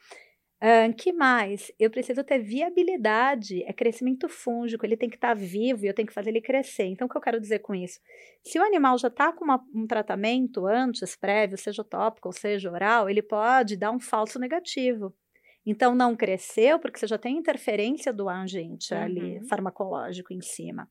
Uh, 0.63 0.95
que 0.95 1.13
mais? 1.13 1.71
Eu 1.79 1.91
preciso 1.91 2.23
ter 2.23 2.39
viabilidade, 2.39 3.63
é 3.65 3.73
crescimento 3.73 4.29
fúngico, 4.29 4.87
ele 4.87 4.97
tem 4.97 5.11
que 5.11 5.17
estar 5.17 5.29
tá 5.29 5.35
vivo 5.35 5.85
e 5.85 5.89
eu 5.89 5.93
tenho 5.93 6.07
que 6.07 6.15
fazer 6.15 6.31
ele 6.31 6.41
crescer. 6.41 6.85
Então, 6.85 7.07
o 7.07 7.11
que 7.11 7.17
eu 7.17 7.21
quero 7.21 7.41
dizer 7.41 7.59
com 7.59 7.75
isso? 7.75 8.01
Se 8.43 8.59
o 8.59 8.63
animal 8.63 8.97
já 8.97 9.09
está 9.09 9.33
com 9.33 9.45
uma, 9.45 9.63
um 9.75 9.87
tratamento 9.87 10.65
antes, 10.65 11.17
prévio, 11.17 11.59
seja 11.59 11.83
tópico 11.83 12.29
ou 12.29 12.33
seja 12.33 12.71
oral, 12.71 13.11
ele 13.11 13.21
pode 13.21 13.77
dar 13.77 13.91
um 13.91 14.01
falso 14.01 14.39
negativo. 14.39 15.13
Então, 15.67 15.95
não 15.95 16.15
cresceu 16.15 16.79
porque 16.79 16.99
você 16.99 17.07
já 17.07 17.19
tem 17.19 17.37
interferência 17.37 18.13
do 18.13 18.29
agente 18.29 18.93
uhum. 18.93 19.01
ali, 19.01 19.49
farmacológico 19.49 20.33
em 20.33 20.41
cima. 20.41 20.89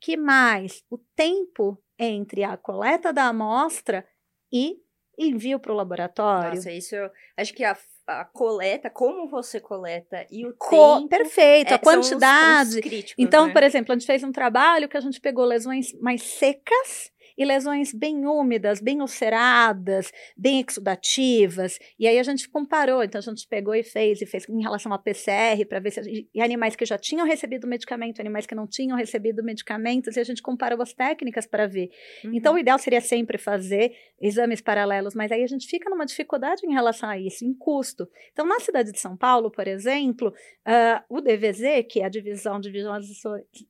Que 0.00 0.16
mais? 0.16 0.82
O 0.90 0.98
tempo 1.14 1.78
entre 1.98 2.42
a 2.42 2.56
coleta 2.56 3.12
da 3.12 3.26
amostra 3.28 4.06
e 4.52 4.78
envio 5.18 5.58
para 5.58 5.72
o 5.72 5.76
laboratório. 5.76 6.56
Nossa, 6.56 6.72
isso 6.72 6.94
eu 6.94 7.10
acho 7.36 7.54
que 7.54 7.64
a, 7.64 7.76
a 8.06 8.24
coleta, 8.24 8.90
como 8.90 9.28
você 9.28 9.60
coleta 9.60 10.26
e 10.30 10.46
o 10.46 10.54
Co 10.54 10.96
tempo. 10.96 11.08
Perfeito, 11.08 11.70
é, 11.70 11.74
a 11.74 11.78
quantidade. 11.78 12.70
Os, 12.70 12.74
os 12.76 12.80
críticos, 12.80 13.24
então, 13.24 13.46
né? 13.46 13.52
por 13.52 13.62
exemplo, 13.62 13.92
a 13.92 13.98
gente 13.98 14.06
fez 14.06 14.22
um 14.22 14.32
trabalho 14.32 14.88
que 14.88 14.96
a 14.96 15.00
gente 15.00 15.20
pegou 15.20 15.44
lesões 15.44 15.92
mais 16.00 16.22
secas 16.22 17.12
e 17.36 17.44
lesões 17.44 17.92
bem 17.92 18.26
úmidas, 18.26 18.80
bem 18.80 19.00
ulceradas, 19.00 20.12
bem 20.36 20.64
exudativas. 20.66 21.78
E 21.98 22.06
aí 22.06 22.18
a 22.18 22.22
gente 22.22 22.48
comparou, 22.48 23.02
então 23.02 23.18
a 23.18 23.22
gente 23.22 23.46
pegou 23.48 23.74
e 23.74 23.82
fez, 23.82 24.20
e 24.20 24.26
fez 24.26 24.48
em 24.48 24.62
relação 24.62 24.92
à 24.92 24.98
PCR, 24.98 25.64
para 25.68 25.80
ver 25.80 25.90
se 25.90 26.28
e 26.34 26.40
animais 26.40 26.76
que 26.76 26.84
já 26.84 26.98
tinham 26.98 27.26
recebido 27.26 27.66
medicamento, 27.66 28.20
animais 28.20 28.46
que 28.46 28.54
não 28.54 28.66
tinham 28.66 28.96
recebido 28.96 29.42
medicamentos, 29.42 30.16
e 30.16 30.20
a 30.20 30.24
gente 30.24 30.42
comparou 30.42 30.80
as 30.82 30.92
técnicas 30.92 31.46
para 31.46 31.66
ver. 31.66 31.90
Uhum. 32.24 32.32
Então 32.34 32.54
o 32.54 32.58
ideal 32.58 32.78
seria 32.78 33.00
sempre 33.00 33.38
fazer 33.38 33.92
exames 34.20 34.60
paralelos, 34.60 35.14
mas 35.14 35.30
aí 35.32 35.42
a 35.42 35.46
gente 35.46 35.66
fica 35.66 35.90
numa 35.90 36.06
dificuldade 36.06 36.66
em 36.66 36.72
relação 36.72 37.08
a 37.08 37.18
isso, 37.18 37.44
em 37.44 37.52
custo. 37.54 38.08
Então, 38.32 38.46
na 38.46 38.60
cidade 38.60 38.92
de 38.92 39.00
São 39.00 39.16
Paulo, 39.16 39.50
por 39.50 39.66
exemplo, 39.66 40.28
uh, 40.28 41.04
o 41.08 41.20
DVZ, 41.20 41.86
que 41.88 42.00
é 42.00 42.04
a 42.04 42.08
Divisão 42.08 42.60
de 42.60 42.70
Vigilância 42.70 43.14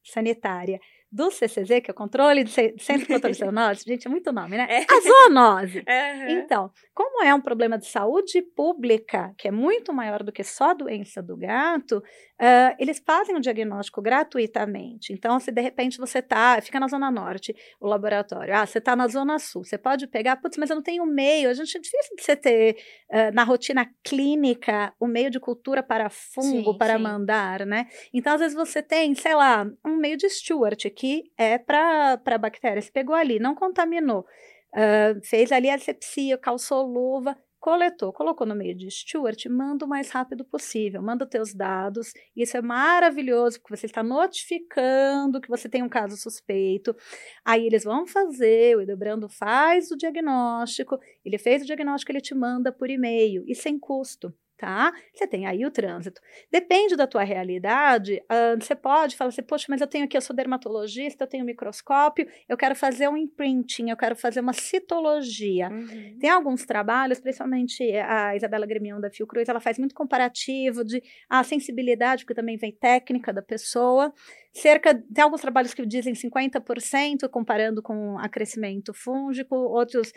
Sanitária, 0.03 0.81
do 1.15 1.31
CCZ, 1.31 1.81
que 1.81 1.91
é 1.91 1.93
o 1.93 1.95
controle 1.95 2.43
de 2.43 2.51
centro 2.51 2.99
de 2.99 3.07
controle 3.07 3.33
de 3.33 3.39
zoonose, 3.39 3.85
gente, 3.87 4.09
é 4.09 4.11
muito 4.11 4.33
nome, 4.33 4.57
né? 4.57 4.67
É. 4.69 4.81
A 4.81 5.01
zoonose. 5.01 5.85
Uhum. 5.95 6.29
Então, 6.29 6.71
como 6.93 7.23
é 7.23 7.35
um 7.35 7.41
problema 7.41 7.79
de 7.79 7.87
saúde 7.87 8.43
pública, 8.43 9.33
que 9.39 9.49
é 9.49 9.51
muito 9.51 9.93
maior 9.93 10.23
do 10.23 10.33
que 10.33 10.43
só 10.43 10.71
a 10.71 10.75
doença 10.75 11.23
do 11.23 11.37
gato, 11.37 11.99
uh, 11.99 12.75
eles 12.79 13.03
fazem 13.05 13.37
o 13.37 13.41
diagnóstico 13.41 14.03
gratuitamente. 14.03 15.13
Então, 15.13 15.39
se 15.39 15.53
de 15.53 15.61
repente 15.61 15.99
você 15.99 16.21
tá, 16.21 16.61
fica 16.61 16.81
na 16.81 16.89
Zona 16.89 17.11
Norte, 17.11 17.55
o 17.81 17.87
laboratório, 17.87 18.55
ah, 18.55 18.67
você 18.67 18.79
está 18.79 18.97
na 18.97 19.07
Zona 19.09 19.39
Sul, 19.39 19.65
você 19.65 19.79
pode 19.79 20.07
pegar, 20.07 20.37
putz, 20.37 20.57
mas 20.57 20.71
eu 20.71 20.77
não 20.77 20.83
tenho 20.83 21.07
meio, 21.07 21.51
a 21.51 21.55
gente 21.55 21.77
é 21.77 21.81
difícil 21.81 22.17
de 22.17 22.23
você 22.23 22.37
ter 22.37 22.77
uh, 23.11 23.35
na 23.35 23.45
rotina 23.45 23.89
clínica 24.03 24.93
o 24.99 25.07
meio 25.07 25.31
de 25.31 25.39
cultura 25.39 25.83
para 25.83 26.11
fungo, 26.11 26.73
sim, 26.73 26.79
para 26.79 26.97
sim. 26.97 27.03
mandar, 27.03 27.67
né? 27.67 27.87
Então, 28.13 28.35
às 28.35 28.41
vezes 28.41 28.57
você 28.57 28.83
tem, 28.83 29.15
sei 29.15 29.35
lá, 29.35 29.67
um 29.85 29.97
meio 29.97 30.17
de 30.17 30.29
Stewart, 30.29 30.85
que 30.95 31.04
que 31.05 31.31
é 31.37 31.59
para 31.59 32.39
bactérias. 32.41 32.89
Pegou 32.89 33.15
ali, 33.15 33.39
não 33.39 33.55
contaminou, 33.55 34.21
uh, 34.21 35.21
fez 35.23 35.53
ali 35.53 35.69
a 35.69 35.75
asepsia, 35.75 36.39
calçou 36.39 36.83
luva, 36.87 37.37
coletou, 37.61 38.11
colocou 38.11 38.47
no 38.47 38.55
meio 38.55 38.75
de 38.75 38.91
Stuart, 38.91 39.45
manda 39.51 39.85
o 39.85 39.89
mais 39.89 40.09
rápido 40.09 40.47
possível, 40.47 41.03
manda 41.03 41.27
teus 41.27 41.53
dados. 41.53 42.15
Isso 42.35 42.57
é 42.57 42.63
maravilhoso, 42.63 43.61
porque 43.61 43.77
você 43.77 43.85
está 43.85 44.03
notificando 44.03 45.43
que 45.43 45.49
você 45.49 45.69
tem 45.69 45.83
um 45.83 45.91
caso 45.91 46.17
suspeito. 46.17 46.97
Aí 47.45 47.67
eles 47.67 47.85
vão 47.85 48.07
fazer, 48.07 48.75
o 48.75 48.81
Edebrando 48.81 49.29
faz 49.29 49.91
o 49.91 49.99
diagnóstico, 49.99 50.99
ele 51.23 51.37
fez 51.37 51.61
o 51.61 51.67
diagnóstico, 51.67 52.13
ele 52.13 52.23
te 52.23 52.35
manda 52.35 52.73
por 52.73 52.89
e-mail, 52.89 53.45
e 53.47 53.55
sem 53.55 53.79
custo 53.79 54.33
tá? 54.57 54.93
Você 55.13 55.27
tem 55.27 55.47
aí 55.47 55.65
o 55.65 55.71
trânsito. 55.71 56.21
Depende 56.51 56.97
da 56.97 57.07
tua 57.07 57.23
realidade, 57.23 58.23
uh, 58.31 58.61
você 58.61 58.75
pode 58.75 59.17
falar 59.17 59.29
assim, 59.29 59.43
poxa, 59.43 59.67
mas 59.69 59.81
eu 59.81 59.87
tenho 59.87 60.05
aqui, 60.05 60.17
eu 60.17 60.21
sou 60.21 60.35
dermatologista, 60.35 61.25
eu 61.25 61.29
tenho 61.29 61.43
um 61.43 61.47
microscópio, 61.47 62.27
eu 62.49 62.57
quero 62.57 62.75
fazer 62.75 63.09
um 63.09 63.17
imprinting, 63.17 63.91
eu 63.91 63.97
quero 63.97 64.15
fazer 64.17 64.41
uma 64.41 64.53
citologia. 64.53 65.69
Uhum. 65.69 66.19
Tem 66.21 66.31
alguns 66.31 66.65
trabalhos, 66.65 67.21
principalmente 67.21 67.83
a 67.97 68.37
Isabela 68.37 68.67
Gremião 68.67 69.01
da 69.01 69.11
Fiocruz, 69.11 69.49
ela 69.49 69.61
faz 69.61 69.79
muito 69.79 69.95
comparativo 69.95 70.85
de 70.85 71.03
a 71.29 71.41
ah, 71.41 71.45
sensibilidade, 71.45 72.25
porque 72.25 72.35
também 72.35 72.57
vem 72.57 72.73
técnica 72.73 73.33
da 73.33 73.43
pessoa, 73.43 74.13
cerca, 74.53 74.95
tem 74.95 75.25
alguns 75.25 75.41
trabalhos 75.41 75.75
que 75.75 75.85
dizem 75.85 76.15
50% 76.15 77.29
comparando 77.29 77.83
com 77.83 78.19
a 78.19 78.29
crescimento 78.29 78.95
fúngico, 78.95 79.55
outros 79.55 80.13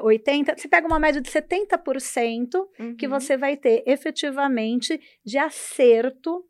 80, 0.00 0.56
você 0.56 0.68
pega 0.68 0.86
uma 0.86 0.98
média 0.98 1.20
de 1.20 1.30
70% 1.30 2.54
uhum. 2.78 2.96
que 2.96 3.06
você 3.06 3.36
vai 3.36 3.56
ter 3.56 3.82
efetivamente 3.86 5.00
de 5.24 5.38
acerto 5.38 6.44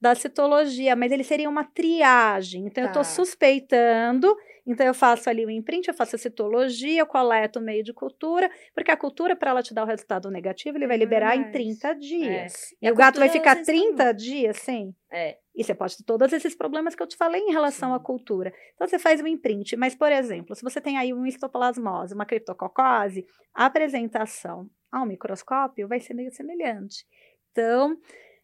da 0.00 0.14
citologia, 0.14 0.94
mas 0.94 1.10
ele 1.10 1.24
seria 1.24 1.48
uma 1.48 1.64
triagem. 1.64 2.66
Então, 2.66 2.82
tá. 2.82 2.82
eu 2.82 2.86
estou 2.86 3.04
suspeitando, 3.04 4.34
então 4.66 4.86
eu 4.86 4.94
faço 4.94 5.28
ali 5.28 5.44
o 5.44 5.50
imprint, 5.50 5.88
eu 5.88 5.94
faço 5.94 6.14
a 6.14 6.18
citologia, 6.18 7.00
eu 7.00 7.06
coleto 7.06 7.58
o 7.58 7.62
meio 7.62 7.82
de 7.82 7.92
cultura, 7.92 8.50
porque 8.74 8.90
a 8.90 8.96
cultura, 8.96 9.34
para 9.34 9.50
ela 9.50 9.62
te 9.62 9.74
dar 9.74 9.82
o 9.82 9.86
resultado 9.86 10.30
negativo, 10.30 10.78
ele 10.78 10.86
vai 10.86 10.96
liberar 10.96 11.36
em 11.36 11.50
30 11.50 11.94
dias. 11.94 12.72
É. 12.80 12.86
E, 12.86 12.88
e 12.88 12.92
o 12.92 12.94
gato 12.94 13.18
vai 13.18 13.28
ficar 13.28 13.56
30 13.56 14.12
dias, 14.12 14.58
sim. 14.58 14.94
É. 15.10 15.36
E 15.58 15.64
você 15.64 15.74
pode 15.74 15.96
ter 15.96 16.04
todos 16.04 16.32
esses 16.32 16.54
problemas 16.54 16.94
que 16.94 17.02
eu 17.02 17.06
te 17.06 17.16
falei 17.16 17.40
em 17.40 17.50
relação 17.50 17.88
Sim. 17.88 17.96
à 17.96 17.98
cultura. 17.98 18.54
Então, 18.76 18.86
você 18.86 18.96
faz 18.96 19.20
um 19.20 19.26
imprint, 19.26 19.76
mas, 19.76 19.92
por 19.92 20.12
exemplo, 20.12 20.54
se 20.54 20.62
você 20.62 20.80
tem 20.80 20.96
aí 20.96 21.12
uma 21.12 21.28
histoplasmose, 21.28 22.14
uma 22.14 22.24
criptococose, 22.24 23.26
a 23.52 23.66
apresentação 23.66 24.70
ao 24.92 25.04
microscópio 25.04 25.88
vai 25.88 25.98
ser 25.98 26.14
meio 26.14 26.30
semelhante. 26.30 27.04
Então, 27.50 27.98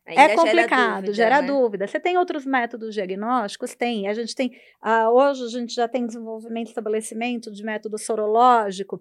Ainda 0.04 0.22
é 0.22 0.34
complicado, 0.34 0.76
gera, 0.76 1.00
dúvida, 1.00 1.12
gera 1.14 1.40
né? 1.40 1.46
dúvida. 1.46 1.86
Você 1.86 2.00
tem 2.00 2.18
outros 2.18 2.44
métodos 2.44 2.92
diagnósticos? 2.92 3.76
Tem. 3.76 4.08
A 4.08 4.12
gente 4.12 4.34
tem. 4.34 4.48
Uh, 4.84 5.08
hoje 5.10 5.44
a 5.44 5.48
gente 5.48 5.72
já 5.72 5.86
tem 5.86 6.04
desenvolvimento 6.04 6.66
e 6.66 6.70
estabelecimento 6.70 7.50
de 7.50 7.62
método 7.62 7.96
sorológico 7.96 9.00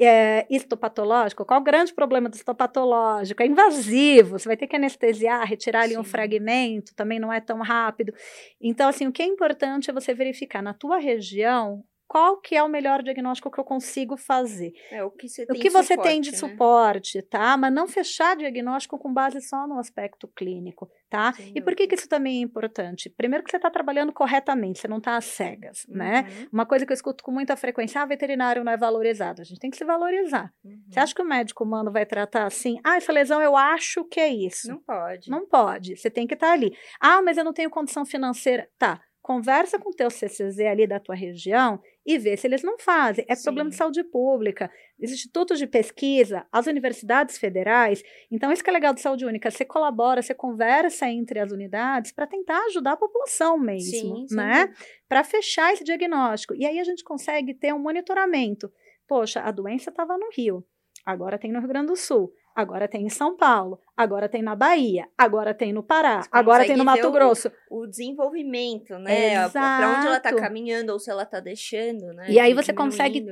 é, 0.00 0.46
histopatológico, 0.48 1.44
qual 1.44 1.60
o 1.60 1.64
grande 1.64 1.92
problema 1.92 2.28
do 2.28 2.34
histopatológico? 2.34 3.42
É 3.42 3.46
invasivo, 3.46 4.38
você 4.38 4.48
vai 4.48 4.56
ter 4.56 4.66
que 4.66 4.76
anestesiar, 4.76 5.46
retirar 5.46 5.82
ali 5.82 5.94
Sim. 5.94 5.98
um 5.98 6.04
fragmento, 6.04 6.94
também 6.94 7.18
não 7.18 7.32
é 7.32 7.40
tão 7.40 7.60
rápido. 7.60 8.14
Então, 8.60 8.88
assim, 8.88 9.06
o 9.06 9.12
que 9.12 9.22
é 9.22 9.26
importante 9.26 9.90
é 9.90 9.92
você 9.92 10.14
verificar 10.14 10.62
na 10.62 10.72
tua 10.72 10.98
região 10.98 11.84
qual 12.08 12.40
que 12.40 12.56
é 12.56 12.62
o 12.62 12.68
melhor 12.68 13.02
diagnóstico 13.02 13.50
que 13.50 13.60
eu 13.60 13.64
consigo 13.64 14.16
fazer. 14.16 14.72
É, 14.90 15.04
o 15.04 15.10
que 15.10 15.28
você 15.28 15.44
tem, 15.44 15.56
o 15.56 15.60
que 15.60 15.68
você 15.68 15.94
suporte, 15.94 16.08
tem 16.08 16.20
de 16.22 16.32
né? 16.32 16.36
suporte, 16.38 17.22
tá? 17.22 17.56
Mas 17.58 17.72
não 17.72 17.86
fechar 17.86 18.34
diagnóstico 18.34 18.98
com 18.98 19.12
base 19.12 19.42
só 19.42 19.66
no 19.66 19.78
aspecto 19.78 20.26
clínico, 20.26 20.90
tá? 21.10 21.34
Sim, 21.34 21.52
e 21.54 21.60
por 21.60 21.76
que, 21.76 21.86
que 21.86 21.94
isso 21.94 22.08
também 22.08 22.38
é 22.38 22.40
importante? 22.40 23.10
Primeiro 23.10 23.44
que 23.44 23.50
você 23.50 23.58
está 23.58 23.70
trabalhando 23.70 24.10
corretamente, 24.10 24.80
você 24.80 24.88
não 24.88 24.96
está 24.96 25.18
às 25.18 25.26
cegas, 25.26 25.84
né? 25.86 26.20
uhum. 26.20 26.40
né? 26.40 26.48
Uma 26.50 26.64
coisa 26.64 26.86
que 26.86 26.92
eu 26.92 26.94
escuto 26.94 27.22
com 27.22 27.30
muita 27.30 27.54
frequência, 27.56 28.00
ah, 28.00 28.06
veterinário 28.06 28.64
não 28.64 28.72
é 28.72 28.76
valorizado. 28.76 29.42
A 29.42 29.44
gente 29.44 29.60
tem 29.60 29.70
que 29.70 29.76
se 29.76 29.84
valorizar. 29.84 30.50
Uhum. 30.64 30.82
Você 30.88 30.98
acha 30.98 31.14
que 31.14 31.22
o 31.22 31.26
médico 31.26 31.62
humano 31.62 31.92
vai 31.92 32.06
tratar 32.06 32.46
assim? 32.46 32.80
Ah, 32.82 32.96
essa 32.96 33.12
lesão 33.12 33.42
eu 33.42 33.54
acho 33.54 34.02
que 34.04 34.18
é 34.18 34.28
isso. 34.28 34.68
Não 34.68 34.78
pode. 34.78 35.30
Não 35.30 35.46
pode. 35.46 35.94
Você 35.96 36.08
tem 36.08 36.26
que 36.26 36.32
estar 36.32 36.48
tá 36.48 36.52
ali. 36.54 36.74
Ah, 36.98 37.20
mas 37.20 37.36
eu 37.36 37.44
não 37.44 37.52
tenho 37.52 37.68
condição 37.68 38.06
financeira. 38.06 38.66
Tá 38.78 38.98
conversa 39.28 39.78
com 39.78 39.90
o 39.90 39.94
teu 39.94 40.08
CCZ 40.08 40.58
ali 40.60 40.86
da 40.86 40.98
tua 40.98 41.14
região 41.14 41.78
e 42.06 42.16
vê 42.16 42.34
se 42.34 42.46
eles 42.46 42.62
não 42.62 42.78
fazem. 42.78 43.26
É 43.28 43.34
Sim. 43.34 43.42
problema 43.42 43.68
de 43.68 43.76
saúde 43.76 44.02
pública, 44.02 44.70
os 44.98 45.12
institutos 45.12 45.58
de 45.58 45.66
pesquisa, 45.66 46.46
as 46.50 46.66
universidades 46.66 47.36
federais. 47.36 48.02
Então, 48.30 48.50
isso 48.50 48.64
que 48.64 48.70
é 48.70 48.72
legal 48.72 48.94
de 48.94 49.02
saúde 49.02 49.26
única, 49.26 49.50
você 49.50 49.66
colabora, 49.66 50.22
você 50.22 50.32
conversa 50.32 51.06
entre 51.10 51.40
as 51.40 51.52
unidades 51.52 52.10
para 52.10 52.26
tentar 52.26 52.58
ajudar 52.68 52.92
a 52.92 52.96
população 52.96 53.58
mesmo, 53.58 54.26
sim, 54.26 54.34
né? 54.34 54.72
Para 55.06 55.22
fechar 55.22 55.74
esse 55.74 55.84
diagnóstico. 55.84 56.54
E 56.54 56.64
aí 56.64 56.80
a 56.80 56.84
gente 56.84 57.04
consegue 57.04 57.52
ter 57.52 57.74
um 57.74 57.78
monitoramento. 57.78 58.72
Poxa, 59.06 59.42
a 59.42 59.50
doença 59.50 59.90
estava 59.90 60.16
no 60.16 60.30
Rio, 60.34 60.64
agora 61.04 61.36
tem 61.36 61.52
no 61.52 61.58
Rio 61.58 61.68
Grande 61.68 61.88
do 61.88 61.96
Sul 61.96 62.32
agora 62.58 62.88
tem 62.88 63.06
em 63.06 63.08
São 63.08 63.36
Paulo, 63.36 63.80
agora 63.96 64.28
tem 64.28 64.42
na 64.42 64.56
Bahia, 64.56 65.06
agora 65.16 65.54
tem 65.54 65.72
no 65.72 65.80
Pará, 65.80 66.26
agora 66.32 66.66
tem 66.66 66.76
no 66.76 66.84
Mato 66.84 67.08
Grosso. 67.12 67.52
O, 67.70 67.86
desenvolvimento, 67.86 68.98
né? 68.98 69.48
Para 69.50 69.96
onde 69.96 70.06
ela 70.08 70.16
está 70.16 70.34
caminhando 70.34 70.92
ou 70.92 70.98
se 70.98 71.08
ela 71.08 71.22
está 71.22 71.38
deixando, 71.38 72.12
né? 72.14 72.26
E 72.28 72.40
aí 72.40 72.52
você 72.54 72.72
consegue. 72.72 73.24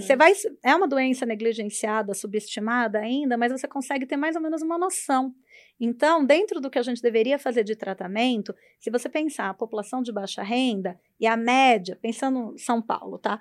Você 0.00 0.16
vai. 0.16 0.32
É 0.64 0.74
uma 0.74 0.88
doença 0.88 1.26
negligenciada, 1.26 2.14
subestimada 2.14 2.98
ainda, 2.98 3.36
mas 3.36 3.52
você 3.52 3.68
consegue 3.68 4.06
ter 4.06 4.16
mais 4.16 4.36
ou 4.36 4.40
menos 4.40 4.62
uma 4.62 4.78
noção. 4.78 5.34
Então, 5.84 6.24
dentro 6.24 6.60
do 6.60 6.70
que 6.70 6.78
a 6.78 6.82
gente 6.82 7.02
deveria 7.02 7.40
fazer 7.40 7.64
de 7.64 7.74
tratamento, 7.74 8.54
se 8.78 8.88
você 8.88 9.08
pensar 9.08 9.50
a 9.50 9.54
população 9.54 10.00
de 10.00 10.12
baixa 10.12 10.40
renda 10.40 10.96
e 11.18 11.26
a 11.26 11.36
média, 11.36 11.98
pensando 12.00 12.54
São 12.56 12.80
Paulo, 12.80 13.18
tá? 13.18 13.40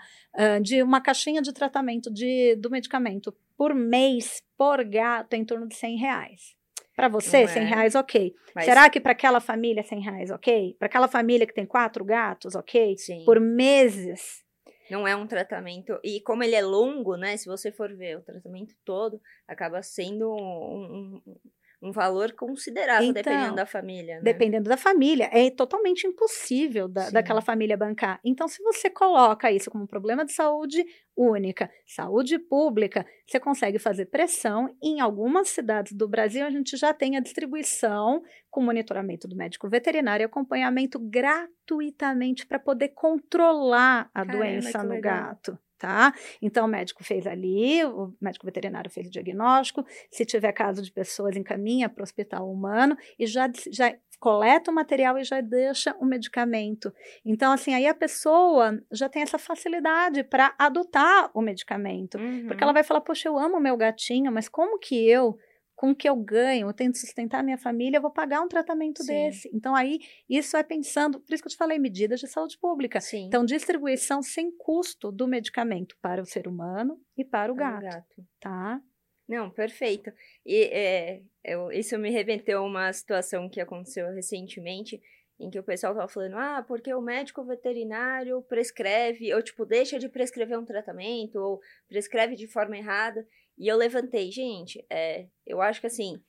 De 0.59 0.81
uma 0.81 0.99
caixinha 0.99 1.39
de 1.39 1.53
tratamento 1.53 2.11
de, 2.11 2.55
do 2.55 2.71
medicamento 2.71 3.31
por 3.55 3.75
mês, 3.75 4.41
por 4.57 4.83
gato, 4.83 5.35
é 5.35 5.37
em 5.37 5.45
torno 5.45 5.67
de 5.67 5.75
100 5.75 5.97
reais. 5.97 6.55
Para 6.95 7.07
você, 7.07 7.41
Não 7.41 7.47
100 7.47 7.61
é. 7.61 7.65
reais, 7.65 7.93
ok. 7.93 8.33
Mas, 8.55 8.65
Será 8.65 8.89
que 8.89 8.99
para 8.99 9.11
aquela 9.11 9.39
família, 9.39 9.83
100 9.83 10.01
reais, 10.01 10.31
ok? 10.31 10.75
Para 10.79 10.87
aquela 10.87 11.07
família 11.07 11.45
que 11.45 11.53
tem 11.53 11.67
quatro 11.67 12.03
gatos, 12.03 12.55
ok? 12.55 12.97
Sim. 12.97 13.23
Por 13.23 13.39
meses. 13.39 14.43
Não 14.89 15.07
é 15.07 15.15
um 15.15 15.27
tratamento. 15.27 15.99
E 16.03 16.19
como 16.21 16.43
ele 16.43 16.55
é 16.55 16.61
longo, 16.63 17.15
né? 17.15 17.37
Se 17.37 17.45
você 17.45 17.71
for 17.71 17.95
ver 17.95 18.17
o 18.17 18.21
tratamento 18.21 18.73
todo, 18.83 19.21
acaba 19.47 19.83
sendo 19.83 20.33
um, 20.33 21.21
um, 21.23 21.35
um 21.81 21.91
valor 21.91 22.33
considerável, 22.33 23.09
Então, 23.09 23.23
dependendo 23.23 23.55
da 23.55 23.65
família. 23.65 24.15
Né? 24.15 24.21
Dependendo 24.21 24.69
da 24.69 24.77
família, 24.77 25.29
é 25.31 25.49
totalmente 25.49 26.05
impossível 26.05 26.87
da, 26.87 27.09
daquela 27.09 27.41
família 27.41 27.75
bancar. 27.75 28.19
Então, 28.23 28.47
se 28.47 28.61
você 28.61 28.89
coloca 28.89 29.51
isso 29.51 29.71
como 29.71 29.85
um 29.85 29.87
problema 29.87 30.23
de 30.23 30.31
saúde 30.31 30.85
única, 31.15 31.71
saúde 31.85 32.37
pública, 32.37 33.05
você 33.27 33.39
consegue 33.39 33.79
fazer 33.79 34.05
pressão. 34.05 34.75
Em 34.81 34.99
algumas 34.99 35.49
cidades 35.49 35.93
do 35.93 36.07
Brasil, 36.07 36.45
a 36.45 36.51
gente 36.51 36.77
já 36.77 36.93
tem 36.93 37.17
a 37.17 37.19
distribuição 37.19 38.21
com 38.49 38.61
monitoramento 38.61 39.27
do 39.27 39.35
médico 39.35 39.67
veterinário 39.67 40.23
e 40.23 40.25
acompanhamento 40.25 40.99
gratuitamente 40.99 42.45
para 42.45 42.59
poder 42.59 42.89
controlar 42.89 44.09
a 44.13 44.25
Caramba, 44.25 44.45
doença 44.45 44.83
no 44.83 44.89
legal. 44.89 45.17
gato. 45.29 45.59
Tá? 45.81 46.13
Então, 46.39 46.65
o 46.65 46.67
médico 46.67 47.03
fez 47.03 47.25
ali, 47.25 47.83
o 47.83 48.13
médico 48.21 48.45
veterinário 48.45 48.87
fez 48.87 49.07
o 49.07 49.09
diagnóstico. 49.09 49.83
Se 50.11 50.23
tiver 50.23 50.51
caso 50.51 50.79
de 50.79 50.91
pessoas, 50.91 51.35
encaminha 51.35 51.89
para 51.89 52.01
o 52.01 52.03
hospital 52.03 52.47
humano 52.51 52.95
e 53.17 53.25
já, 53.25 53.49
já 53.71 53.91
coleta 54.19 54.69
o 54.69 54.73
material 54.75 55.17
e 55.17 55.23
já 55.23 55.41
deixa 55.41 55.95
o 55.99 56.05
medicamento. 56.05 56.93
Então, 57.25 57.51
assim, 57.51 57.73
aí 57.73 57.87
a 57.87 57.95
pessoa 57.95 58.79
já 58.91 59.09
tem 59.09 59.23
essa 59.23 59.39
facilidade 59.39 60.23
para 60.23 60.53
adotar 60.59 61.31
o 61.33 61.41
medicamento. 61.41 62.19
Uhum. 62.19 62.45
Porque 62.45 62.63
ela 62.63 62.73
vai 62.73 62.83
falar, 62.83 63.01
poxa, 63.01 63.27
eu 63.27 63.39
amo 63.39 63.59
meu 63.59 63.75
gatinho, 63.75 64.31
mas 64.31 64.47
como 64.47 64.77
que 64.77 65.09
eu, 65.09 65.35
com 65.81 65.89
o 65.89 65.95
que 65.95 66.07
eu 66.07 66.15
ganho, 66.15 66.67
eu 66.67 66.73
tento 66.73 66.99
sustentar 66.99 67.39
a 67.39 67.43
minha 67.43 67.57
família, 67.57 67.97
eu 67.97 68.01
vou 68.03 68.11
pagar 68.11 68.39
um 68.39 68.47
tratamento 68.47 69.01
Sim. 69.01 69.07
desse? 69.07 69.49
Então, 69.51 69.73
aí, 69.73 69.97
isso 70.29 70.55
é 70.55 70.61
pensando, 70.61 71.19
por 71.19 71.33
isso 71.33 71.41
que 71.41 71.47
eu 71.47 71.51
te 71.51 71.57
falei, 71.57 71.79
medidas 71.79 72.19
de 72.19 72.27
saúde 72.27 72.55
pública. 72.59 73.01
Sim. 73.01 73.25
Então, 73.25 73.43
distribuição 73.43 74.21
sem 74.21 74.55
custo 74.55 75.11
do 75.11 75.27
medicamento 75.27 75.97
para 75.99 76.21
o 76.21 76.25
ser 76.25 76.47
humano 76.47 77.01
e 77.17 77.25
para 77.25 77.51
o 77.51 77.55
Para 77.55 77.79
o 77.79 77.81
gato, 77.81 78.23
tá? 78.39 78.79
Não, 79.27 79.49
perfeito. 79.49 80.13
E 80.45 80.65
é, 80.65 81.23
eu- 81.43 81.71
isso 81.71 81.97
me 81.97 82.11
remeteu 82.11 82.63
uma 82.63 82.93
situação 82.93 83.49
que 83.49 83.59
aconteceu 83.59 84.07
recentemente, 84.13 85.01
em 85.39 85.49
que 85.49 85.57
o 85.57 85.63
pessoal 85.63 85.95
tava 85.95 86.07
falando, 86.07 86.35
ah, 86.37 86.63
porque 86.67 86.93
o 86.93 87.01
médico 87.01 87.43
veterinário 87.43 88.39
prescreve, 88.43 89.33
ou 89.33 89.41
tipo, 89.41 89.65
deixa 89.65 89.97
de 89.97 90.07
prescrever 90.07 90.59
um 90.59 90.65
tratamento, 90.65 91.39
ou 91.39 91.59
prescreve 91.87 92.35
de 92.35 92.47
forma 92.47 92.77
errada. 92.77 93.25
E 93.57 93.67
eu 93.67 93.77
levantei, 93.77 94.31
gente, 94.31 94.83
é, 94.89 95.27
eu 95.45 95.61
acho 95.61 95.79
que 95.81 95.87
assim, 95.87 96.21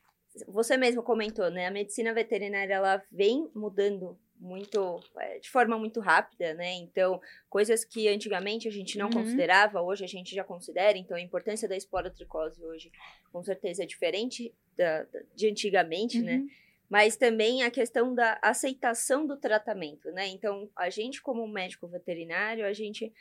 você 0.47 0.77
mesmo 0.77 1.03
comentou, 1.03 1.51
né? 1.51 1.67
A 1.67 1.71
medicina 1.71 2.13
veterinária 2.13 2.75
ela 2.75 3.03
vem 3.11 3.51
mudando 3.55 4.19
muito, 4.39 4.99
é, 5.21 5.39
de 5.39 5.49
forma 5.49 5.79
muito 5.79 6.01
rápida, 6.01 6.53
né? 6.55 6.73
Então, 6.75 7.21
coisas 7.49 7.85
que 7.85 8.09
antigamente 8.09 8.67
a 8.67 8.73
gente 8.73 8.99
não 8.99 9.07
Uhum. 9.07 9.13
considerava, 9.13 9.81
hoje 9.81 10.05
a 10.05 10.09
gente 10.09 10.35
já 10.35 10.43
considera. 10.43 10.99
Então, 10.99 11.17
a 11.17 11.21
importância 11.21 11.69
da 11.69 11.77
esporotricose 11.77 12.63
hoje, 12.65 12.91
com 13.33 13.43
certeza, 13.43 13.85
é 13.85 13.87
diferente 13.87 14.53
da, 14.77 15.05
da- 15.05 15.23
de 15.35 15.49
antigamente, 15.49 16.21
né? 16.21 16.39
Uhum. 16.39 16.49
Mas 16.91 17.17
também 17.17 17.63
a 17.63 17.71
questão 17.71 18.15
da 18.15 18.39
aceitação 18.43 19.25
do 19.27 19.37
tratamento, 19.37 20.11
né? 20.11 20.27
Então, 20.29 20.69
a 20.77 20.91
gente, 20.91 21.23
como 21.23 21.47
médico 21.47 21.87
veterinário, 21.87 22.67
a 22.67 22.73
gente 22.73 23.13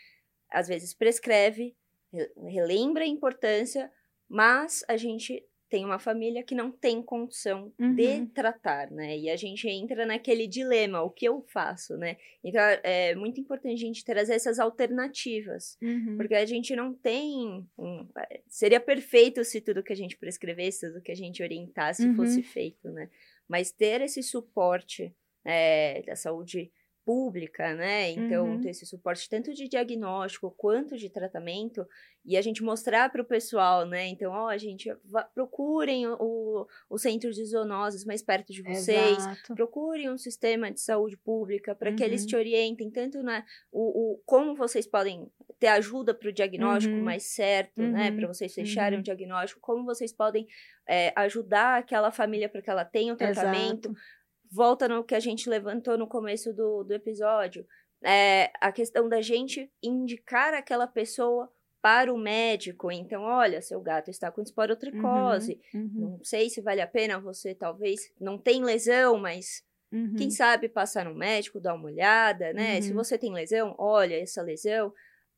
às 0.50 0.68
vezes 0.68 0.94
prescreve, 0.94 1.64
re- 1.64 1.76
relembra 2.48 3.04
a 3.04 3.08
importância, 3.08 3.92
mas 4.30 4.84
a 4.88 4.98
gente 4.98 5.44
tem 5.70 5.86
uma 5.86 6.00
família 6.00 6.44
que 6.44 6.54
não 6.54 6.70
tem 6.70 7.02
condição 7.02 7.72
de 7.80 8.06
Uhum. 8.08 8.28
tratar, 8.28 8.92
né? 8.92 9.18
E 9.18 9.30
a 9.30 9.38
gente 9.38 9.70
entra 9.70 10.06
naquele 10.06 10.46
dilema, 10.46 11.02
o 11.02 11.10
que 11.10 11.24
eu 11.26 11.42
faço, 11.48 11.96
né? 11.96 12.18
Então, 12.44 12.62
é 12.84 13.16
muito 13.16 13.40
importante 13.40 13.76
a 13.76 13.78
gente 13.88 14.04
trazer 14.04 14.34
essas 14.34 14.60
alternativas. 14.60 15.78
Uhum. 15.82 16.18
Porque 16.18 16.36
a 16.36 16.46
gente 16.46 16.76
não 16.76 16.94
tem. 16.94 17.66
um- 17.78 18.06
seria 18.48 18.82
perfeito 18.82 19.44
se 19.46 19.62
tudo 19.62 19.82
que 19.82 19.94
a 19.94 19.96
gente 19.96 20.18
prescrevesse, 20.18 20.88
tudo 20.90 21.02
que 21.02 21.12
a 21.12 21.16
gente 21.16 21.42
orientasse 21.42 22.06
Uhum. 22.06 22.16
fosse 22.18 22.44
feito, 22.44 22.90
né? 22.92 23.10
Mas 23.48 23.72
ter 23.72 24.02
esse 24.02 24.22
suporte 24.22 25.16
é, 25.46 26.04
da 26.04 26.16
saúde 26.16 26.70
pública, 27.06 27.74
né? 27.76 28.12
Então, 28.12 28.52
Uhum. 28.52 28.60
ter 28.60 28.70
esse 28.70 28.86
suporte 28.86 29.28
tanto 29.30 29.54
de 29.54 29.68
diagnóstico 29.68 30.52
quanto 30.52 30.96
de 30.98 31.10
tratamento, 31.10 31.86
e 32.24 32.38
a 32.38 32.42
gente 32.42 32.62
mostrar 32.64 33.10
para 33.12 33.22
o 33.22 33.26
pessoal, 33.26 33.86
né? 33.86 34.08
Então, 34.08 34.32
ó, 34.32 34.56
gente, 34.58 34.94
vá- 35.06 35.24
procurem 35.24 36.08
o, 36.08 36.68
o, 36.90 36.98
centro 37.00 37.32
de 37.32 37.44
zoonoses 37.46 38.06
mais 38.06 38.22
perto 38.22 38.54
de 38.54 38.62
vocês, 38.62 39.18
Exato. 39.26 39.56
procurem 39.56 40.10
um 40.12 40.18
sistema 40.18 40.70
de 40.72 40.80
saúde 40.80 41.18
pública 41.18 41.74
para 41.74 41.92
que 41.92 42.04
eles 42.04 42.22
Uhum. 42.22 42.28
te 42.28 42.36
orientem 42.36 42.92
tanto 42.92 43.24
na 43.24 43.44
o, 43.72 44.14
o 44.14 44.18
como 44.26 44.54
vocês 44.56 44.86
podem 44.86 45.28
ter 45.60 45.68
ajuda 45.68 46.14
para 46.14 46.30
o 46.30 46.32
diagnóstico 46.34 46.96
Uhum. 46.96 47.04
mais 47.04 47.24
certo, 47.24 47.82
né, 47.82 48.10
Uhum. 48.12 48.16
para 48.18 48.28
vocês 48.28 48.54
fecharem 48.54 48.98
Uhum. 48.98 49.02
o 49.02 49.04
diagnóstico, 49.04 49.60
como 49.60 49.84
vocês 49.84 50.14
podem 50.14 50.48
é, 50.88 51.14
ajudar 51.16 51.80
aquela 51.80 52.12
família 52.12 52.50
para 52.50 52.62
que 52.62 52.70
ela 52.70 52.84
tenha 52.86 53.14
o 53.14 53.18
tratamento. 53.18 53.90
Exato. 53.90 54.21
Volta 54.52 54.88
no 54.88 55.04
que 55.04 55.16
a 55.16 55.20
gente 55.20 55.50
levantou 55.50 55.98
no 55.98 56.06
começo 56.08 56.54
do, 56.54 56.84
do 56.84 56.94
episódio, 56.94 57.66
é, 58.04 58.52
a 58.60 58.72
questão 58.72 59.08
da 59.08 59.22
gente 59.22 59.72
indicar 59.82 60.54
aquela 60.54 60.88
pessoa 60.88 61.50
para 61.82 62.14
o 62.14 62.18
médico. 62.18 62.92
Então, 62.92 63.24
olha, 63.24 63.62
seu 63.62 63.80
gato 63.82 64.12
está 64.12 64.30
com 64.32 64.42
esporotricose. 64.42 65.60
Uhum. 65.74 65.92
Não 65.96 66.24
sei 66.24 66.50
se 66.50 66.62
vale 66.62 66.82
a 66.82 66.88
pena 66.88 67.20
você, 67.20 67.56
talvez, 67.56 68.12
não 68.20 68.38
tem 68.38 68.64
lesão, 68.64 69.18
mas 69.18 69.64
Uhum. 69.92 70.16
quem 70.18 70.30
sabe 70.30 70.70
passar 70.70 71.04
no 71.06 71.14
médico, 71.14 71.60
dar 71.60 71.74
uma 71.74 71.86
olhada, 71.88 72.54
né? 72.54 72.80
Se 72.82 72.92
Uhum. 72.92 72.96
você 72.96 73.18
tem 73.18 73.34
lesão, 73.34 73.76
olha, 73.78 74.16
essa 74.22 74.42
lesão 74.42 74.94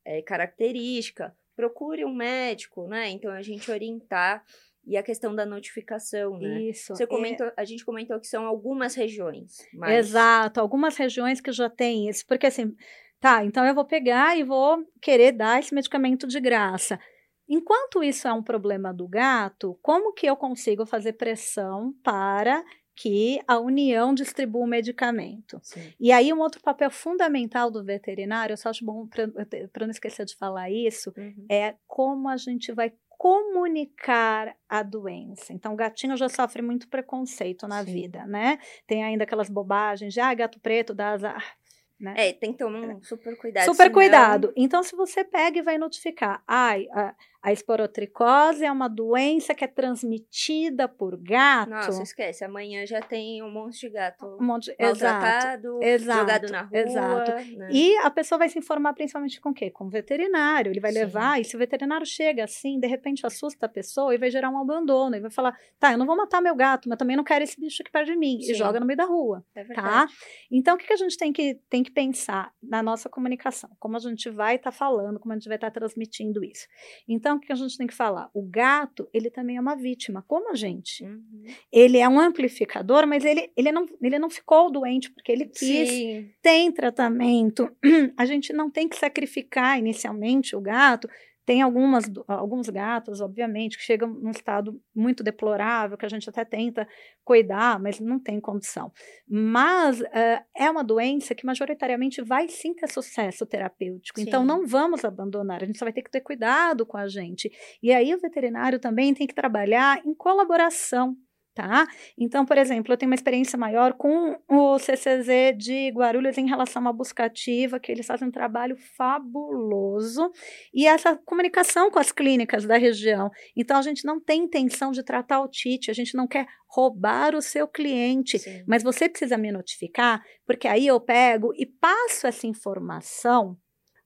é 0.05 0.22
característica, 0.22 1.36
procure 1.55 2.05
um 2.05 2.14
médico, 2.14 2.88
né? 2.88 3.09
Então 3.09 3.32
a 3.32 3.41
gente 3.41 3.72
orientar 3.72 4.43
e 4.86 4.97
a 4.97 5.03
questão 5.03 5.34
da 5.36 5.45
notificação, 5.45 6.38
né? 6.39 6.61
Isso. 6.63 6.95
Você 6.95 7.03
é- 7.03 7.07
comentou, 7.07 7.51
a 7.55 7.63
gente 7.63 7.86
comentou 7.86 8.19
que 8.19 8.27
são 8.27 8.45
algumas 8.45 8.95
regiões, 8.95 9.57
mas 9.73 10.07
Exato, 10.07 10.59
algumas 10.59 10.95
regiões 10.97 11.39
que 11.41 11.51
já 11.51 11.69
têm 11.69 12.09
isso, 12.09 12.25
porque 12.27 12.47
assim, 12.47 12.75
tá, 13.19 13.43
então 13.45 13.65
eu 13.65 13.73
vou 13.73 13.86
pegar 13.86 14.38
e 14.38 14.43
vou 14.43 14.86
querer 15.01 15.31
dar 15.31 15.59
esse 15.59 15.73
medicamento 15.73 16.27
de 16.27 16.39
graça. 16.39 16.99
Enquanto 17.47 18.03
isso 18.03 18.27
é 18.27 18.34
um 18.34 18.41
problema 18.43 18.93
do 18.93 19.07
gato, 19.07 19.77
como 19.81 20.13
que 20.13 20.25
eu 20.25 20.36
consigo 20.36 20.86
fazer 20.86 21.13
pressão 21.13 21.93
para 22.03 22.63
que 22.95 23.39
a 23.47 23.59
União 23.59 24.13
distribua 24.13 24.63
o 24.63 24.67
medicamento? 24.67 25.59
Sim. 25.63 25.91
E 25.99 26.11
aí, 26.11 26.31
um 26.31 26.39
outro 26.39 26.61
papel 26.61 26.89
fundamental 26.91 27.69
do 27.71 27.84
veterinário, 27.84 28.53
eu 28.53 28.57
só 28.57 28.69
acho 28.69 28.86
bom 28.86 29.07
para 29.07 29.86
não 29.86 29.89
esquecer 29.91 30.25
de 30.25 30.36
falar 30.38 30.69
isso, 30.69 31.11
Uhum. 31.17 31.45
é 31.49 31.75
como 31.88 32.29
a 32.29 32.38
gente 32.38 32.71
vai 32.71 32.93
comunicar 33.24 34.53
a 34.67 34.84
doença. 34.84 35.53
Então, 35.53 35.71
o 35.71 35.78
gatinho 35.78 36.17
já 36.17 36.28
sofre 36.28 36.61
muito 36.61 36.89
preconceito 36.89 37.65
na 37.69 37.82
Sim. 37.82 37.93
vida, 37.93 38.26
né? 38.26 38.59
Tem 38.86 39.01
ainda 39.01 39.24
aquelas 39.24 39.49
bobagens 39.49 40.13
de, 40.13 40.19
ah, 40.19 40.34
gato 40.34 40.59
preto 40.59 40.93
dá 40.93 41.11
azar. 41.11 41.55
Né? 41.97 42.13
É, 42.17 42.34
tem 42.34 42.51
que 42.51 42.57
tomar 42.57 42.80
um 42.80 43.01
super 43.01 43.38
cuidado. 43.38 43.63
Super 43.63 43.84
senão- 43.84 43.93
cuidado. 43.93 44.51
Então, 44.57 44.84
se 44.84 44.93
você 44.93 45.24
pega 45.24 45.57
e 45.57 45.61
vai 45.61 45.78
notificar, 45.78 46.43
ai, 46.45 46.86
a, 46.91 47.15
a 47.43 47.51
esporotricose 47.51 48.63
é 48.63 48.71
uma 48.71 48.87
doença 48.87 49.53
que 49.53 49.65
é 49.65 49.67
transmitida 49.67 50.87
por 50.87 51.17
gato. 51.17 51.69
Nossa, 51.69 52.01
esquece. 52.01 52.45
Amanhã 52.45 52.85
já 52.85 53.01
tem 53.01 53.43
um 53.43 53.51
monte 53.51 53.81
de 53.81 53.89
gato 53.89 54.25
um 54.25 54.45
monte, 54.45 54.73
maltratado, 54.79 55.83
exato, 55.83 56.19
jogado 56.21 56.49
na 56.49 56.61
rua. 56.61 56.79
exato. 56.79 57.31
né? 57.57 57.67
E 57.69 57.97
a 57.97 58.09
pessoa 58.09 58.39
vai 58.39 58.47
se 58.47 58.57
informar 58.57 58.93
principalmente 58.93 59.41
com 59.41 59.49
o 59.49 59.53
quê? 59.53 59.69
Com 59.69 59.87
o 59.87 59.89
veterinário. 59.89 60.71
Ele 60.71 60.79
vai 60.79 60.93
Sim. 60.93 60.99
levar, 60.99 61.41
e 61.41 61.43
se 61.43 61.53
o 61.53 61.59
veterinário 61.59 62.05
chega 62.05 62.45
assim, 62.45 62.79
de 62.79 62.87
repente 62.87 63.25
assusta 63.27 63.65
a 63.65 63.69
pessoa 63.69 64.15
e 64.15 64.17
vai 64.17 64.31
gerar 64.31 64.49
um 64.49 64.57
abandono. 64.57 65.13
E 65.17 65.19
vai 65.19 65.31
falar: 65.31 65.53
tá, 65.77 65.91
eu 65.91 65.97
não 65.97 66.05
vou 66.05 66.15
matar 66.15 66.41
meu 66.41 66.55
gato, 66.55 66.87
mas 66.87 66.97
também 66.97 67.17
não 67.17 67.25
quero 67.25 67.43
esse 67.43 67.59
bicho 67.59 67.81
aqui 67.81 67.91
perto 67.91 68.05
de 68.05 68.15
mim. 68.15 68.39
Sim. 68.39 68.51
E 68.51 68.55
joga 68.55 68.79
no 68.79 68.85
meio 68.85 68.97
da 68.97 69.05
rua. 69.05 69.43
É 69.53 69.63
Tá? 69.73 70.07
Então, 70.51 70.75
o 70.75 70.77
que, 70.77 70.87
que 70.87 70.93
a 70.93 70.97
gente 70.97 71.17
tem 71.17 71.33
que, 71.33 71.59
tem 71.69 71.83
que 71.83 71.91
pensar 71.91 72.53
na 72.61 72.81
nossa 72.81 73.09
comunicação? 73.09 73.69
Como 73.79 73.97
a 73.97 73.99
gente 73.99 74.29
vai 74.29 74.55
estar 74.55 74.71
falando, 74.71 75.19
como 75.19 75.33
a 75.33 75.35
gente 75.35 75.47
vai 75.47 75.57
estar 75.57 75.71
transmitindo 75.71 76.43
isso. 76.43 76.67
Então, 77.07 77.32
o 77.36 77.39
que, 77.39 77.47
que 77.47 77.53
a 77.53 77.55
gente 77.55 77.77
tem 77.77 77.88
que 77.88 77.93
falar? 77.93 78.29
O 78.34 78.41
gato, 78.41 79.07
ele 79.13 79.29
também 79.29 79.57
é 79.57 79.61
uma 79.61 79.75
vítima, 79.75 80.23
como 80.27 80.51
a 80.51 80.55
gente. 80.55 81.03
Uhum. 81.03 81.45
Ele 81.71 81.97
é 81.97 82.07
um 82.07 82.19
amplificador, 82.19 83.07
mas 83.07 83.25
ele, 83.25 83.51
ele, 83.55 83.71
não, 83.71 83.86
ele 84.01 84.19
não 84.19 84.29
ficou 84.29 84.71
doente 84.71 85.11
porque 85.11 85.31
ele 85.31 85.45
quis 85.45 85.89
Sim. 85.89 86.29
tem 86.41 86.71
tratamento, 86.71 87.69
a 88.17 88.25
gente 88.25 88.53
não 88.53 88.69
tem 88.69 88.88
que 88.88 88.95
sacrificar 88.95 89.77
inicialmente 89.77 90.55
o 90.55 90.61
gato. 90.61 91.09
Tem 91.45 91.61
algumas, 91.61 92.05
alguns 92.27 92.69
gatos, 92.69 93.19
obviamente, 93.21 93.77
que 93.77 93.83
chegam 93.83 94.09
num 94.09 94.31
estado 94.31 94.79
muito 94.95 95.23
deplorável, 95.23 95.97
que 95.97 96.05
a 96.05 96.09
gente 96.09 96.29
até 96.29 96.45
tenta 96.45 96.87
cuidar, 97.23 97.79
mas 97.79 97.99
não 97.99 98.19
tem 98.19 98.39
condição. 98.39 98.91
Mas 99.27 100.01
eh, 100.01 100.43
é 100.55 100.69
uma 100.69 100.83
doença 100.83 101.35
que 101.35 101.45
majoritariamente 101.45 102.21
vai 102.21 102.47
sim 102.47 102.73
ter 102.73 102.89
sucesso 102.89 103.45
terapêutico. 103.45 104.21
Então 104.21 104.41
Sim. 104.41 104.47
não 104.47 104.65
vamos 104.65 105.03
abandonar, 105.03 105.63
a 105.63 105.65
gente 105.65 105.77
só 105.77 105.85
vai 105.85 105.93
ter 105.93 106.01
que 106.01 106.11
ter 106.11 106.21
cuidado 106.21 106.85
com 106.85 106.97
a 106.97 107.07
gente. 107.07 107.51
E 107.81 107.91
aí 107.91 108.13
o 108.13 108.19
veterinário 108.19 108.79
também 108.79 109.13
tem 109.13 109.27
que 109.27 109.35
trabalhar 109.35 110.01
em 110.05 110.13
colaboração 110.13 111.17
tá? 111.53 111.87
Então, 112.17 112.45
por 112.45 112.57
exemplo, 112.57 112.91
eu 112.93 112.97
tenho 112.97 113.11
uma 113.11 113.15
experiência 113.15 113.57
maior 113.57 113.93
com 113.93 114.37
o 114.49 114.79
CCZ 114.79 115.55
de 115.57 115.89
Guarulhos 115.89 116.37
em 116.37 116.47
relação 116.47 116.87
à 116.87 116.93
busca 116.93 117.25
ativa, 117.25 117.79
que 117.79 117.91
eles 117.91 118.05
fazem 118.05 118.27
um 118.27 118.31
trabalho 118.31 118.75
fabuloso, 118.97 120.31
e 120.73 120.87
essa 120.87 121.15
comunicação 121.15 121.91
com 121.91 121.99
as 121.99 122.11
clínicas 122.11 122.65
da 122.65 122.77
região. 122.77 123.29
Então, 123.55 123.77
a 123.77 123.81
gente 123.81 124.05
não 124.05 124.19
tem 124.19 124.43
intenção 124.43 124.91
de 124.91 125.03
tratar 125.03 125.41
o 125.41 125.47
TIT, 125.47 125.89
a 125.91 125.93
gente 125.93 126.15
não 126.15 126.27
quer 126.27 126.45
roubar 126.67 127.35
o 127.35 127.41
seu 127.41 127.67
cliente, 127.67 128.39
Sim. 128.39 128.63
mas 128.67 128.81
você 128.81 129.07
precisa 129.07 129.37
me 129.37 129.51
notificar, 129.51 130.23
porque 130.45 130.67
aí 130.67 130.87
eu 130.87 130.99
pego 130.99 131.53
e 131.55 131.65
passo 131.65 132.25
essa 132.25 132.47
informação 132.47 133.55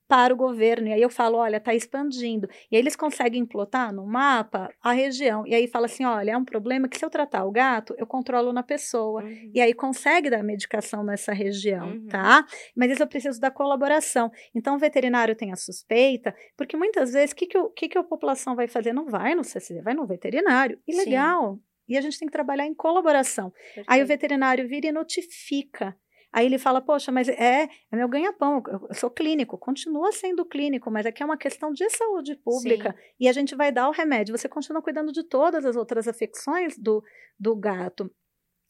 para 0.08 0.34
o 0.34 0.38
governo. 0.38 0.88
E 0.88 0.94
aí 0.94 1.02
eu 1.02 1.10
falo, 1.10 1.38
olha, 1.38 1.58
está 1.58 1.74
expandindo. 1.74 2.48
E 2.72 2.76
aí 2.76 2.82
eles 2.82 2.96
conseguem 2.96 3.42
implotar 3.42 3.94
no 3.94 4.06
mapa 4.06 4.70
a 4.82 4.92
região. 4.94 5.46
E 5.46 5.54
aí 5.54 5.68
fala 5.68 5.86
assim, 5.86 6.06
olha, 6.06 6.32
é 6.32 6.38
um 6.38 6.46
problema 6.46 6.88
que 6.88 6.98
se 6.98 7.04
eu 7.04 7.10
tratar 7.10 7.44
o 7.46 7.52
gato, 7.52 7.94
eu 7.98 8.08
controlo 8.08 8.54
na 8.54 8.64
pessoa. 8.64 9.24
Uhum. 9.24 9.52
E 9.54 9.60
aí 9.60 9.74
consegue 9.74 10.30
dar 10.30 10.44
medicação 10.44 11.04
nessa 11.04 11.34
região, 11.34 11.90
uhum. 11.90 12.08
tá? 12.08 12.46
Mas 12.76 12.92
isso 12.92 13.04
eu 13.04 13.08
preciso 13.08 13.40
da 13.40 13.52
colaboração. 13.52 14.32
Então 14.56 14.76
o 14.76 14.80
veterinário 14.80 15.36
tem 15.36 15.52
a 15.52 15.56
suspeita, 15.56 16.34
porque 16.56 16.78
muitas 16.78 17.12
vezes, 17.12 17.32
o 17.32 17.36
que, 17.36 17.48
que, 17.48 17.70
que, 17.76 17.90
que 17.90 17.98
a 17.98 18.04
população 18.04 18.56
vai 18.56 18.68
fazer? 18.68 18.94
Não 18.94 19.06
vai 19.06 19.36
no 19.36 19.44
CCD, 19.44 19.82
vai 19.82 19.94
no 19.94 20.06
veterinário. 20.06 20.80
E 20.88 20.96
legal. 20.96 21.60
E 21.88 21.98
a 21.98 22.02
gente 22.02 22.20
tem 22.20 22.28
que 22.28 22.34
trabalhar 22.34 22.66
em 22.66 22.74
colaboração. 22.74 23.50
Perfeito. 23.50 23.86
Aí 23.88 24.04
o 24.04 24.06
veterinário 24.06 24.68
vira 24.68 24.88
e 24.88 24.92
notifica 24.92 25.96
Aí 26.32 26.46
ele 26.46 26.58
fala, 26.58 26.82
poxa, 26.82 27.12
mas 27.12 27.28
é, 27.30 27.70
é 27.92 27.96
meu 27.96 28.08
ganha-pão, 28.08 28.62
eu 28.90 28.94
sou 28.94 29.10
clínico, 29.10 29.58
continua 29.58 30.12
sendo 30.12 30.46
clínico, 30.46 30.92
mas 30.92 31.06
aqui 31.06 31.24
é 31.24 31.26
uma 31.26 31.38
questão 31.38 31.72
de 31.72 31.90
saúde 31.90 32.36
pública. 32.36 32.92
Sim. 32.92 33.14
E 33.22 33.28
a 33.30 33.34
gente 33.34 33.56
vai 33.56 33.72
dar 33.72 33.88
o 33.88 33.94
remédio. 33.94 34.38
Você 34.38 34.50
continua 34.50 34.82
cuidando 34.82 35.12
de 35.12 35.24
todas 35.24 35.66
as 35.66 35.76
outras 35.76 36.08
afecções 36.08 36.78
do, 36.78 37.04
do 37.40 37.56
gato. 37.56 38.12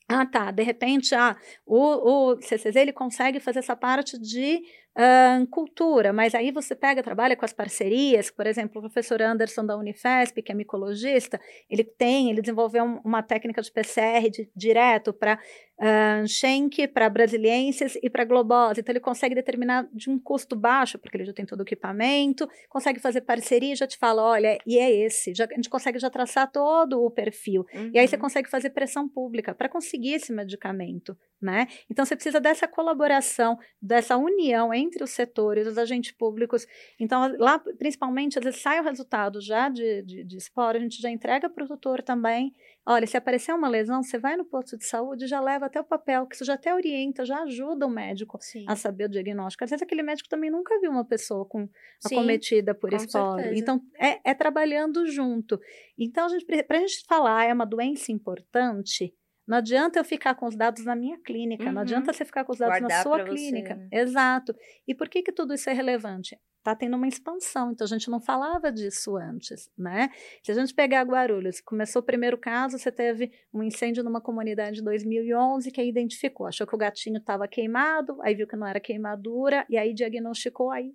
Ah, 0.09 0.25
tá. 0.25 0.51
De 0.51 0.63
repente, 0.63 1.13
ah, 1.13 1.35
o, 1.65 2.31
o 2.31 2.41
CCZ 2.41 2.77
ele 2.77 2.93
consegue 2.93 3.41
fazer 3.41 3.59
essa 3.59 3.75
parte 3.75 4.17
de 4.17 4.61
uh, 4.97 5.47
cultura, 5.47 6.11
mas 6.11 6.33
aí 6.33 6.51
você 6.51 6.75
pega, 6.75 7.03
trabalha 7.03 7.35
com 7.35 7.45
as 7.45 7.53
parcerias, 7.53 8.31
por 8.31 8.47
exemplo, 8.47 8.79
o 8.79 8.81
professor 8.81 9.21
Anderson 9.21 9.65
da 9.65 9.77
Unifesp, 9.77 10.41
que 10.41 10.51
é 10.51 10.55
micologista, 10.55 11.39
ele 11.69 11.83
tem, 11.83 12.31
ele 12.31 12.41
desenvolveu 12.41 12.83
um, 12.83 12.99
uma 13.05 13.21
técnica 13.21 13.61
de 13.61 13.71
PCR 13.71 14.29
de, 14.29 14.49
direto 14.55 15.13
para 15.13 15.39
uh, 15.79 16.27
Schenck, 16.27 16.87
para 16.87 17.09
brasilienses 17.09 17.97
e 18.01 18.09
para 18.09 18.25
globose. 18.25 18.81
Então, 18.81 18.91
ele 18.91 18.99
consegue 18.99 19.35
determinar 19.35 19.87
de 19.93 20.09
um 20.09 20.19
custo 20.19 20.55
baixo, 20.55 20.97
porque 20.97 21.17
ele 21.17 21.25
já 21.25 21.33
tem 21.33 21.45
todo 21.45 21.59
o 21.59 21.63
equipamento, 21.63 22.49
consegue 22.69 22.99
fazer 22.99 23.21
parceria 23.21 23.73
e 23.73 23.75
já 23.75 23.85
te 23.85 23.97
fala, 23.97 24.23
olha, 24.23 24.57
e 24.65 24.79
é 24.79 24.91
esse. 24.91 25.33
Já, 25.33 25.45
a 25.45 25.55
gente 25.55 25.69
consegue 25.69 25.99
já 25.99 26.09
traçar 26.09 26.51
todo 26.51 27.03
o 27.03 27.11
perfil. 27.11 27.65
Uhum. 27.73 27.91
E 27.93 27.99
aí 27.99 28.07
você 28.07 28.15
uhum. 28.15 28.21
consegue 28.21 28.49
fazer 28.49 28.71
pressão 28.71 29.07
pública 29.07 29.53
para 29.53 29.69
conseguir 29.69 30.13
esse 30.13 30.33
medicamento, 30.33 31.15
né? 31.41 31.67
Então, 31.89 32.05
você 32.05 32.15
precisa 32.15 32.39
dessa 32.39 32.67
colaboração, 32.67 33.57
dessa 33.81 34.17
união 34.17 34.73
entre 34.73 35.03
os 35.03 35.11
setores, 35.11 35.67
os 35.67 35.77
agentes 35.77 36.11
públicos. 36.11 36.65
Então, 36.99 37.35
lá, 37.37 37.59
principalmente, 37.77 38.39
às 38.39 38.43
vezes 38.43 38.61
sai 38.61 38.79
o 38.79 38.83
resultado 38.83 39.39
já 39.39 39.69
de, 39.69 40.01
de, 40.03 40.23
de 40.23 40.37
esporo, 40.37 40.77
a 40.77 40.81
gente 40.81 41.01
já 41.01 41.09
entrega 41.09 41.49
para 41.49 41.63
o 41.63 41.67
tutor 41.67 42.01
também. 42.01 42.53
Olha, 42.89 43.05
se 43.05 43.17
aparecer 43.17 43.53
uma 43.53 43.67
lesão, 43.67 44.01
você 44.01 44.17
vai 44.17 44.37
no 44.37 44.45
posto 44.45 44.77
de 44.77 44.85
saúde 44.85 45.25
e 45.25 45.27
já 45.27 45.41
leva 45.41 45.65
até 45.65 45.79
o 45.79 45.83
papel, 45.83 46.25
que 46.25 46.35
isso 46.35 46.45
já 46.45 46.53
até 46.53 46.73
orienta, 46.73 47.25
já 47.25 47.43
ajuda 47.43 47.85
o 47.85 47.89
médico 47.89 48.37
Sim. 48.39 48.63
a 48.67 48.77
saber 48.77 49.05
o 49.05 49.09
diagnóstico. 49.09 49.63
Às 49.63 49.71
vezes 49.71 49.83
aquele 49.83 50.01
médico 50.01 50.29
também 50.29 50.49
nunca 50.49 50.79
viu 50.79 50.89
uma 50.89 51.03
pessoa 51.03 51.45
com 51.45 51.67
Sim, 51.99 52.15
acometida 52.15 52.73
por 52.73 52.93
esporo. 52.93 53.53
Então, 53.53 53.81
é, 53.99 54.31
é, 54.31 54.33
trabalhando 54.33 55.05
junto. 55.05 55.59
Então, 55.97 56.27
para 56.65 56.77
a 56.77 56.79
gente 56.79 57.03
falar, 57.07 57.43
é 57.43 57.53
uma 57.53 57.65
doença 57.65 58.11
importante, 58.11 59.13
não 59.47 59.57
adianta 59.57 59.99
eu 59.99 60.03
ficar 60.03 60.35
com 60.35 60.45
os 60.45 60.55
dados 60.55 60.83
na 60.83 60.95
minha 60.95 61.17
clínica, 61.19 61.65
uhum. 61.65 61.71
não 61.71 61.81
adianta 61.81 62.11
você 62.11 62.25
ficar 62.25 62.43
com 62.43 62.51
os 62.51 62.59
dados 62.59 62.79
Guardar 62.79 62.97
na 62.97 63.03
sua 63.03 63.23
clínica. 63.23 63.75
Você, 63.75 63.81
né? 63.81 63.87
Exato. 63.91 64.53
E 64.85 64.93
por 64.93 65.07
que, 65.07 65.23
que 65.23 65.31
tudo 65.31 65.53
isso 65.53 65.69
é 65.69 65.73
relevante? 65.73 66.37
Está 66.57 66.75
tendo 66.75 66.97
uma 66.97 67.07
expansão, 67.07 67.71
então 67.71 67.85
a 67.85 67.87
gente 67.87 68.09
não 68.09 68.19
falava 68.19 68.69
disso 68.69 69.15
antes, 69.15 69.71
né? 69.77 70.09
Se 70.43 70.51
a 70.51 70.55
gente 70.55 70.73
pegar 70.73 71.03
Guarulhos, 71.03 71.61
começou 71.61 72.01
o 72.01 72.05
primeiro 72.05 72.37
caso, 72.37 72.77
você 72.77 72.91
teve 72.91 73.31
um 73.53 73.63
incêndio 73.63 74.03
numa 74.03 74.19
comunidade 74.19 74.81
em 74.81 74.83
2011 74.83 75.71
que 75.71 75.79
aí 75.79 75.87
identificou, 75.87 76.45
achou 76.45 76.67
que 76.67 76.75
o 76.75 76.77
gatinho 76.77 77.19
estava 77.19 77.47
queimado, 77.47 78.21
aí 78.21 78.35
viu 78.35 78.45
que 78.45 78.57
não 78.57 78.67
era 78.67 78.81
queimadura, 78.81 79.65
e 79.69 79.77
aí 79.77 79.93
diagnosticou, 79.93 80.69
aí 80.69 80.93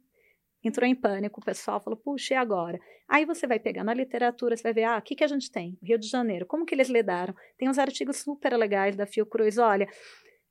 entrou 0.63 0.89
em 0.89 0.95
pânico, 0.95 1.41
o 1.41 1.45
pessoal 1.45 1.81
falou, 1.81 1.99
puxa, 1.99 2.35
e 2.35 2.37
agora? 2.37 2.79
Aí 3.09 3.25
você 3.25 3.47
vai 3.47 3.59
pegar 3.59 3.85
na 3.85 3.95
literatura, 3.95 4.57
você 4.57 4.63
vai 4.63 4.73
ver, 4.73 4.85
ah, 4.85 4.99
o 4.99 5.03
que, 5.03 5.15
que 5.15 5.25
a 5.25 5.29
gente 5.29 5.51
tem? 5.51 5.77
Rio 5.83 5.99
de 5.99 6.09
Janeiro, 6.09 6.47
como 6.47 6.65
que 6.65 6.75
eles 6.75 6.89
lidaram? 6.89 7.35
Tem 7.59 7.69
uns 7.69 7.79
artigos 7.79 8.19
super 8.19 8.57
legais 8.57 8.97
da 8.97 9.07
Fiocruz, 9.07 9.59
olha, 9.59 9.89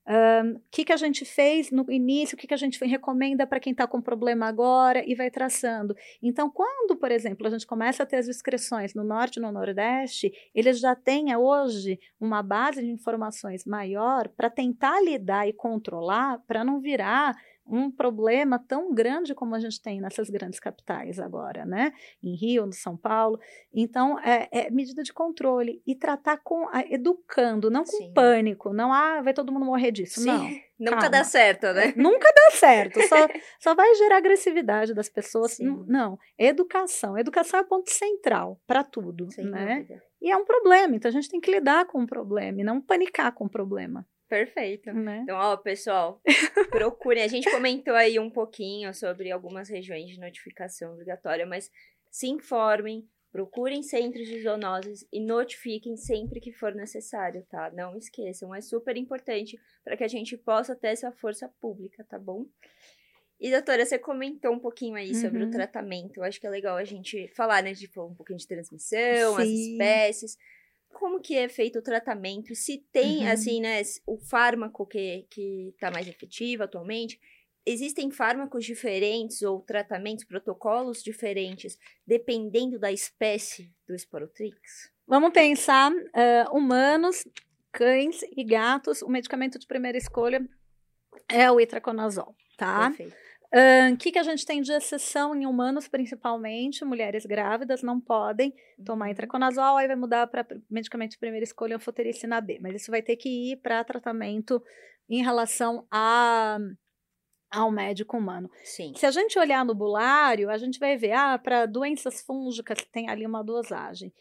o 0.03 0.61
que, 0.71 0.83
que 0.83 0.91
a 0.91 0.97
gente 0.97 1.23
fez 1.23 1.71
no 1.71 1.89
início, 1.89 2.35
o 2.35 2.37
que, 2.37 2.47
que 2.47 2.53
a 2.53 2.57
gente 2.57 2.83
recomenda 2.83 3.45
para 3.45 3.59
quem 3.59 3.71
está 3.71 3.85
com 3.87 4.01
problema 4.01 4.47
agora 4.47 5.03
e 5.07 5.15
vai 5.15 5.29
traçando. 5.29 5.95
Então, 6.21 6.49
quando, 6.49 6.95
por 6.95 7.11
exemplo, 7.11 7.47
a 7.47 7.49
gente 7.49 7.67
começa 7.67 8.03
a 8.03 8.05
ter 8.05 8.17
as 8.17 8.27
inscrições 8.27 8.93
no 8.93 9.03
Norte 9.03 9.37
e 9.37 9.41
no 9.41 9.51
Nordeste, 9.51 10.31
eles 10.55 10.79
já 10.79 10.95
têm 10.95 11.35
hoje 11.35 11.99
uma 12.19 12.41
base 12.41 12.81
de 12.81 12.89
informações 12.89 13.63
maior 13.63 14.27
para 14.29 14.49
tentar 14.49 14.99
lidar 15.01 15.47
e 15.47 15.53
controlar, 15.53 16.39
para 16.47 16.63
não 16.63 16.79
virar 16.79 17.35
um 17.65 17.91
problema 17.91 18.59
tão 18.59 18.93
grande 18.93 19.33
como 19.33 19.55
a 19.55 19.59
gente 19.59 19.81
tem 19.81 20.01
nessas 20.01 20.29
grandes 20.29 20.59
capitais 20.59 21.19
agora, 21.19 21.65
né? 21.65 21.93
Em 22.21 22.35
Rio, 22.35 22.65
no 22.65 22.73
São 22.73 22.97
Paulo. 22.97 23.39
Então, 23.73 24.19
é, 24.19 24.47
é 24.51 24.69
medida 24.69 25.03
de 25.03 25.13
controle 25.13 25.81
e 25.85 25.95
tratar 25.95 26.37
com 26.37 26.67
educando, 26.89 27.69
não 27.69 27.83
com 27.83 27.91
Sim. 27.91 28.13
pânico, 28.13 28.73
não 28.73 28.91
ah, 28.91 29.21
vai 29.21 29.33
todo 29.33 29.51
mundo 29.51 29.65
morrer 29.65 29.91
disso, 29.91 30.21
Sim. 30.21 30.27
não. 30.27 30.49
Nunca 30.81 30.95
Calma. 30.95 31.09
dá 31.09 31.23
certo, 31.23 31.73
né? 31.73 31.89
É, 31.89 31.93
nunca 31.95 32.33
dá 32.35 32.57
certo, 32.57 32.99
só, 33.07 33.15
só 33.59 33.75
vai 33.75 33.93
gerar 33.93 34.17
agressividade 34.17 34.95
das 34.95 35.07
pessoas. 35.07 35.51
Sim. 35.51 35.85
Não, 35.87 36.17
educação. 36.39 37.15
Educação 37.15 37.59
é 37.59 37.63
ponto 37.63 37.91
central 37.91 38.59
para 38.65 38.83
tudo, 38.83 39.31
Sem 39.31 39.45
né? 39.45 39.75
Dúvida. 39.75 40.03
E 40.19 40.31
é 40.31 40.35
um 40.35 40.43
problema, 40.43 40.95
então 40.95 41.07
a 41.07 41.11
gente 41.11 41.29
tem 41.29 41.39
que 41.39 41.51
lidar 41.51 41.85
com 41.85 42.01
o 42.01 42.07
problema 42.07 42.61
e 42.61 42.63
não 42.63 42.81
panicar 42.81 43.31
com 43.31 43.45
o 43.45 43.49
problema. 43.49 44.03
Perfeito. 44.31 44.93
Né? 44.93 45.19
Então, 45.23 45.37
ó, 45.37 45.57
pessoal, 45.57 46.21
procurem. 46.71 47.21
A 47.21 47.27
gente 47.27 47.51
comentou 47.51 47.93
aí 47.93 48.17
um 48.17 48.29
pouquinho 48.29 48.93
sobre 48.93 49.29
algumas 49.29 49.67
regiões 49.67 50.09
de 50.09 50.17
notificação 50.17 50.93
obrigatória, 50.93 51.45
mas 51.45 51.69
se 52.09 52.29
informem, 52.29 53.05
procurem 53.29 53.83
centros 53.83 54.25
de 54.25 54.41
zoonoses 54.41 55.05
e 55.11 55.19
notifiquem 55.19 55.97
sempre 55.97 56.39
que 56.39 56.53
for 56.53 56.73
necessário, 56.73 57.45
tá? 57.49 57.69
Não 57.71 57.97
esqueçam, 57.97 58.55
é 58.55 58.61
super 58.61 58.95
importante 58.95 59.59
para 59.83 59.97
que 59.97 60.03
a 60.05 60.07
gente 60.07 60.37
possa 60.37 60.77
ter 60.77 60.87
essa 60.87 61.11
força 61.11 61.49
pública, 61.59 62.05
tá 62.05 62.17
bom? 62.17 62.45
E, 63.37 63.51
doutora, 63.51 63.85
você 63.85 63.99
comentou 63.99 64.53
um 64.53 64.59
pouquinho 64.59 64.95
aí 64.95 65.09
uhum. 65.09 65.15
sobre 65.15 65.43
o 65.43 65.45
uhum. 65.47 65.51
tratamento. 65.51 66.19
Eu 66.19 66.23
acho 66.23 66.39
que 66.39 66.47
é 66.47 66.49
legal 66.49 66.77
a 66.77 66.85
gente 66.85 67.27
falar, 67.35 67.61
né? 67.61 67.73
De 67.73 67.91
um 67.99 68.15
pouquinho 68.15 68.39
de 68.39 68.47
transmissão, 68.47 69.35
Sim. 69.35 69.41
as 69.41 69.49
espécies 69.49 70.37
como 70.93 71.19
que 71.19 71.35
é 71.35 71.49
feito 71.49 71.79
o 71.79 71.81
tratamento, 71.81 72.53
se 72.55 72.85
tem, 72.91 73.19
uhum. 73.19 73.31
assim, 73.31 73.61
né, 73.61 73.81
o 74.05 74.17
fármaco 74.17 74.85
que, 74.85 75.25
que 75.29 75.73
tá 75.79 75.89
mais 75.91 76.07
efetivo 76.07 76.63
atualmente, 76.63 77.19
existem 77.65 78.09
fármacos 78.11 78.65
diferentes 78.65 79.41
ou 79.41 79.61
tratamentos, 79.61 80.25
protocolos 80.25 81.03
diferentes, 81.03 81.77
dependendo 82.05 82.79
da 82.79 82.91
espécie 82.91 83.71
do 83.87 83.97
Sporotrix? 83.97 84.91
Vamos 85.07 85.31
pensar, 85.31 85.91
uh, 85.91 86.55
humanos, 86.55 87.27
cães 87.71 88.21
e 88.35 88.43
gatos, 88.43 89.01
o 89.01 89.09
medicamento 89.09 89.59
de 89.59 89.67
primeira 89.67 89.97
escolha 89.97 90.47
é 91.29 91.51
o 91.51 91.59
itraconazol, 91.59 92.35
tá? 92.57 92.89
Perfeito. 92.89 93.30
O 93.53 93.93
uh, 93.93 93.97
que, 93.97 94.13
que 94.13 94.19
a 94.19 94.23
gente 94.23 94.45
tem 94.45 94.61
de 94.61 94.71
exceção 94.71 95.35
em 95.35 95.45
humanos, 95.45 95.89
principalmente? 95.89 96.85
Mulheres 96.85 97.25
grávidas 97.25 97.83
não 97.83 97.99
podem 97.99 98.53
tomar 98.85 99.07
uhum. 99.07 99.11
intraconazol, 99.11 99.75
aí 99.75 99.87
vai 99.87 99.95
mudar 99.97 100.25
para 100.27 100.47
medicamento 100.69 101.11
de 101.11 101.17
primeira 101.17 101.43
escolha, 101.43 101.75
anfotericina 101.75 102.39
B. 102.39 102.59
Mas 102.61 102.75
isso 102.75 102.89
vai 102.89 103.01
ter 103.01 103.17
que 103.17 103.51
ir 103.51 103.57
para 103.57 103.83
tratamento 103.83 104.63
em 105.09 105.21
relação 105.21 105.85
a, 105.91 106.57
ao 107.51 107.69
médico 107.69 108.15
humano. 108.15 108.49
Sim. 108.63 108.93
Se 108.95 109.05
a 109.05 109.11
gente 109.11 109.37
olhar 109.37 109.65
no 109.65 109.75
bulário, 109.75 110.49
a 110.49 110.57
gente 110.57 110.79
vai 110.79 110.95
ver, 110.95 111.11
ah, 111.11 111.37
para 111.37 111.65
doenças 111.65 112.21
fúngicas 112.21 112.77
tem 112.89 113.09
ali 113.09 113.25
uma 113.25 113.43
dosagem. 113.43 114.13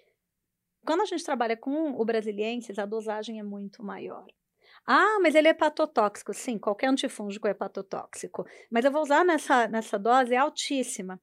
Quando 0.84 1.02
a 1.02 1.06
gente 1.06 1.22
trabalha 1.22 1.56
com 1.56 1.92
o 1.92 2.04
brasilienses, 2.04 2.80
a 2.80 2.86
dosagem 2.86 3.38
é 3.38 3.44
muito 3.44 3.80
maior. 3.80 4.26
Ah, 4.86 5.18
mas 5.22 5.34
ele 5.34 5.48
é 5.48 5.50
hepatotóxico. 5.52 6.32
Sim, 6.34 6.58
qualquer 6.58 6.88
antifúngico 6.88 7.46
é 7.46 7.50
hepatotóxico. 7.52 8.44
Mas 8.70 8.84
eu 8.84 8.90
vou 8.92 9.02
usar 9.02 9.24
nessa, 9.24 9.68
nessa 9.68 9.98
dose 9.98 10.34
altíssima. 10.34 11.20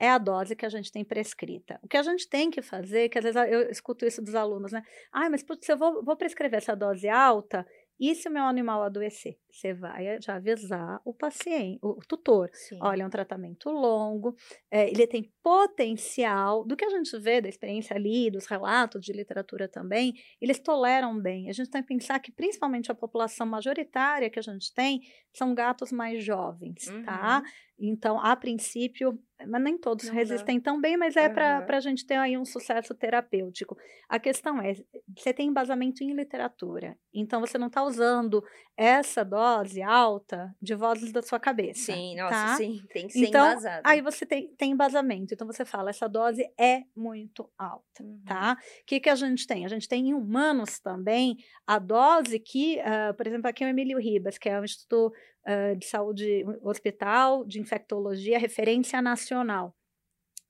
É 0.00 0.10
a 0.10 0.18
dose 0.18 0.56
que 0.56 0.66
a 0.66 0.68
gente 0.68 0.92
tem 0.92 1.04
prescrita. 1.04 1.78
O 1.82 1.88
que 1.88 1.96
a 1.96 2.02
gente 2.02 2.28
tem 2.28 2.50
que 2.50 2.62
fazer, 2.62 3.08
que 3.08 3.18
às 3.18 3.24
vezes 3.24 3.40
eu 3.50 3.70
escuto 3.70 4.06
isso 4.06 4.22
dos 4.22 4.34
alunos, 4.34 4.72
né? 4.72 4.82
Ah, 5.12 5.30
mas 5.30 5.42
putz, 5.44 5.68
eu 5.68 5.78
vou, 5.78 6.04
vou 6.04 6.16
prescrever 6.16 6.58
essa 6.58 6.74
dose 6.76 7.08
alta, 7.08 7.66
e 8.00 8.14
se 8.14 8.28
o 8.28 8.32
meu 8.32 8.44
animal 8.44 8.82
adoecer? 8.82 9.38
Você 9.52 9.74
vai 9.74 10.18
já 10.20 10.36
avisar 10.36 11.00
o 11.04 11.12
paciente, 11.12 11.78
o 11.82 12.00
tutor. 12.08 12.48
Sim. 12.54 12.78
Olha, 12.80 13.02
é 13.02 13.06
um 13.06 13.10
tratamento 13.10 13.70
longo, 13.70 14.34
é, 14.70 14.88
ele 14.88 15.06
tem 15.06 15.30
potencial, 15.42 16.64
do 16.64 16.74
que 16.74 16.84
a 16.84 16.88
gente 16.88 17.16
vê 17.18 17.40
da 17.40 17.48
experiência 17.48 17.94
ali, 17.94 18.30
dos 18.30 18.46
relatos 18.46 19.04
de 19.04 19.12
literatura 19.12 19.68
também, 19.68 20.14
eles 20.40 20.58
toleram 20.58 21.20
bem. 21.20 21.50
A 21.50 21.52
gente 21.52 21.70
tem 21.70 21.82
que 21.82 21.88
pensar 21.88 22.18
que 22.18 22.32
principalmente 22.32 22.90
a 22.90 22.94
população 22.94 23.46
majoritária 23.46 24.30
que 24.30 24.38
a 24.38 24.42
gente 24.42 24.72
tem 24.72 25.02
são 25.34 25.54
gatos 25.54 25.92
mais 25.92 26.24
jovens, 26.24 26.86
tá? 26.86 26.92
uhum. 26.92 27.04
tá? 27.04 27.42
Então, 27.84 28.20
a 28.20 28.36
princípio, 28.36 29.18
mas 29.44 29.62
nem 29.62 29.76
todos 29.76 30.06
não 30.06 30.14
resistem 30.14 30.60
tão 30.60 30.80
bem, 30.80 30.96
mas 30.96 31.16
é 31.16 31.26
uhum. 31.26 31.34
para 31.34 31.76
a 31.76 31.80
gente 31.80 32.06
ter 32.06 32.14
aí 32.14 32.38
um 32.38 32.44
sucesso 32.44 32.94
terapêutico. 32.94 33.76
A 34.08 34.20
questão 34.20 34.60
é, 34.62 34.74
você 35.16 35.32
tem 35.34 35.48
embasamento 35.48 36.04
em 36.04 36.14
literatura, 36.14 36.96
então 37.12 37.40
você 37.40 37.58
não 37.58 37.66
está 37.66 37.82
usando 37.82 38.44
essa 38.76 39.24
dose 39.24 39.41
alta 39.82 40.54
de 40.60 40.74
vozes 40.74 41.12
da 41.12 41.22
sua 41.22 41.38
cabeça. 41.38 41.92
Sim, 41.92 42.16
nossa, 42.16 42.30
tá? 42.30 42.56
sim, 42.56 42.82
tem 42.92 43.06
que 43.06 43.12
ser 43.12 43.26
então, 43.26 43.50
embasado. 43.50 43.82
Aí 43.84 44.00
você 44.00 44.26
tem, 44.26 44.48
tem 44.56 44.72
embasamento, 44.72 45.34
então 45.34 45.46
você 45.46 45.64
fala, 45.64 45.90
essa 45.90 46.08
dose 46.08 46.48
é 46.58 46.82
muito 46.94 47.50
alta, 47.58 48.02
uhum. 48.02 48.22
tá? 48.26 48.56
O 48.80 48.84
que, 48.86 49.00
que 49.00 49.08
a 49.08 49.14
gente 49.14 49.46
tem? 49.46 49.64
A 49.64 49.68
gente 49.68 49.88
tem 49.88 50.08
em 50.08 50.14
humanos 50.14 50.78
também 50.78 51.36
a 51.66 51.78
dose 51.78 52.38
que, 52.38 52.78
uh, 52.78 53.14
por 53.14 53.26
exemplo, 53.26 53.48
aqui 53.48 53.64
é 53.64 53.66
o 53.66 53.70
Emílio 53.70 53.98
Ribas, 53.98 54.38
que 54.38 54.48
é 54.48 54.60
o 54.60 54.64
Instituto 54.64 55.12
uh, 55.46 55.76
de 55.76 55.86
Saúde 55.86 56.44
Hospital 56.62 57.44
de 57.44 57.60
Infectologia, 57.60 58.38
referência 58.38 59.00
nacional. 59.02 59.74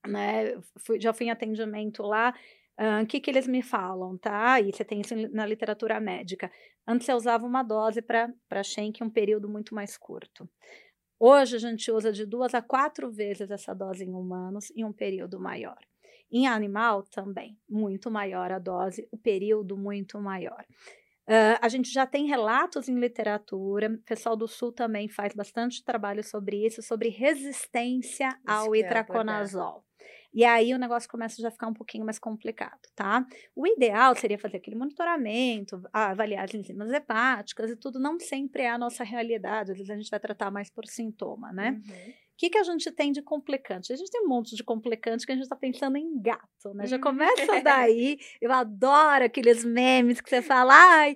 Né? 0.07 0.61
Fui, 0.79 1.01
já 1.01 1.13
fui 1.13 1.27
em 1.27 1.31
atendimento 1.31 2.03
lá. 2.03 2.35
O 2.79 3.03
uh, 3.03 3.07
que, 3.07 3.21
que 3.21 3.31
eles 3.31 3.47
me 3.47 3.63
falam, 3.63 4.17
tá? 4.17 4.61
E 4.61 4.73
você 4.73 4.85
tem 4.85 5.01
isso 5.01 5.15
na 5.31 5.45
literatura 5.45 6.01
médica. 6.01 6.51
Antes 6.87 7.07
você 7.07 7.13
usava 7.13 7.47
uma 7.47 7.63
dose 7.63 8.01
para 8.03 8.63
Schenck 8.65 9.03
um 9.05 9.11
período 9.11 9.49
muito 9.49 9.75
mais 9.75 9.97
curto. 9.97 10.49
Hoje 11.19 11.57
a 11.57 11.59
gente 11.59 11.91
usa 11.93 12.11
de 12.11 12.27
duas 12.27 12.55
a 12.55 12.61
quatro 12.61 13.11
vezes 13.11 13.51
essa 13.51 13.75
dose 13.75 14.05
em 14.05 14.13
humanos 14.13 14.73
em 14.75 14.85
um 14.85 14.93
período 14.93 15.39
maior. 15.39 15.79
Em 16.33 16.49
animal 16.49 17.03
também, 17.05 17.57
muito 17.69 18.11
maior 18.11 18.51
a 18.51 18.59
dose, 18.59 19.07
o 19.13 19.19
período 19.19 19.77
muito 19.77 20.19
maior. 20.19 20.65
Uh, 21.29 21.55
a 21.61 21.69
gente 21.69 21.93
já 21.93 22.05
tem 22.05 22.27
relatos 22.27 22.89
em 22.89 22.99
literatura, 22.99 23.93
o 23.93 23.99
pessoal 23.99 24.35
do 24.35 24.49
Sul 24.49 24.73
também 24.73 25.09
faz 25.09 25.33
bastante 25.35 25.85
trabalho 25.85 26.25
sobre 26.25 26.67
isso, 26.67 26.83
sobre 26.83 27.11
resistência 27.11 28.27
isso 28.29 28.39
ao 28.45 28.75
itraconazol. 28.75 29.85
E 30.33 30.45
aí 30.45 30.75
o 30.75 30.79
negócio 30.79 31.09
começa 31.09 31.41
a 31.41 31.43
já 31.43 31.51
ficar 31.51 31.67
um 31.67 31.75
pouquinho 31.75 32.05
mais 32.05 32.19
complicado, 32.19 32.81
tá? 32.95 33.27
O 33.55 33.67
ideal 33.67 34.15
seria 34.17 34.39
fazer 34.39 34.59
aquele 34.59 34.77
monitoramento, 34.77 35.83
avaliar 35.93 36.45
as 36.45 36.55
enzimas 36.55 36.91
hepáticas 36.91 37.71
e 37.71 37.77
tudo, 37.77 37.99
não 37.99 38.19
sempre 38.19 38.63
é 38.63 38.71
a 38.71 38.79
nossa 38.79 39.05
realidade, 39.05 39.73
às 39.73 39.79
vezes 39.79 39.91
a 39.91 39.97
gente 39.97 40.11
vai 40.11 40.21
tratar 40.21 40.51
mais 40.51 40.71
por 40.71 40.87
sintoma, 40.87 41.53
né? 41.53 41.71
Uhum 41.71 42.22
que, 42.43 42.51
que 42.51 42.59
a 42.59 42.65
gente 42.65 42.91
tem 42.91 43.13
de 43.13 43.23
complicante? 43.23 43.93
A 43.93 43.97
gente 43.97 44.11
tem 44.11 44.23
um 44.23 44.29
monte 44.29 44.57
de 44.57 44.65
complicante 44.65 45.25
que 45.25 45.31
a 45.31 45.35
gente 45.37 45.45
está 45.45 45.55
pensando 45.55 45.97
em 45.97 46.21
gato, 46.21 46.75
né? 46.75 46.89
Já 46.89 46.99
começa 46.99 47.61
daí. 47.63 48.19
Eu 48.41 48.51
adoro 48.51 49.25
aqueles 49.25 49.65
memes 49.65 50.21
que 50.21 50.29
você 50.29 50.43
fala, 50.43 50.75
ai, 50.75 51.15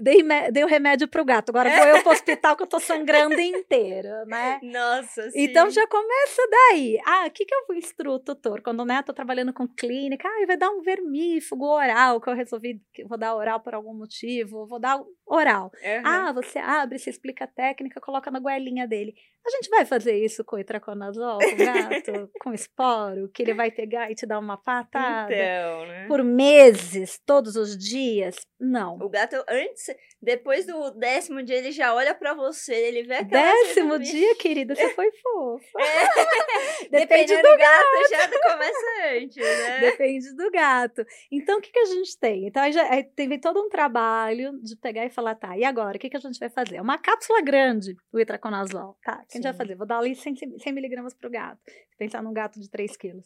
dei, 0.00 0.22
dei 0.52 0.62
o 0.62 0.68
remédio 0.68 1.08
pro 1.08 1.24
gato, 1.24 1.48
agora 1.48 1.68
vou 1.70 1.86
eu 1.88 2.02
pro 2.04 2.12
hospital 2.12 2.56
que 2.56 2.62
eu 2.62 2.68
tô 2.68 2.78
sangrando 2.78 3.40
inteira, 3.40 4.24
né? 4.26 4.60
Nossa, 4.62 5.28
sim. 5.32 5.40
Então 5.40 5.68
já 5.70 5.84
começa 5.88 6.42
daí. 6.48 7.00
Ah, 7.04 7.24
o 7.26 7.30
que, 7.32 7.44
que 7.44 7.54
eu 7.54 7.74
instruo 7.74 8.14
o 8.14 8.20
tutor? 8.20 8.62
Quando 8.62 8.84
né, 8.84 8.98
eu 8.98 9.02
tô 9.02 9.12
trabalhando 9.12 9.52
com 9.52 9.66
clínica, 9.66 10.28
ai, 10.28 10.46
vai 10.46 10.56
dar 10.56 10.70
um 10.70 10.82
vermífugo 10.82 11.66
oral, 11.66 12.20
que 12.20 12.30
eu 12.30 12.34
resolvi 12.34 12.80
que 12.94 13.04
vou 13.04 13.18
dar 13.18 13.34
oral 13.34 13.58
por 13.58 13.74
algum 13.74 13.92
motivo, 13.92 14.68
vou 14.68 14.78
dar 14.78 15.00
oral. 15.30 15.70
Uhum. 15.82 16.02
Ah, 16.04 16.32
você 16.32 16.58
abre, 16.58 16.98
você 16.98 17.08
explica 17.08 17.44
a 17.44 17.46
técnica, 17.46 18.00
coloca 18.00 18.30
na 18.30 18.40
goelinha 18.40 18.86
dele. 18.86 19.14
A 19.46 19.50
gente 19.50 19.70
vai 19.70 19.86
fazer 19.86 20.14
isso 20.14 20.44
com 20.44 20.58
itraconazol, 20.58 21.38
com 21.38 21.56
gato, 21.56 22.30
com 22.42 22.52
esporo, 22.52 23.30
que 23.32 23.42
ele 23.42 23.54
vai 23.54 23.70
pegar 23.70 24.10
e 24.10 24.14
te 24.14 24.26
dar 24.26 24.38
uma 24.38 24.56
patada 24.56 25.32
então, 25.32 25.86
né? 25.86 26.06
por 26.08 26.22
meses, 26.24 27.20
todos 27.24 27.54
os 27.54 27.78
dias? 27.78 28.36
Não. 28.58 28.96
O 28.96 29.08
gato, 29.08 29.36
antes, 29.48 29.86
depois 30.22 30.66
do 30.66 30.90
décimo 30.90 31.42
dia, 31.42 31.56
ele 31.56 31.72
já 31.72 31.94
olha 31.94 32.14
para 32.14 32.34
você, 32.34 32.74
ele 32.74 33.04
vê 33.04 33.14
aquela 33.14 33.42
Décimo 33.42 33.98
dia, 33.98 34.36
querida, 34.36 34.74
você 34.74 34.90
foi 34.90 35.10
fofa. 35.12 35.78
É. 35.78 36.88
Depende 36.90 37.34
do, 37.36 37.42
do 37.42 37.56
gato, 37.56 37.58
gato, 37.58 38.10
já 38.10 38.52
começa 38.52 38.86
antes, 39.14 39.36
né? 39.36 39.80
Depende 39.80 40.36
do 40.36 40.50
gato. 40.50 41.06
Então, 41.32 41.58
o 41.58 41.60
que, 41.62 41.70
que 41.70 41.78
a 41.78 41.86
gente 41.86 42.18
tem? 42.18 42.46
Então, 42.46 42.62
aí 42.62 42.72
já, 42.72 42.90
aí 42.92 43.02
teve 43.02 43.38
todo 43.38 43.60
um 43.60 43.68
trabalho 43.70 44.60
de 44.62 44.76
pegar 44.76 45.06
e 45.06 45.10
falar, 45.10 45.34
tá, 45.36 45.56
e 45.56 45.64
agora, 45.64 45.96
o 45.96 46.00
que, 46.00 46.10
que 46.10 46.16
a 46.16 46.20
gente 46.20 46.38
vai 46.38 46.50
fazer? 46.50 46.76
É 46.76 46.82
uma 46.82 46.98
cápsula 46.98 47.40
grande, 47.40 47.96
o 48.12 48.20
itraconazol, 48.20 48.98
tá? 49.02 49.24
que 49.24 49.32
a 49.32 49.36
gente 49.36 49.44
vai 49.44 49.54
fazer? 49.54 49.74
Vou 49.74 49.86
dar 49.86 49.98
ali 49.98 50.14
100, 50.14 50.58
100 50.58 50.72
miligramas 50.72 51.14
para 51.14 51.28
o 51.28 51.30
gato. 51.30 51.60
Pensar 51.96 52.22
num 52.22 52.32
gato 52.32 52.60
de 52.60 52.68
3 52.70 52.96
quilos. 52.96 53.24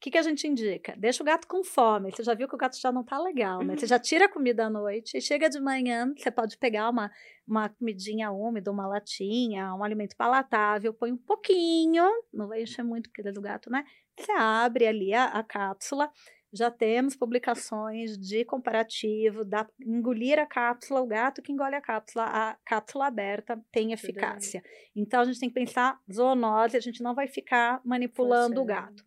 O 0.00 0.02
que, 0.02 0.12
que 0.12 0.16
a 0.16 0.22
gente 0.22 0.48
indica? 0.48 0.94
Deixa 0.96 1.22
o 1.22 1.26
gato 1.26 1.46
com 1.46 1.62
fome. 1.62 2.10
Você 2.10 2.22
já 2.22 2.32
viu 2.32 2.48
que 2.48 2.54
o 2.54 2.58
gato 2.58 2.80
já 2.80 2.90
não 2.90 3.04
tá 3.04 3.18
legal, 3.18 3.62
né? 3.62 3.76
Você 3.76 3.86
já 3.86 3.98
tira 3.98 4.24
a 4.24 4.28
comida 4.30 4.64
à 4.64 4.70
noite 4.70 5.18
e 5.18 5.20
chega 5.20 5.50
de 5.50 5.60
manhã, 5.60 6.10
você 6.16 6.30
pode 6.30 6.56
pegar 6.56 6.88
uma, 6.88 7.12
uma 7.46 7.68
comidinha 7.68 8.30
úmida, 8.30 8.70
uma 8.70 8.86
latinha, 8.86 9.74
um 9.74 9.84
alimento 9.84 10.16
palatável, 10.16 10.94
põe 10.94 11.12
um 11.12 11.18
pouquinho, 11.18 12.02
não 12.32 12.48
vai 12.48 12.62
encher 12.62 12.82
muito 12.82 13.10
porque 13.10 13.28
é 13.28 13.30
do 13.30 13.42
gato, 13.42 13.68
né? 13.68 13.84
Você 14.18 14.32
abre 14.32 14.86
ali 14.86 15.12
a, 15.12 15.26
a 15.26 15.42
cápsula, 15.42 16.10
já 16.50 16.70
temos 16.70 17.14
publicações 17.14 18.16
de 18.16 18.42
comparativo 18.46 19.44
da 19.44 19.68
engolir 19.78 20.38
a 20.38 20.46
cápsula, 20.46 21.02
o 21.02 21.06
gato 21.06 21.42
que 21.42 21.52
engole 21.52 21.74
a 21.74 21.80
cápsula, 21.82 22.24
a 22.24 22.56
cápsula 22.64 23.06
aberta 23.06 23.62
tem 23.70 23.92
eficácia. 23.92 24.62
Então 24.96 25.20
a 25.20 25.24
gente 25.24 25.38
tem 25.38 25.50
que 25.50 25.54
pensar 25.54 26.00
zoonose, 26.10 26.74
a 26.74 26.80
gente 26.80 27.02
não 27.02 27.14
vai 27.14 27.28
ficar 27.28 27.82
manipulando 27.84 28.62
o 28.62 28.64
gato. 28.64 29.04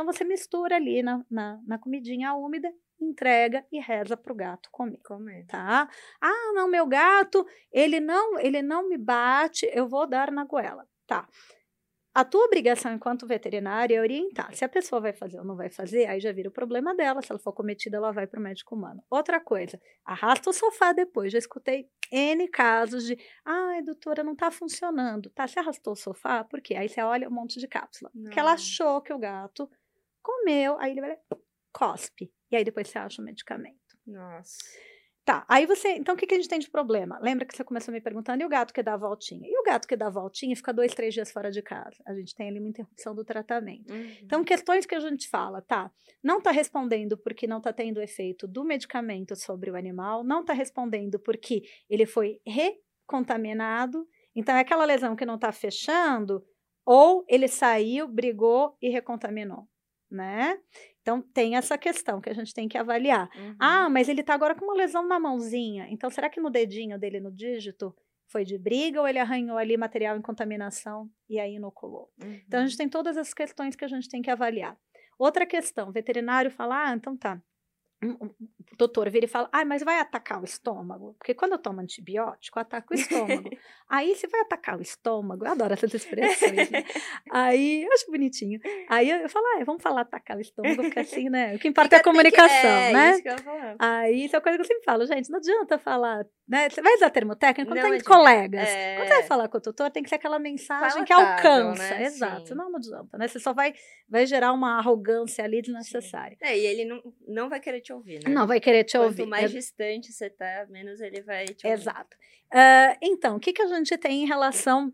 Então 0.00 0.10
você 0.10 0.24
mistura 0.24 0.76
ali 0.76 1.02
na, 1.02 1.22
na, 1.30 1.60
na 1.66 1.78
comidinha 1.78 2.32
úmida, 2.32 2.72
entrega 2.98 3.66
e 3.70 3.78
reza 3.78 4.16
para 4.16 4.32
o 4.32 4.34
gato 4.34 4.70
comer, 4.72 4.98
comer, 5.04 5.44
tá? 5.44 5.86
Ah, 6.18 6.52
não, 6.54 6.66
meu 6.70 6.86
gato, 6.86 7.46
ele 7.70 8.00
não, 8.00 8.38
ele 8.38 8.62
não 8.62 8.88
me 8.88 8.96
bate, 8.96 9.70
eu 9.74 9.86
vou 9.86 10.08
dar 10.08 10.32
na 10.32 10.42
goela, 10.46 10.88
tá? 11.06 11.28
A 12.14 12.24
tua 12.24 12.46
obrigação 12.46 12.94
enquanto 12.94 13.26
veterinária 13.26 13.94
é 13.94 14.00
orientar. 14.00 14.54
Se 14.54 14.64
a 14.64 14.68
pessoa 14.70 15.02
vai 15.02 15.12
fazer 15.12 15.38
ou 15.38 15.44
não 15.44 15.54
vai 15.54 15.68
fazer, 15.68 16.06
aí 16.06 16.18
já 16.18 16.32
vira 16.32 16.48
o 16.48 16.52
problema 16.52 16.94
dela. 16.94 17.20
Se 17.22 17.30
ela 17.30 17.38
for 17.38 17.52
cometida, 17.52 17.98
ela 17.98 18.10
vai 18.10 18.26
para 18.26 18.40
o 18.40 18.42
médico 18.42 18.74
humano. 18.74 19.04
Outra 19.08 19.38
coisa, 19.38 19.80
arrasta 20.04 20.50
o 20.50 20.52
sofá 20.52 20.92
depois. 20.92 21.30
Já 21.30 21.38
escutei 21.38 21.88
N 22.10 22.48
casos 22.48 23.04
de, 23.04 23.16
ai, 23.44 23.82
doutora, 23.82 24.24
não 24.24 24.32
está 24.32 24.50
funcionando. 24.50 25.30
Tá, 25.30 25.46
você 25.46 25.60
arrastou 25.60 25.92
o 25.92 25.96
sofá? 25.96 26.42
Por 26.42 26.60
quê? 26.60 26.74
Aí 26.74 26.88
você 26.88 27.00
olha 27.00 27.28
um 27.28 27.32
monte 27.32 27.60
de 27.60 27.68
cápsula. 27.68 28.10
Não. 28.12 28.30
Que 28.32 28.40
ela 28.40 28.54
achou 28.54 29.00
que 29.00 29.12
o 29.12 29.18
gato 29.18 29.70
comeu, 30.22 30.78
aí 30.78 30.92
ele 30.92 31.00
vai, 31.00 31.16
cospe. 31.72 32.32
E 32.50 32.56
aí 32.56 32.64
depois 32.64 32.88
você 32.88 32.98
acha 32.98 33.22
o 33.22 33.24
medicamento. 33.24 33.78
Nossa. 34.06 34.58
Tá, 35.24 35.44
aí 35.48 35.66
você. 35.66 35.90
Então, 35.90 36.14
o 36.14 36.18
que, 36.18 36.26
que 36.26 36.34
a 36.34 36.36
gente 36.36 36.48
tem 36.48 36.58
de 36.58 36.68
problema? 36.68 37.18
Lembra 37.20 37.46
que 37.46 37.54
você 37.54 37.62
começou 37.62 37.92
me 37.92 38.00
perguntando, 38.00 38.42
e 38.42 38.44
o 38.44 38.48
gato 38.48 38.72
que 38.72 38.82
dá 38.82 38.94
a 38.94 38.96
voltinha? 38.96 39.46
E 39.46 39.58
o 39.58 39.62
gato 39.62 39.86
que 39.86 39.94
dá 39.94 40.06
a 40.06 40.10
voltinha 40.10 40.56
fica 40.56 40.72
dois, 40.72 40.92
três 40.92 41.14
dias 41.14 41.30
fora 41.30 41.50
de 41.50 41.62
casa. 41.62 42.02
A 42.06 42.14
gente 42.14 42.34
tem 42.34 42.48
ali 42.48 42.58
uma 42.58 42.68
interrupção 42.68 43.14
do 43.14 43.24
tratamento. 43.24 43.92
Uhum. 43.92 44.16
Então, 44.22 44.42
questões 44.42 44.86
que 44.86 44.94
a 44.94 44.98
gente 44.98 45.28
fala, 45.28 45.60
tá? 45.62 45.92
Não 46.20 46.38
está 46.38 46.50
respondendo 46.50 47.16
porque 47.18 47.46
não 47.46 47.58
está 47.58 47.72
tendo 47.72 48.00
efeito 48.00 48.48
do 48.48 48.64
medicamento 48.64 49.36
sobre 49.36 49.70
o 49.70 49.76
animal, 49.76 50.24
não 50.24 50.40
está 50.40 50.52
respondendo 50.52 51.18
porque 51.20 51.62
ele 51.88 52.06
foi 52.06 52.40
recontaminado. 52.44 54.08
Então, 54.34 54.56
é 54.56 54.60
aquela 54.60 54.84
lesão 54.84 55.14
que 55.14 55.26
não 55.26 55.34
está 55.34 55.52
fechando, 55.52 56.42
ou 56.84 57.24
ele 57.28 57.46
saiu, 57.46 58.08
brigou 58.08 58.76
e 58.80 58.88
recontaminou, 58.88 59.68
né? 60.10 60.58
Então, 61.02 61.22
tem 61.22 61.56
essa 61.56 61.78
questão 61.78 62.20
que 62.20 62.28
a 62.28 62.34
gente 62.34 62.52
tem 62.52 62.68
que 62.68 62.76
avaliar. 62.76 63.28
Uhum. 63.36 63.56
Ah, 63.58 63.88
mas 63.88 64.08
ele 64.08 64.20
está 64.20 64.34
agora 64.34 64.54
com 64.54 64.64
uma 64.64 64.74
lesão 64.74 65.06
na 65.06 65.18
mãozinha. 65.18 65.86
Então, 65.90 66.10
será 66.10 66.28
que 66.28 66.40
no 66.40 66.50
dedinho 66.50 66.98
dele, 66.98 67.20
no 67.20 67.32
dígito, 67.32 67.94
foi 68.26 68.44
de 68.44 68.58
briga 68.58 69.00
ou 69.00 69.08
ele 69.08 69.18
arranhou 69.18 69.56
ali 69.56 69.76
material 69.76 70.16
em 70.16 70.22
contaminação 70.22 71.10
e 71.28 71.38
aí 71.38 71.54
inoculou? 71.54 72.10
Uhum. 72.22 72.40
Então, 72.46 72.60
a 72.60 72.62
gente 72.64 72.72
uhum. 72.72 72.78
tem 72.78 72.88
todas 72.88 73.16
as 73.16 73.32
questões 73.32 73.74
que 73.74 73.84
a 73.84 73.88
gente 73.88 74.08
tem 74.08 74.20
que 74.20 74.30
avaliar. 74.30 74.76
Outra 75.18 75.46
questão, 75.46 75.92
veterinário 75.92 76.50
fala, 76.50 76.88
ah, 76.88 76.94
então 76.94 77.16
tá, 77.16 77.42
doutor 78.76 79.10
vira 79.10 79.24
e 79.24 79.28
fala, 79.28 79.48
ah, 79.52 79.64
mas 79.64 79.82
vai 79.82 79.98
atacar 79.98 80.40
o 80.40 80.44
estômago? 80.44 81.14
Porque 81.18 81.34
quando 81.34 81.52
eu 81.52 81.58
tomo 81.58 81.80
antibiótico, 81.80 82.58
ataca 82.58 82.94
o 82.94 82.94
estômago. 82.94 83.50
Aí, 83.88 84.14
se 84.14 84.26
vai 84.28 84.40
atacar 84.40 84.78
o 84.78 84.82
estômago, 84.82 85.44
eu 85.44 85.50
adoro 85.50 85.72
essas 85.72 85.92
expressões, 85.92 86.70
né? 86.70 86.84
Aí, 87.30 87.82
eu 87.82 87.92
acho 87.92 88.10
bonitinho. 88.10 88.60
Aí 88.88 89.10
eu 89.10 89.28
falo, 89.28 89.44
ah, 89.56 89.64
vamos 89.64 89.82
falar 89.82 90.02
atacar 90.02 90.36
o 90.36 90.40
estômago, 90.40 90.82
porque 90.82 91.00
assim, 91.00 91.28
né? 91.28 91.54
O 91.54 91.58
que 91.58 91.66
importa 91.68 91.96
é 91.96 91.98
a 91.98 92.02
comunicação, 92.02 92.70
é, 92.70 92.92
né? 92.92 93.10
Isso 93.12 93.22
que 93.22 93.28
eu 93.28 93.36
Aí, 93.78 94.24
isso 94.24 94.36
é 94.36 94.38
uma 94.38 94.42
coisa 94.42 94.58
que 94.58 94.62
eu 94.62 94.66
sempre 94.66 94.84
falo, 94.84 95.06
gente, 95.06 95.30
não 95.30 95.38
adianta 95.38 95.78
falar 95.78 96.24
né? 96.50 96.68
Você 96.68 96.82
vai 96.82 96.92
usar 96.96 97.10
termo 97.10 97.36
técnico 97.36 97.72
quando 97.72 97.88
tem 97.88 98.00
colegas. 98.00 98.68
É... 98.68 98.96
Quando 98.96 99.06
você 99.06 99.14
vai 99.14 99.22
falar 99.22 99.48
com 99.48 99.58
o 99.58 99.60
tutor, 99.60 99.88
tem 99.88 100.02
que 100.02 100.08
ser 100.08 100.16
aquela 100.16 100.40
mensagem 100.40 101.04
que 101.04 101.12
alcança. 101.12 101.94
Né? 101.94 102.06
Exato. 102.06 102.48
Sim. 102.48 102.54
Não, 102.56 102.68
não 102.68 102.78
adianta, 102.78 103.16
né? 103.16 103.28
Você 103.28 103.38
só 103.38 103.52
vai, 103.52 103.72
vai 104.08 104.26
gerar 104.26 104.52
uma 104.52 104.76
arrogância 104.76 105.44
ali 105.44 105.62
desnecessária. 105.62 106.36
É, 106.42 106.58
e 106.58 106.66
ele 106.66 106.84
não, 106.84 107.00
não 107.28 107.48
vai 107.48 107.60
querer 107.60 107.80
te 107.80 107.92
ouvir, 107.92 108.18
né? 108.24 108.34
Não 108.34 108.48
vai 108.50 108.60
querer 108.60 108.84
te 108.84 108.98
Quanto 108.98 109.20
ouvir. 109.20 109.26
mais 109.26 109.50
distante 109.50 110.12
você 110.12 110.28
tá, 110.28 110.66
menos 110.68 111.00
ele 111.00 111.22
vai 111.22 111.46
te 111.46 111.66
ouvir. 111.66 111.80
Exato. 111.80 112.16
Uh, 112.52 112.98
então, 113.00 113.36
o 113.36 113.40
que, 113.40 113.52
que 113.52 113.62
a 113.62 113.66
gente 113.66 113.96
tem 113.96 114.24
em 114.24 114.26
relação 114.26 114.92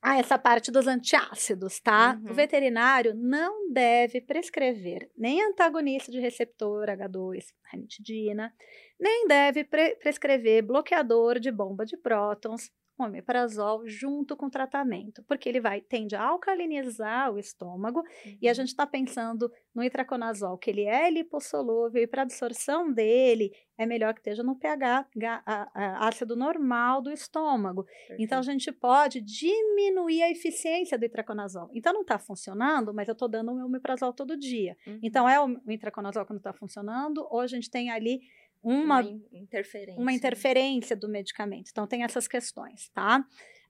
a 0.00 0.18
essa 0.18 0.38
parte 0.38 0.70
dos 0.70 0.86
antiácidos, 0.86 1.80
tá? 1.80 2.16
Uhum. 2.22 2.30
O 2.30 2.34
veterinário 2.34 3.12
não 3.14 3.72
deve 3.72 4.20
prescrever 4.20 5.10
nem 5.16 5.42
antagonista 5.42 6.12
de 6.12 6.20
receptor 6.20 6.86
H2, 6.86 7.46
ranitidina, 7.72 8.54
nem 9.00 9.26
deve 9.26 9.64
pre 9.64 9.96
prescrever 9.96 10.62
bloqueador 10.62 11.40
de 11.40 11.50
bomba 11.50 11.84
de 11.84 11.96
prótons, 11.96 12.70
omeprazol 12.98 13.86
junto 13.86 14.36
com 14.36 14.46
o 14.46 14.50
tratamento, 14.50 15.22
porque 15.24 15.48
ele 15.48 15.60
vai 15.60 15.80
tende 15.80 16.16
a 16.16 16.22
alcalinizar 16.22 17.32
o 17.32 17.38
estômago 17.38 18.00
uhum. 18.00 18.38
e 18.40 18.48
a 18.48 18.54
gente 18.54 18.68
está 18.68 18.86
pensando 18.86 19.50
no 19.74 19.84
itraconazol, 19.84 20.56
que 20.56 20.70
ele 20.70 20.84
é 20.84 21.10
lipossolúvel 21.10 22.02
e 22.02 22.06
para 22.06 22.22
absorção 22.22 22.92
dele 22.92 23.52
é 23.78 23.84
melhor 23.84 24.14
que 24.14 24.20
esteja 24.20 24.42
no 24.42 24.56
pH 24.56 25.06
a, 25.44 25.70
a, 25.74 26.08
ácido 26.08 26.34
normal 26.34 27.02
do 27.02 27.10
estômago. 27.10 27.84
Perfeito. 27.84 28.22
Então 28.22 28.38
a 28.38 28.42
gente 28.42 28.72
pode 28.72 29.20
diminuir 29.20 30.22
a 30.22 30.30
eficiência 30.30 30.98
do 30.98 31.04
itraconazol. 31.04 31.68
Então 31.74 31.92
não 31.92 32.00
está 32.00 32.18
funcionando, 32.18 32.94
mas 32.94 33.08
eu 33.08 33.12
estou 33.12 33.28
dando 33.28 33.52
o 33.52 33.54
meu 33.54 33.66
omeprazol 33.66 34.12
todo 34.12 34.36
dia. 34.36 34.76
Uhum. 34.86 34.98
Então 35.02 35.28
é 35.28 35.38
o, 35.38 35.46
o 35.66 35.70
itraconazol 35.70 36.24
que 36.24 36.32
não 36.32 36.38
está 36.38 36.52
funcionando, 36.52 37.26
ou 37.30 37.40
a 37.40 37.46
gente 37.46 37.70
tem 37.70 37.90
ali 37.90 38.20
uma, 38.66 39.00
uma 39.00 39.20
interferência. 39.32 40.00
uma 40.00 40.12
interferência 40.12 40.96
do 40.96 41.08
medicamento. 41.08 41.70
Então, 41.70 41.86
tem 41.86 42.02
essas 42.02 42.26
questões, 42.26 42.88
tá? 42.88 43.24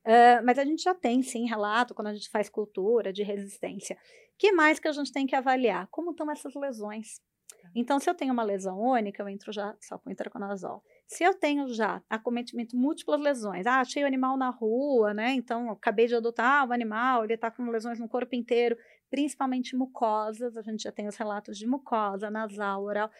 Uh, 0.07 0.44
mas 0.44 0.59
a 0.59 0.64
gente 0.64 0.82
já 0.82 0.94
tem, 0.94 1.22
sim, 1.22 1.47
relato 1.47 1.94
quando 1.94 2.09
a 2.09 2.14
gente 2.14 2.30
faz 2.30 2.49
cultura 2.49 3.12
de 3.12 3.22
resistência. 3.22 3.99
que 4.38 4.53
mais 4.53 4.78
que 4.78 4.88
a 4.88 4.92
gente 4.92 5.12
tem 5.12 5.26
que 5.26 5.34
avaliar? 5.34 5.86
Como 5.88 6.12
estão 6.12 6.30
essas 6.30 6.55
lesões? 6.55 7.20
Tá. 7.61 7.70
Então, 7.74 7.99
se 7.99 8.09
eu 8.09 8.14
tenho 8.14 8.32
uma 8.32 8.42
lesão 8.42 8.80
única, 8.80 9.22
eu 9.22 9.28
entro 9.28 9.53
já 9.53 9.76
só 9.80 9.99
com 9.99 10.11
itraconazol. 10.11 10.82
Se 11.07 11.24
eu 11.24 11.34
tenho 11.34 11.68
já 11.74 12.03
acometimento 12.09 12.76
múltiplas 12.76 13.20
lesões, 13.20 13.66
ah, 13.66 13.80
achei 13.80 14.03
o 14.03 14.07
animal 14.07 14.36
na 14.36 14.49
rua, 14.49 15.12
né? 15.12 15.32
Então, 15.32 15.70
acabei 15.70 16.07
de 16.07 16.14
adotar 16.14 16.66
o 16.66 16.72
animal, 16.72 17.24
ele 17.24 17.34
está 17.34 17.51
com 17.51 17.68
lesões 17.68 17.99
no 17.99 18.09
corpo 18.09 18.34
inteiro, 18.34 18.78
principalmente 19.11 19.76
mucosas, 19.76 20.57
a 20.57 20.62
gente 20.62 20.84
já 20.84 20.92
tem 20.92 21.07
os 21.07 21.16
relatos 21.16 21.59
de 21.59 21.66
mucosa, 21.66 22.30
nasal, 22.30 22.82
oral. 22.82 23.11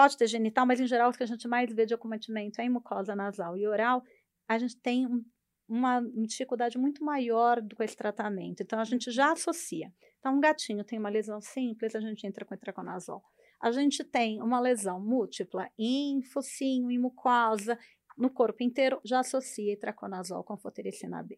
Pode 0.00 0.16
ter 0.16 0.28
genital, 0.28 0.64
mas 0.64 0.80
em 0.80 0.86
geral 0.86 1.10
o 1.10 1.12
que 1.12 1.22
a 1.22 1.26
gente 1.26 1.46
mais 1.46 1.70
vê 1.70 1.84
de 1.84 1.92
acometimento 1.92 2.58
é 2.58 2.64
em 2.64 2.70
mucosa 2.70 3.14
nasal 3.14 3.54
e 3.54 3.66
oral. 3.66 4.02
A 4.48 4.56
gente 4.56 4.74
tem 4.78 5.06
um, 5.06 5.22
uma 5.68 6.00
dificuldade 6.26 6.78
muito 6.78 7.04
maior 7.04 7.60
com 7.76 7.82
esse 7.82 7.94
tratamento. 7.94 8.62
Então 8.62 8.80
a 8.80 8.84
gente 8.84 9.10
já 9.10 9.30
associa. 9.32 9.92
Então, 10.18 10.36
um 10.36 10.40
gatinho 10.40 10.82
tem 10.84 10.98
uma 10.98 11.10
lesão 11.10 11.38
simples, 11.42 11.94
a 11.94 12.00
gente 12.00 12.26
entra 12.26 12.46
com 12.46 12.54
itraconazol. 12.54 13.22
A 13.60 13.70
gente 13.70 14.02
tem 14.02 14.40
uma 14.40 14.58
lesão 14.58 14.98
múltipla 14.98 15.68
em 15.78 16.22
focinho, 16.22 16.90
em 16.90 16.98
mucosa, 16.98 17.78
no 18.16 18.30
corpo 18.30 18.62
inteiro, 18.62 18.98
já 19.04 19.20
associa 19.20 19.74
itraconazol 19.74 20.42
com 20.42 20.56
fotericina 20.56 21.22
B. 21.22 21.36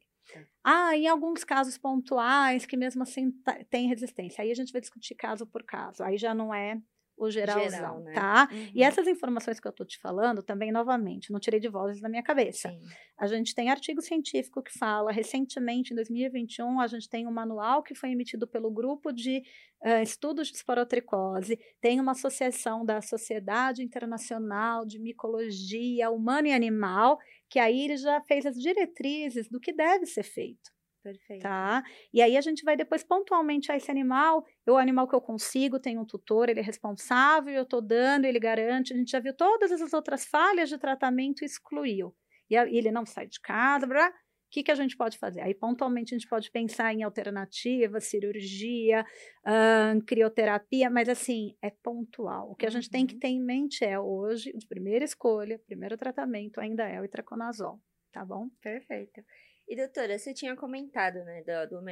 Ah, 0.63 0.97
em 0.97 1.09
alguns 1.09 1.43
casos 1.43 1.77
pontuais 1.77 2.65
que 2.65 2.77
mesmo 2.77 3.03
assim 3.03 3.33
tem 3.69 3.89
resistência. 3.89 4.43
Aí 4.45 4.53
a 4.53 4.55
gente 4.55 4.73
vai 4.73 4.81
discutir 4.81 5.17
caso 5.17 5.45
por 5.49 5.65
caso. 5.65 6.05
Aí 6.05 6.17
já 6.17 6.33
não 6.33 6.55
é 6.55 6.81
o 7.25 7.31
geralzão, 7.31 7.71
Geral, 7.71 8.01
né? 8.01 8.13
tá? 8.13 8.49
Uhum. 8.51 8.71
E 8.75 8.83
essas 8.83 9.07
informações 9.07 9.61
que 9.61 9.69
eu 9.69 9.73
tô 9.73 9.85
te 9.85 9.99
falando, 9.99 10.43
também, 10.43 10.73
novamente, 10.73 11.31
não 11.31 11.39
tirei 11.39 11.61
de 11.61 11.69
vozes 11.69 12.01
da 12.01 12.09
minha 12.09 12.23
cabeça. 12.23 12.69
Sim. 12.69 12.81
A 13.19 13.27
gente 13.27 13.55
tem 13.55 13.71
artigo 13.71 14.03
científico 14.03 14.63
que 14.63 14.77
fala, 14.77 15.13
recentemente, 15.13 15.93
em 15.93 15.97
2021, 15.97 16.81
a 16.81 16.87
gente 16.87 17.09
tem 17.09 17.27
um 17.27 17.33
manual 17.33 17.83
que 17.83 17.95
foi 17.95 18.11
emitido 18.11 18.47
pelo 18.47 18.71
grupo 18.71 19.13
de 19.13 19.43
uh, 19.85 20.03
estudos 20.03 20.49
de 20.49 20.57
esporotricose, 20.57 21.59
tem 21.81 22.01
uma 22.01 22.13
associação 22.13 22.85
da 22.85 23.01
Sociedade 23.01 23.83
Internacional 23.83 24.85
de 24.85 24.99
Micologia 24.99 26.11
Humana 26.11 26.49
e 26.49 26.53
Animal, 26.53 27.19
que 27.49 27.59
aí 27.59 27.85
ele 27.85 27.97
já 27.97 28.21
fez 28.23 28.47
as 28.47 28.57
diretrizes 28.57 29.49
do 29.49 29.61
que 29.61 29.73
deve 29.73 30.07
ser 30.07 30.25
feito. 30.25 30.72
Perfeito. 31.03 31.43
Tá? 31.43 31.83
E 32.13 32.23
aí 32.23 32.37
a 32.37 32.41
gente 32.41 32.63
vai 32.63 32.77
depois 32.77 33.03
pontualmente 33.03 33.73
a 33.73 33.77
esse 33.77 33.91
animal, 33.91 34.45
o 34.69 34.77
animal 34.77 35.09
que 35.09 35.15
eu 35.15 35.21
consigo, 35.21 35.81
tem 35.81 35.99
um 35.99 36.05
tutor, 36.05 36.49
ele 36.49 36.61
é 36.61 36.63
responsável, 36.63 37.53
eu 37.53 37.65
estou 37.65 37.83
dando, 37.83 38.25
ele 38.25 38.39
garante, 38.39 38.93
a 38.93 38.97
gente 38.97 39.11
já 39.11 39.19
viu 39.19 39.35
todas 39.35 39.73
essas 39.73 39.93
outras 39.93 40.25
falhas 40.25 40.69
de 40.69 40.79
tratamento 40.79 41.45
excluiu. 41.45 42.15
E 42.49 42.55
ele 42.55 42.93
não 42.93 43.05
sai 43.05 43.27
de 43.27 43.41
casa, 43.41 43.87
blá, 43.87 44.09
o 44.09 44.13
que, 44.53 44.63
que 44.63 44.71
a 44.71 44.75
gente 44.75 44.97
pode 44.99 45.17
fazer? 45.17 45.41
Aí, 45.41 45.55
pontualmente, 45.55 46.15
a 46.15 46.19
gente 46.19 46.29
pode 46.29 46.51
pensar 46.51 46.93
em 46.93 47.03
alternativas, 47.03 48.05
cirurgia, 48.05 49.03
uh, 49.47 50.05
crioterapia, 50.05 50.91
mas 50.91 51.09
assim, 51.09 51.57
é 51.63 51.71
pontual. 51.71 52.51
O 52.51 52.55
que 52.55 52.67
a 52.67 52.71
gente 52.71 52.91
tem 52.91 53.07
que 53.07 53.15
uhum. 53.15 53.21
ter 53.21 53.29
em 53.29 53.43
mente 53.43 53.83
é 53.83 53.99
hoje, 53.99 54.53
de 54.53 54.67
primeira 54.67 55.07
escolha, 55.07 55.59
primeiro 55.67 55.97
tratamento 55.97 56.61
ainda 56.61 56.87
é 56.87 57.01
o 57.01 57.05
itraconazol, 57.05 57.81
tá 58.13 58.23
bom? 58.27 58.51
Perfeito. 58.61 59.23
E 59.69 59.77
doutora, 59.77 60.19
você 60.19 60.35
tinha 60.35 60.55
comentado, 60.57 61.25
né, 61.25 61.43
do, 61.43 61.77
do 61.77 61.83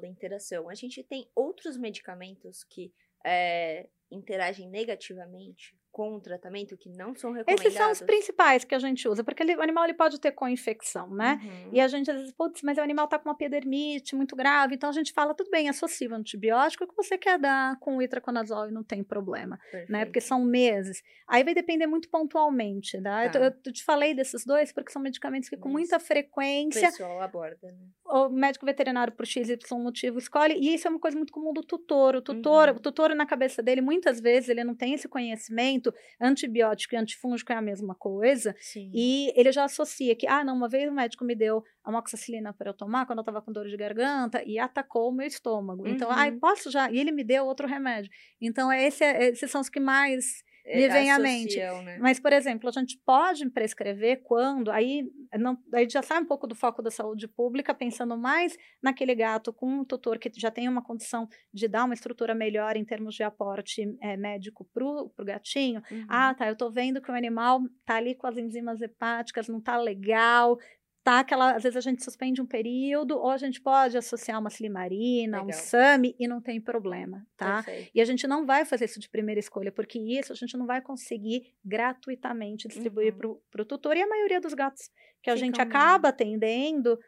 da 0.00 0.08
interação. 0.08 0.68
A 0.68 0.74
gente 0.74 1.02
tem 1.02 1.28
outros 1.34 1.76
medicamentos 1.76 2.64
que 2.64 2.92
é, 3.24 3.88
interagem 4.10 4.68
negativamente 4.68 5.76
com 5.92 6.14
o 6.14 6.20
tratamento 6.20 6.76
que 6.76 6.88
não 6.88 7.14
são 7.14 7.32
recomendados? 7.32 7.66
Esses 7.66 7.78
são 7.78 7.92
os 7.92 8.00
principais 8.00 8.64
que 8.64 8.74
a 8.74 8.78
gente 8.78 9.06
usa, 9.06 9.22
porque 9.22 9.42
ele, 9.42 9.54
o 9.54 9.62
animal 9.62 9.84
ele 9.84 9.94
pode 9.94 10.18
ter 10.18 10.32
co-infecção, 10.32 11.10
né? 11.10 11.38
Uhum. 11.42 11.70
E 11.74 11.80
a 11.80 11.86
gente 11.86 12.10
às 12.10 12.16
vezes, 12.16 12.32
putz, 12.32 12.62
mas 12.62 12.78
o 12.78 12.80
animal 12.80 13.06
tá 13.06 13.18
com 13.18 13.28
uma 13.28 13.34
epidermite 13.34 14.16
muito 14.16 14.34
grave, 14.34 14.74
então 14.74 14.88
a 14.88 14.92
gente 14.92 15.12
fala, 15.12 15.34
tudo 15.34 15.50
bem, 15.50 15.68
associa 15.68 16.08
o 16.08 16.14
antibiótico 16.14 16.86
que 16.86 16.96
você 16.96 17.18
quer 17.18 17.38
dar 17.38 17.78
com 17.78 17.98
o 17.98 18.02
itraconazol 18.02 18.68
e 18.68 18.72
não 18.72 18.82
tem 18.82 19.04
problema, 19.04 19.58
Perfeito. 19.58 19.92
né? 19.92 20.04
Porque 20.06 20.20
são 20.20 20.42
meses. 20.42 21.02
Aí 21.28 21.44
vai 21.44 21.54
depender 21.54 21.86
muito 21.86 22.08
pontualmente, 22.08 22.98
né? 22.98 23.28
Tá? 23.28 23.38
Eu, 23.38 23.52
eu, 23.64 23.72
te 23.72 23.84
falei 23.84 24.14
desses 24.14 24.44
dois 24.44 24.72
porque 24.72 24.90
são 24.90 25.02
medicamentos 25.02 25.48
que 25.48 25.56
com 25.56 25.68
mas 25.68 25.82
muita 25.82 26.00
frequência... 26.00 26.88
O 26.88 26.90
pessoal 26.90 27.20
aborda, 27.20 27.68
né? 27.70 27.86
O 28.06 28.28
médico 28.28 28.64
veterinário 28.66 29.12
por 29.12 29.26
XY 29.26 29.56
motivo 29.78 30.18
escolhe, 30.18 30.54
e 30.54 30.74
isso 30.74 30.86
é 30.86 30.90
uma 30.90 31.00
coisa 31.00 31.16
muito 31.16 31.32
comum 31.32 31.52
do 31.52 31.62
tutor. 31.62 32.16
O 32.16 32.22
tutor, 32.22 32.68
uhum. 32.68 32.76
o 32.76 32.80
tutor 32.80 33.14
na 33.14 33.26
cabeça 33.26 33.62
dele, 33.62 33.80
muitas 33.80 34.20
vezes 34.20 34.48
ele 34.48 34.64
não 34.64 34.74
tem 34.74 34.94
esse 34.94 35.08
conhecimento 35.08 35.81
antibiótico 36.20 36.94
e 36.94 36.98
antifúngico 36.98 37.52
é 37.52 37.56
a 37.56 37.62
mesma 37.62 37.94
coisa. 37.94 38.54
Sim. 38.60 38.90
E 38.92 39.32
ele 39.34 39.50
já 39.50 39.64
associa 39.64 40.14
que, 40.14 40.26
ah, 40.26 40.44
não, 40.44 40.54
uma 40.54 40.68
vez 40.68 40.90
o 40.90 40.94
médico 40.94 41.24
me 41.24 41.34
deu 41.34 41.64
amoxicilina 41.82 42.52
para 42.52 42.70
eu 42.70 42.74
tomar 42.74 43.06
quando 43.06 43.18
eu 43.18 43.22
estava 43.22 43.40
com 43.40 43.52
dor 43.52 43.66
de 43.66 43.76
garganta 43.76 44.42
e 44.44 44.58
atacou 44.58 45.08
o 45.08 45.12
meu 45.12 45.26
estômago. 45.26 45.88
Então, 45.88 46.08
uhum. 46.08 46.14
ah, 46.16 46.32
posso 46.40 46.70
já? 46.70 46.90
E 46.90 46.98
ele 46.98 47.10
me 47.10 47.24
deu 47.24 47.46
outro 47.46 47.66
remédio. 47.66 48.10
Então, 48.40 48.72
esse, 48.72 49.02
é, 49.02 49.28
esses 49.30 49.50
são 49.50 49.60
os 49.60 49.68
que 49.68 49.80
mais 49.80 50.44
me 50.64 50.88
vem 50.88 51.10
à 51.10 51.18
mente. 51.18 51.58
Né? 51.58 51.98
Mas, 52.00 52.20
por 52.20 52.32
exemplo, 52.32 52.68
a 52.68 52.72
gente 52.72 52.98
pode 53.04 53.48
prescrever 53.50 54.22
quando, 54.22 54.70
aí, 54.70 55.04
não, 55.38 55.58
aí 55.74 55.88
já 55.88 56.02
sai 56.02 56.20
um 56.20 56.24
pouco 56.24 56.46
do 56.46 56.54
foco 56.54 56.82
da 56.82 56.90
saúde 56.90 57.26
pública, 57.26 57.74
pensando 57.74 58.16
mais 58.16 58.56
naquele 58.82 59.14
gato 59.14 59.52
com 59.52 59.66
um 59.66 59.84
tutor 59.84 60.18
que 60.18 60.30
já 60.36 60.50
tem 60.50 60.68
uma 60.68 60.82
condição 60.82 61.28
de 61.52 61.66
dar 61.66 61.84
uma 61.84 61.94
estrutura 61.94 62.34
melhor 62.34 62.76
em 62.76 62.84
termos 62.84 63.14
de 63.14 63.22
aporte 63.22 63.82
é, 64.00 64.16
médico 64.16 64.64
para 64.72 64.84
o 64.84 65.12
gatinho. 65.24 65.82
Uhum. 65.90 66.06
Ah, 66.08 66.34
tá, 66.34 66.48
eu 66.48 66.56
tô 66.56 66.70
vendo 66.70 67.00
que 67.00 67.10
o 67.10 67.14
animal 67.14 67.60
tá 67.84 67.96
ali 67.96 68.14
com 68.14 68.26
as 68.26 68.36
enzimas 68.36 68.80
hepáticas, 68.80 69.48
não 69.48 69.60
tá 69.60 69.76
legal, 69.76 70.58
tá 71.04 71.18
aquela, 71.20 71.56
às 71.56 71.62
vezes 71.62 71.76
a 71.76 71.80
gente 71.80 72.02
suspende 72.02 72.40
um 72.40 72.46
período, 72.46 73.18
ou 73.18 73.30
a 73.30 73.36
gente 73.36 73.60
pode 73.60 73.96
associar 73.96 74.38
uma 74.38 74.50
silimarina, 74.50 75.38
Legal. 75.38 75.48
um 75.48 75.52
SAMI, 75.52 76.14
e 76.18 76.28
não 76.28 76.40
tem 76.40 76.60
problema, 76.60 77.26
tá? 77.36 77.62
Perfeito. 77.62 77.90
E 77.94 78.00
a 78.00 78.04
gente 78.04 78.26
não 78.26 78.46
vai 78.46 78.64
fazer 78.64 78.84
isso 78.84 79.00
de 79.00 79.08
primeira 79.08 79.40
escolha, 79.40 79.72
porque 79.72 79.98
isso 79.98 80.32
a 80.32 80.36
gente 80.36 80.56
não 80.56 80.66
vai 80.66 80.80
conseguir 80.80 81.54
gratuitamente 81.64 82.68
distribuir 82.68 83.12
uhum. 83.14 83.38
para 83.50 83.62
o 83.62 83.64
tutor, 83.64 83.96
e 83.96 84.02
a 84.02 84.06
maioria 84.06 84.40
dos 84.40 84.54
gatos 84.54 84.90
que 85.22 85.30
a 85.30 85.36
gente 85.36 85.60
acaba 85.60 86.08
atendendo 86.08 86.98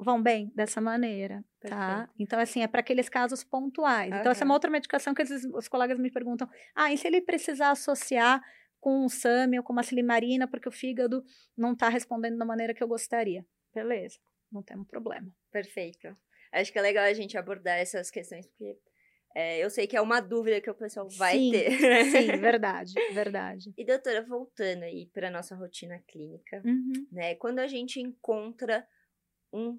vão 0.00 0.22
bem 0.22 0.52
dessa 0.54 0.80
maneira, 0.80 1.44
tá? 1.60 1.68
Perfeito. 1.68 1.78
tá? 1.78 2.10
Então, 2.18 2.38
assim, 2.38 2.62
é 2.62 2.68
para 2.68 2.80
aqueles 2.80 3.08
casos 3.08 3.42
pontuais. 3.42 4.12
Uhum. 4.12 4.18
Então, 4.18 4.32
essa 4.32 4.44
é 4.44 4.46
uma 4.46 4.54
outra 4.54 4.70
medicação 4.70 5.12
que 5.12 5.24
vezes, 5.24 5.44
os 5.52 5.68
colegas 5.68 5.98
me 5.98 6.10
perguntam, 6.10 6.48
ah, 6.74 6.92
e 6.92 6.96
se 6.96 7.06
ele 7.06 7.20
precisar 7.20 7.70
associar 7.70 8.40
com 8.80 9.04
um 9.04 9.08
SAMI 9.08 9.58
ou 9.58 9.64
com 9.64 9.72
uma 9.72 9.82
silimarina, 9.82 10.48
porque 10.48 10.68
o 10.68 10.72
fígado 10.72 11.24
não 11.56 11.72
está 11.72 11.88
respondendo 11.88 12.38
da 12.38 12.44
maneira 12.44 12.74
que 12.74 12.82
eu 12.82 12.88
gostaria. 12.88 13.44
Beleza, 13.74 14.18
não 14.50 14.62
temos 14.62 14.86
problema. 14.86 15.34
Perfeito. 15.50 16.16
Acho 16.52 16.72
que 16.72 16.78
é 16.78 16.82
legal 16.82 17.04
a 17.04 17.12
gente 17.12 17.36
abordar 17.36 17.78
essas 17.78 18.10
questões, 18.10 18.46
porque 18.46 18.78
é, 19.34 19.62
eu 19.62 19.70
sei 19.70 19.86
que 19.86 19.96
é 19.96 20.00
uma 20.00 20.20
dúvida 20.20 20.60
que 20.60 20.70
o 20.70 20.74
pessoal 20.74 21.08
vai 21.10 21.34
sim, 21.34 21.50
ter. 21.50 21.70
Sim, 22.10 22.26
verdade, 22.40 22.94
verdade. 23.12 23.72
E 23.76 23.84
doutora, 23.84 24.24
voltando 24.24 24.84
aí 24.84 25.06
para 25.12 25.30
nossa 25.30 25.54
rotina 25.54 26.02
clínica, 26.08 26.62
uhum. 26.64 27.06
né? 27.12 27.34
Quando 27.34 27.58
a 27.58 27.66
gente 27.66 28.00
encontra 28.00 28.86
um, 29.52 29.78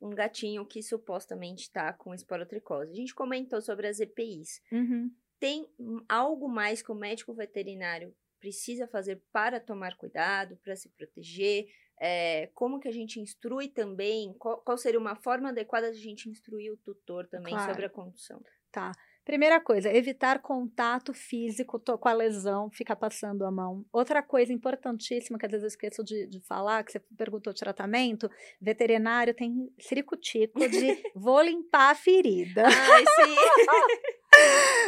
um 0.00 0.10
gatinho 0.10 0.64
que 0.66 0.82
supostamente 0.82 1.62
está 1.62 1.92
com 1.92 2.14
esporotricose, 2.14 2.92
a 2.92 2.96
gente 2.96 3.14
comentou 3.14 3.60
sobre 3.60 3.86
as 3.86 4.00
EPIs. 4.00 4.62
Uhum. 4.72 5.10
Tem 5.40 5.66
algo 6.08 6.48
mais 6.48 6.82
que 6.82 6.92
o 6.92 6.94
médico 6.94 7.34
veterinário 7.34 8.14
precisa 8.38 8.86
fazer 8.86 9.20
para 9.32 9.58
tomar 9.58 9.96
cuidado, 9.96 10.56
para 10.62 10.76
se 10.76 10.88
proteger? 10.90 11.66
É, 11.98 12.48
como 12.54 12.78
que 12.78 12.88
a 12.88 12.92
gente 12.92 13.18
instrui 13.18 13.68
também? 13.68 14.34
Qual, 14.38 14.58
qual, 14.58 14.78
seria 14.78 15.00
uma 15.00 15.16
forma 15.16 15.48
adequada 15.48 15.90
de 15.90 15.98
a 15.98 16.02
gente 16.02 16.28
instruir 16.28 16.72
o 16.72 16.76
tutor 16.76 17.26
também 17.26 17.52
claro. 17.52 17.70
sobre 17.70 17.86
a 17.86 17.90
condução? 17.90 18.42
Tá. 18.70 18.92
Primeira 19.22 19.60
coisa, 19.60 19.92
evitar 19.92 20.40
contato 20.40 21.12
físico 21.12 21.78
com 21.78 22.08
a 22.08 22.12
lesão, 22.12 22.70
ficar 22.70 22.96
passando 22.96 23.44
a 23.44 23.50
mão. 23.50 23.84
Outra 23.92 24.22
coisa 24.22 24.52
importantíssima, 24.52 25.38
que 25.38 25.44
às 25.44 25.52
vezes 25.52 25.64
eu 25.64 25.68
esqueço 25.68 26.02
de, 26.02 26.26
de 26.26 26.40
falar, 26.40 26.82
que 26.82 26.92
você 26.92 27.00
perguntou 27.16 27.52
tratamento, 27.52 28.30
veterinário 28.60 29.34
tem 29.34 29.70
ciricutico 29.78 30.58
de 30.68 31.02
vou 31.14 31.40
limpar 31.42 31.90
a 31.90 31.94
ferida. 31.94 32.64
Ai, 32.66 33.04
sim. 33.06 33.36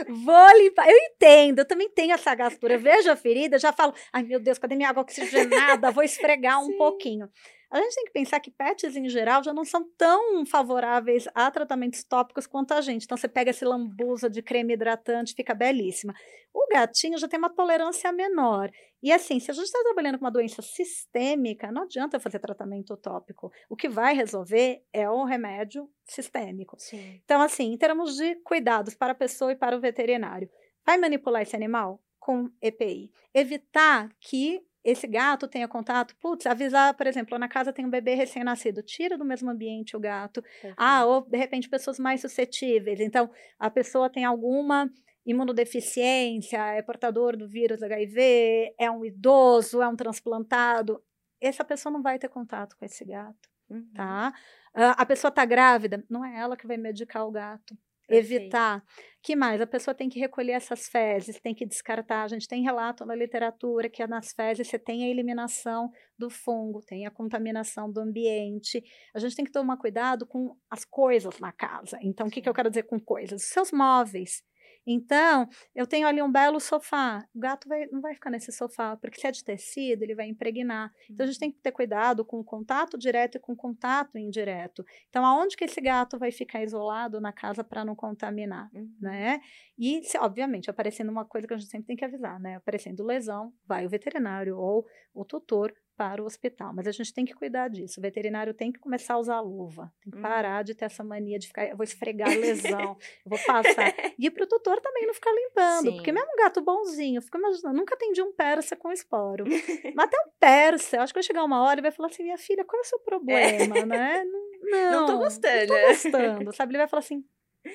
Vou 0.09 0.59
limpar. 0.59 0.89
Eu 0.89 0.97
entendo, 0.97 1.61
eu 1.61 1.65
também 1.65 1.89
tenho 1.91 2.13
essa 2.13 2.35
gastura. 2.35 2.79
Vejo 2.79 3.11
a 3.11 3.17
ferida, 3.17 3.59
já 3.59 3.73
falo, 3.73 3.95
ai 4.13 4.23
meu 4.23 4.41
Deus, 4.41 4.59
cadê 4.59 4.75
minha 4.75 4.89
água 4.89 5.03
oxigenada? 5.03 5.91
Vou 5.91 6.03
esfregar 6.03 6.61
um 6.63 6.77
pouquinho. 6.77 7.29
A 7.71 7.81
gente 7.81 7.95
tem 7.95 8.05
que 8.05 8.13
pensar 8.13 8.39
que 8.39 8.51
pets 8.51 8.97
em 8.97 9.09
geral 9.09 9.43
já 9.43 9.55
não 9.55 9.65
são 9.65 9.83
tão 9.97 10.45
favoráveis 10.45 11.27
a 11.35 11.51
tratamentos 11.51 12.05
tópicos 12.05 12.47
quanto 12.47 12.75
a 12.75 12.83
gente. 12.83 13.05
Então 13.05 13.17
você 13.17 13.27
pega 13.27 13.51
esse 13.51 13.65
lambuza 13.65 14.29
de 14.29 14.43
creme 14.43 14.75
hidratante, 14.75 15.35
fica 15.35 15.55
belíssima. 15.55 16.13
O 16.53 16.69
gatinho 16.71 17.17
já 17.17 17.27
tem 17.27 17.39
uma 17.39 17.49
tolerância 17.49 18.13
menor. 18.13 18.71
E 19.03 19.11
assim, 19.11 19.41
se 19.41 19.51
a 19.51 19.55
gente 19.55 19.65
está 19.65 19.81
trabalhando 19.83 20.19
com 20.19 20.25
uma 20.25 20.31
doença 20.31 20.63
sistêmica, 20.63 21.73
não 21.73 21.83
adianta 21.83 22.21
fazer 22.21 22.39
tratamento 22.39 22.97
tópico. 22.97 23.51
O 23.69 23.75
que 23.75 23.89
vai 23.89 24.15
resolver 24.15 24.85
é 24.93 25.11
o 25.11 25.25
remédio 25.25 25.91
sistêmico. 26.05 26.77
Sim. 26.79 27.21
Então, 27.25 27.43
assim, 27.43 27.73
em 27.73 27.77
termos 27.77 28.17
de 28.17 28.37
cuidados 28.37 28.95
para 28.95 29.13
a 29.13 29.17
pessoa 29.17 29.53
e 29.53 29.57
para 29.57 29.77
o 29.77 29.81
veterinário, 29.81 30.49
vai 30.87 30.97
manipular 30.99 31.43
esse 31.43 31.57
animal 31.57 32.01
com 32.21 32.49
EPI. 32.61 33.11
Evitar 33.35 34.09
que 34.21 34.65
esse 34.85 35.07
gato 35.07 35.47
tenha 35.47 35.69
contato, 35.69 36.15
putz, 36.17 36.47
avisar, 36.47 36.95
por 36.95 37.07
exemplo, 37.07 37.39
na 37.39 37.49
casa 37.49 37.73
tem 37.73 37.87
um 37.87 37.91
bebê 37.91 38.15
recém-nascido, 38.15 38.83
tira 38.83 39.17
do 39.17 39.25
mesmo 39.25 39.49
ambiente 39.51 39.97
o 39.97 40.01
gato. 40.01 40.43
Perfeito. 40.43 40.75
Ah, 40.77 41.05
ou 41.05 41.23
de 41.23 41.37
repente 41.37 41.69
pessoas 41.69 41.99
mais 41.99 42.21
suscetíveis. 42.21 43.01
Então, 43.01 43.31
a 43.59 43.71
pessoa 43.71 44.11
tem 44.11 44.25
alguma 44.25 44.91
imunodeficiência, 45.27 46.59
é 46.75 46.83
portador 46.83 47.37
do 47.37 47.49
vírus 47.49 47.83
HIV, 47.83 48.75
é 48.79 48.91
um 48.91 49.05
idoso, 49.05 49.83
é 49.83 49.89
um 49.89 49.97
transplantado. 49.97 51.03
Essa 51.41 51.65
pessoa 51.65 51.93
não 51.93 52.03
vai 52.03 52.19
ter 52.19 52.29
contato 52.29 52.77
com 52.77 52.85
esse 52.85 53.05
gato, 53.05 53.49
uhum. 53.71 53.89
tá? 53.95 54.33
A 54.75 55.05
pessoa 55.05 55.29
está 55.29 55.45
grávida, 55.45 56.05
não 56.09 56.25
é 56.25 56.39
ela 56.39 56.57
que 56.57 56.67
vai 56.67 56.77
medicar 56.77 57.27
o 57.27 57.31
gato 57.31 57.77
evitar. 58.09 58.85
Que 59.23 59.37
mais? 59.37 59.61
A 59.61 59.67
pessoa 59.67 59.95
tem 59.95 60.09
que 60.09 60.19
recolher 60.19 60.53
essas 60.53 60.89
fezes, 60.89 61.41
tem 61.41 61.55
que 61.55 61.65
descartar. 61.65 62.25
A 62.25 62.29
gente 62.29 62.49
tem 62.49 62.63
relato 62.63 63.05
na 63.05 63.15
literatura 63.15 63.89
que 63.89 64.05
nas 64.07 64.33
fezes 64.33 64.69
você 64.69 64.79
tem 64.79 65.05
a 65.05 65.09
eliminação 65.09 65.91
do 66.19 66.29
fungo, 66.29 66.81
tem 66.83 67.07
a 67.07 67.11
contaminação 67.11 67.91
do 67.91 68.01
ambiente. 68.01 68.83
A 69.15 69.19
gente 69.19 69.37
tem 69.37 69.45
que 69.45 69.53
tomar 69.53 69.77
cuidado 69.77 70.27
com 70.27 70.57
as 70.69 70.85
coisas 70.85 71.39
na 71.39 71.53
casa. 71.53 71.99
Então, 72.03 72.27
o 72.27 72.31
que, 72.31 72.43
que 72.43 72.49
eu 72.49 72.55
quero 72.55 72.71
dizer 72.71 72.85
com 72.85 72.99
coisas? 72.99 73.43
Os 73.43 73.49
seus 73.49 73.71
móveis. 73.71 74.43
Então, 74.87 75.49
eu 75.75 75.87
tenho 75.87 76.07
ali 76.07 76.21
um 76.21 76.31
belo 76.31 76.59
sofá. 76.61 77.25
O 77.35 77.39
gato 77.39 77.69
vai, 77.69 77.87
não 77.87 78.01
vai 78.01 78.15
ficar 78.15 78.31
nesse 78.31 78.51
sofá, 78.53 78.97
porque 78.97 79.21
se 79.21 79.27
é 79.27 79.31
de 79.31 79.45
tecido, 79.45 80.03
ele 80.03 80.15
vai 80.15 80.27
impregnar. 80.27 80.93
Então, 81.11 81.25
a 81.25 81.27
gente 81.27 81.39
tem 81.39 81.53
que 81.53 81.61
ter 81.61 81.73
cuidado 81.73 82.25
com 82.25 82.41
o 82.41 82.45
contato 82.45 82.99
direto 82.99 83.37
e 83.37 83.41
com 83.41 83.53
o 83.53 83.57
contato 83.57 84.19
indireto. 84.19 84.85
Então, 85.09 85.25
aonde 85.25 85.57
que 85.57 85.65
esse 85.65 85.81
gato 85.81 86.19
vai 86.19 86.33
ficar 86.33 86.63
isolado 86.63 87.21
na 87.21 87.33
casa 87.33 87.63
para 87.63 87.85
não 87.85 87.95
contaminar, 87.95 88.71
uhum. 88.75 88.91
né? 89.01 89.41
E, 89.79 90.03
se, 90.05 90.19
obviamente, 90.19 90.71
aparecendo 90.71 91.11
uma 91.11 91.25
coisa 91.25 91.47
que 91.47 91.55
a 91.55 91.57
gente 91.57 91.71
sempre 91.71 91.87
tem 91.87 91.97
que 91.97 92.05
avisar, 92.05 92.41
né? 92.41 92.57
Aparecendo 92.57 93.05
lesão, 93.05 93.53
vai 93.67 93.87
o 93.87 93.89
veterinário 93.89 94.59
ou 94.59 94.85
o 95.15 95.25
tutor 95.25 95.73
para 96.03 96.21
o 96.21 96.27
hospital. 96.27 96.73
Mas 96.75 96.89
a 96.89 96.91
gente 96.91 97.15
tem 97.15 97.25
que 97.25 97.33
cuidar 97.33 97.69
disso. 97.69 98.01
O 98.01 98.03
veterinário 98.03 98.53
tem 98.53 98.73
que 98.73 98.81
começar 98.81 99.15
a 99.15 99.19
usar 99.19 99.41
luva. 99.41 99.93
Tem 100.03 100.11
que 100.11 100.19
hum. 100.19 100.23
parar 100.23 100.65
de 100.65 100.75
ter 100.75 100.87
essa 100.87 101.05
mania 101.05 101.39
de 101.39 101.47
ficar, 101.47 101.69
eu 101.69 101.77
vou 101.77 101.85
esfregar 101.85 102.29
a 102.29 102.35
lesão, 102.35 102.97
eu 103.25 103.31
vou 103.31 103.39
passar. 103.39 103.93
E 104.19 104.31
para 104.31 104.45
o 104.45 104.47
tutor 104.47 104.81
também 104.81 105.07
não 105.07 105.15
ficar 105.15 105.33
limpando. 105.33 105.91
Sim. 105.91 105.97
Porque 105.97 106.13
mesmo 106.13 106.29
um 106.33 106.37
gato 106.37 106.61
bonzinho, 106.61 107.19
eu 107.19 107.23
fico 107.23 107.39
imaginando, 107.39 107.77
nunca 107.77 107.95
atendi 107.95 108.23
um 108.23 108.33
persa 108.33 108.77
com 108.77 108.93
esporo. 108.93 109.45
Mas 109.95 110.07
até 110.07 110.17
um 110.17 110.31
persa, 110.39 110.97
eu 110.97 111.03
acho 111.03 111.13
que 111.13 111.19
vai 111.19 111.23
chegar 111.25 111.45
uma 111.45 111.63
hora 111.63 111.81
e 111.81 111.83
vai 111.83 111.91
falar 111.91 112.09
assim, 112.09 112.23
minha 112.23 112.39
filha, 112.39 112.65
qual 112.65 112.81
é 112.81 112.85
o 112.85 112.89
seu 112.89 112.99
problema, 113.01 113.79
é. 113.79 113.87
né? 113.87 114.25
Não, 114.63 114.93
não 114.93 115.07
tô 115.07 115.19
gostando. 115.19 115.73
Não 115.73 115.81
tô 115.81 115.87
gostando, 115.89 116.55
sabe? 116.55 116.73
Ele 116.73 116.79
vai 116.79 116.89
falar 116.89 117.01
assim, 117.01 117.25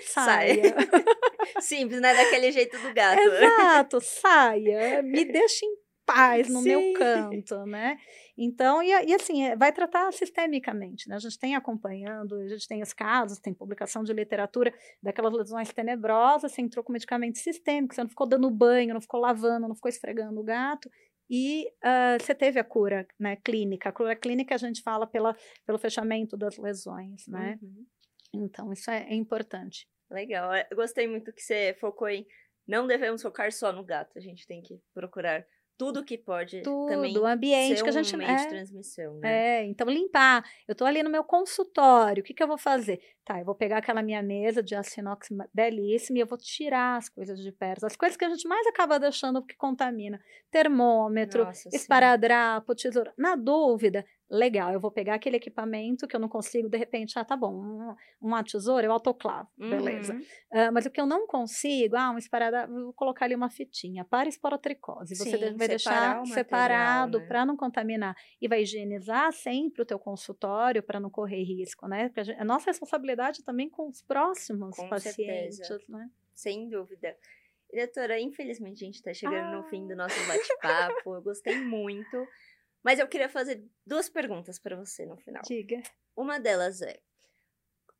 saia. 0.02 0.76
Simples, 1.60 2.00
né? 2.02 2.14
Daquele 2.14 2.52
jeito 2.52 2.78
do 2.78 2.94
gato. 2.94 3.20
Exato, 3.20 4.02
saia. 4.02 5.02
Me 5.02 5.26
deixa 5.26 5.66
em 5.66 5.87
paz 6.08 6.48
no 6.48 6.62
Sim. 6.62 6.70
meu 6.70 6.94
canto, 6.94 7.66
né? 7.66 8.00
Então, 8.38 8.82
e, 8.82 8.88
e 8.88 9.14
assim, 9.14 9.44
é, 9.44 9.58
vai 9.58 9.74
tratar 9.74 10.12
sistemicamente, 10.14 11.10
né? 11.10 11.16
A 11.16 11.20
gente 11.20 11.38
tem 11.38 11.54
acompanhando, 11.54 12.36
a 12.36 12.48
gente 12.48 12.66
tem 12.66 12.82
os 12.82 12.94
casos, 12.94 13.40
tem 13.40 13.54
publicação 13.54 14.04
de 14.04 14.14
literatura 14.14 14.74
daquelas 15.04 15.34
lesões 15.34 15.74
tenebrosas, 15.74 16.54
você 16.54 16.62
entrou 16.62 16.84
com 16.84 16.94
medicamento 16.94 17.38
sistêmico, 17.38 17.94
você 17.94 18.02
não 18.02 18.10
ficou 18.10 18.26
dando 18.26 18.50
banho, 18.50 18.94
não 18.94 19.02
ficou 19.02 19.20
lavando, 19.20 19.68
não 19.68 19.76
ficou 19.76 19.90
esfregando 19.90 20.40
o 20.40 20.44
gato, 20.44 20.90
e 21.30 21.68
uh, 21.84 22.24
você 22.24 22.34
teve 22.34 22.58
a 22.58 22.64
cura 22.64 23.06
né, 23.20 23.36
clínica. 23.36 23.90
A 23.90 23.92
cura 23.92 24.16
clínica 24.16 24.56
a 24.56 24.58
gente 24.58 24.82
fala 24.82 25.06
pela, 25.06 25.36
pelo 25.66 25.78
fechamento 25.78 26.38
das 26.38 26.58
lesões, 26.58 27.28
né? 27.28 27.60
Uhum. 27.62 27.86
Então, 28.34 28.72
isso 28.72 28.90
é, 28.90 29.08
é 29.10 29.14
importante. 29.14 29.86
Legal. 30.10 30.52
Eu 30.72 30.78
gostei 30.78 31.06
muito 31.06 31.34
que 31.34 31.42
você 31.42 31.76
focou 31.82 32.08
em 32.08 32.26
não 32.68 32.86
devemos 32.86 33.22
focar 33.22 33.52
só 33.52 33.72
no 33.72 33.84
gato, 33.84 34.18
a 34.18 34.22
gente 34.22 34.46
tem 34.46 34.62
que 34.62 34.82
procurar 34.94 35.46
tudo 35.78 36.04
que 36.04 36.18
pode 36.18 36.62
tudo, 36.62 36.90
também 36.90 37.18
o 37.18 37.26
ambiente 37.26 37.84
que 37.84 37.90
a 37.90 37.92
gente 37.92 38.16
um 38.16 38.18
meio 38.18 38.32
é, 38.32 38.36
de 38.36 38.48
transmissão, 38.48 39.20
né? 39.20 39.62
É, 39.62 39.66
então 39.66 39.88
limpar. 39.88 40.44
Eu 40.68 40.74
tô 40.74 40.86
ali 40.86 41.04
no 41.04 41.10
meu 41.10 41.24
consultório, 41.24 42.22
o 42.22 42.26
que 42.26 42.34
que 42.34 42.42
eu 42.42 42.48
vou 42.48 42.58
fazer? 42.58 43.00
Tá, 43.24 43.40
eu 43.40 43.46
vou 43.46 43.54
pegar 43.54 43.78
aquela 43.78 44.02
minha 44.02 44.24
mesa 44.24 44.64
de 44.64 44.74
aço 44.74 45.00
inox 45.00 45.30
belíssima 45.54 46.18
e 46.18 46.22
eu 46.22 46.28
vou 46.28 46.38
tirar 46.38 46.98
as 46.98 47.10
coisas 47.10 47.40
de 47.40 47.52
perto. 47.52 47.86
As 47.86 47.96
coisas 47.96 48.18
que 48.18 48.26
a 48.26 48.30
gente 48.30 48.48
mais 48.48 48.66
acaba 48.68 49.00
deixando 49.00 49.46
que 49.46 49.56
contamina. 49.56 50.20
Termômetro, 50.50 51.44
Nossa, 51.44 51.70
esparadrapo, 51.74 52.74
tesoura. 52.74 53.14
Na 53.18 53.36
dúvida, 53.36 54.06
legal, 54.30 54.74
eu 54.74 54.80
vou 54.80 54.92
pegar 54.92 55.16
aquele 55.16 55.38
equipamento 55.38 56.08
que 56.08 56.16
eu 56.16 56.20
não 56.20 56.28
consigo, 56.28 56.70
de 56.70 56.78
repente, 56.78 57.18
ah, 57.18 57.24
tá 57.24 57.36
bom, 57.36 57.54
um, 57.54 57.96
uma 58.22 58.44
tesoura, 58.44 58.86
eu 58.86 58.92
autoclavo, 58.92 59.50
uhum. 59.58 59.70
beleza. 59.70 60.14
Uh, 60.52 60.72
mas 60.74 60.86
o 60.86 60.92
que 60.92 61.00
eu 61.00 61.06
não 61.06 61.26
consigo, 61.26 61.96
ah, 61.96 62.12
um 62.12 62.18
esparadrapo, 62.18 62.74
vou 62.74 62.94
colocar 62.94 63.26
ali 63.26 63.36
uma 63.36 63.50
fitinha 63.50 64.04
para 64.04 64.28
esporotricose. 64.28 65.16
Você 65.16 65.38
Sim, 65.38 65.56
vai 65.56 65.68
deixar 65.68 66.26
separado 66.26 67.20
né? 67.20 67.26
para 67.26 67.46
não 67.46 67.56
contaminar 67.56 68.16
e 68.42 68.48
vai 68.48 68.62
higienizar 68.64 69.32
sempre 69.32 69.82
o 69.82 69.86
teu 69.86 69.98
consultório 69.98 70.84
para 70.84 71.00
não 71.00 71.10
correr 71.10 71.44
risco, 71.44 71.88
né? 71.88 72.10
Porque 72.10 72.32
a, 72.32 72.42
a, 72.42 72.46
nossa 72.46 72.70
responsabilidade 72.70 73.44
também 73.44 73.70
com 73.70 73.88
os 73.88 74.02
próximos 74.02 74.76
com 74.76 74.90
pacientes, 74.90 75.58
certeza. 75.58 75.84
né? 75.90 76.10
Sem 76.34 76.70
dúvida. 76.70 77.16
Doutora, 77.74 78.20
infelizmente 78.20 78.84
a 78.84 78.86
gente 78.86 78.96
está 78.96 79.14
chegando 79.14 79.56
ah. 79.56 79.58
no 79.58 79.64
fim 79.64 79.86
do 79.88 79.94
ah. 79.94 79.98
nosso 79.98 80.28
bate-papo. 80.28 81.16
eu 81.16 81.22
gostei 81.22 81.60
muito. 81.62 82.28
Mas 82.88 83.00
eu 83.00 83.08
queria 83.10 83.28
fazer 83.28 83.62
duas 83.86 84.08
perguntas 84.08 84.58
para 84.58 84.74
você 84.78 85.06
no 85.06 85.18
final. 85.18 85.42
Diga. 85.46 85.84
Uma 86.16 86.40
delas 86.40 86.82
é: 86.82 86.98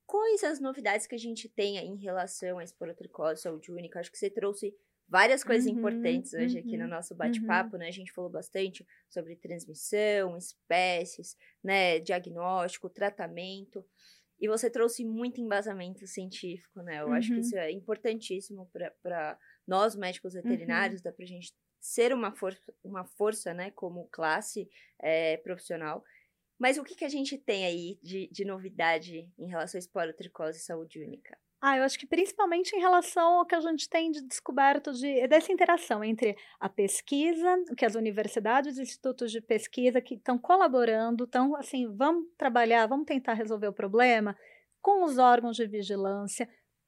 quais 0.06 0.46
as 0.46 0.62
novidades 0.62 1.06
que 1.06 1.14
a 1.14 1.18
gente 1.18 1.50
tem 1.50 1.76
em 1.78 1.98
relação 1.98 2.58
à 2.58 2.64
esporotricose, 2.64 3.42
saúde 3.42 3.70
única? 3.70 4.00
Acho 4.00 4.10
que 4.10 4.18
você 4.18 4.30
trouxe 4.30 4.74
várias 5.06 5.44
coisas 5.44 5.70
uhum, 5.70 5.78
importantes 5.78 6.34
hoje 6.34 6.56
uhum, 6.56 6.62
aqui 6.62 6.78
no 6.78 6.86
uhum, 6.86 6.90
nosso 6.90 7.14
bate-papo, 7.14 7.74
uhum. 7.74 7.80
né? 7.80 7.90
A 7.90 7.92
gente 7.92 8.14
falou 8.14 8.32
bastante 8.32 8.88
sobre 9.10 9.36
transmissão, 9.36 10.38
espécies, 10.38 11.36
né? 11.62 12.00
Diagnóstico, 12.00 12.90
tratamento. 12.90 13.86
E 14.40 14.48
você 14.48 14.70
trouxe 14.70 15.04
muito 15.04 15.42
embasamento 15.42 16.08
científico, 16.08 16.82
né? 16.82 17.02
Eu 17.02 17.12
acho 17.12 17.28
que 17.28 17.34
uhum. 17.34 17.42
isso 17.42 17.58
é 17.58 17.72
importantíssimo 17.74 18.72
para 19.04 19.38
nós, 19.68 19.98
médicos 19.98 20.34
veterinários, 20.34 21.02
dá 21.02 21.12
para 21.12 21.26
a 21.26 21.28
gente 21.28 21.54
ser 21.80 22.14
uma 22.14 22.32
força, 22.32 22.74
uma 22.84 23.06
força 23.06 23.54
né, 23.54 23.72
como 23.72 24.08
classe 24.10 24.70
é, 25.00 25.38
profissional. 25.38 26.04
Mas 26.60 26.78
o 26.78 26.84
que, 26.84 26.96
que 26.96 27.06
a 27.06 27.10
gente 27.10 27.38
tem 27.38 27.66
aí 27.66 28.00
de, 28.02 28.28
de 28.32 28.44
novidade 28.44 29.30
em 29.38 29.48
relação 29.48 29.78
à 29.78 29.80
esporotricose 29.80 30.60
e 30.60 30.62
saúde 30.62 31.00
única? 31.00 31.38
Ah, 31.60 31.78
eu 31.78 31.84
acho 31.84 31.98
que 31.98 32.06
principalmente 32.06 32.76
em 32.76 32.80
relação 32.80 33.40
ao 33.40 33.46
que 33.46 33.56
a 33.56 33.60
gente 33.60 33.90
tem 33.90 34.12
de 34.12 34.22
descoberto 34.22 34.92
de, 34.94 35.28
dessa 35.28 35.52
interação 35.52 36.04
entre 36.04 36.38
a 36.60 36.70
pesquisa, 36.70 37.64
que 37.76 37.84
as 37.84 37.96
universidades 37.96 38.78
e 38.78 38.84
institutos 38.84 39.32
de 39.32 39.42
pesquisa 39.42 40.00
que 40.00 40.16
estão 40.16 40.38
colaborando, 40.38 41.24
estão 41.24 41.56
assim, 41.56 41.88
vamos 41.96 42.28
trabalhar, 42.38 42.86
vamos 42.86 43.08
tentar 43.08 43.34
resolver 43.34 43.68
o 43.68 43.74
problema 43.74 44.38
com 44.80 45.04
os 45.04 45.18
órgãos 45.18 45.58
de 45.58 45.66
vigilância, 45.66 46.48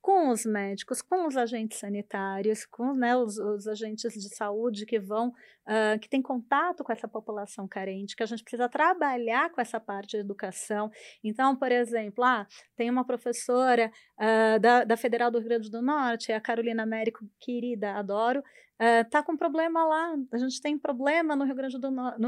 com 0.09 0.29
os 0.29 0.43
médicos, 0.43 1.03
com 1.03 1.27
os 1.27 1.37
agentes 1.37 1.77
sanitários, 1.77 2.65
com 2.65 2.95
né, 2.95 3.15
os, 3.15 3.37
os, 3.37 3.67
agentes 3.67 4.11
de 4.11 4.35
saúde 4.35 4.83
que 4.83 4.97
vão, 4.97 5.27
uh, 5.27 5.99
que 6.01 6.09
têm 6.09 6.19
contato 6.19 6.83
com 6.83 6.91
essa 6.91 7.07
população 7.07 7.67
carente, 7.67 8.15
que 8.15 8.23
a 8.23 8.25
gente 8.25 8.41
precisa 8.41 8.67
trabalhar 8.67 9.51
com 9.51 9.61
essa 9.61 9.79
parte 9.79 10.17
de 10.17 10.17
educação. 10.17 10.89
Então, 11.23 11.55
por 11.55 11.71
exemplo, 11.71 12.23
ah, 12.23 12.47
tem 12.75 12.89
uma 12.89 13.05
professora 13.05 13.91
uh, 14.17 14.59
da, 14.59 14.83
da 14.83 14.97
Federal 14.97 15.29
do 15.29 15.37
Rio 15.37 15.49
Grande 15.49 15.69
do 15.69 15.79
Norte, 15.79 16.31
a 16.31 16.41
Carolina 16.41 16.81
Américo, 16.81 17.23
querida, 17.39 17.93
adoro, 17.93 18.43
Uh, 18.79 19.09
tá 19.09 19.21
com 19.21 19.35
problema 19.35 19.85
lá, 19.85 20.15
a 20.31 20.37
gente 20.37 20.61
tem 20.61 20.77
problema 20.77 21.35
no 21.35 21.43
Rio 21.43 21.55
Grande 21.55 21.77
do 21.77 21.91
Norte, 21.91 22.19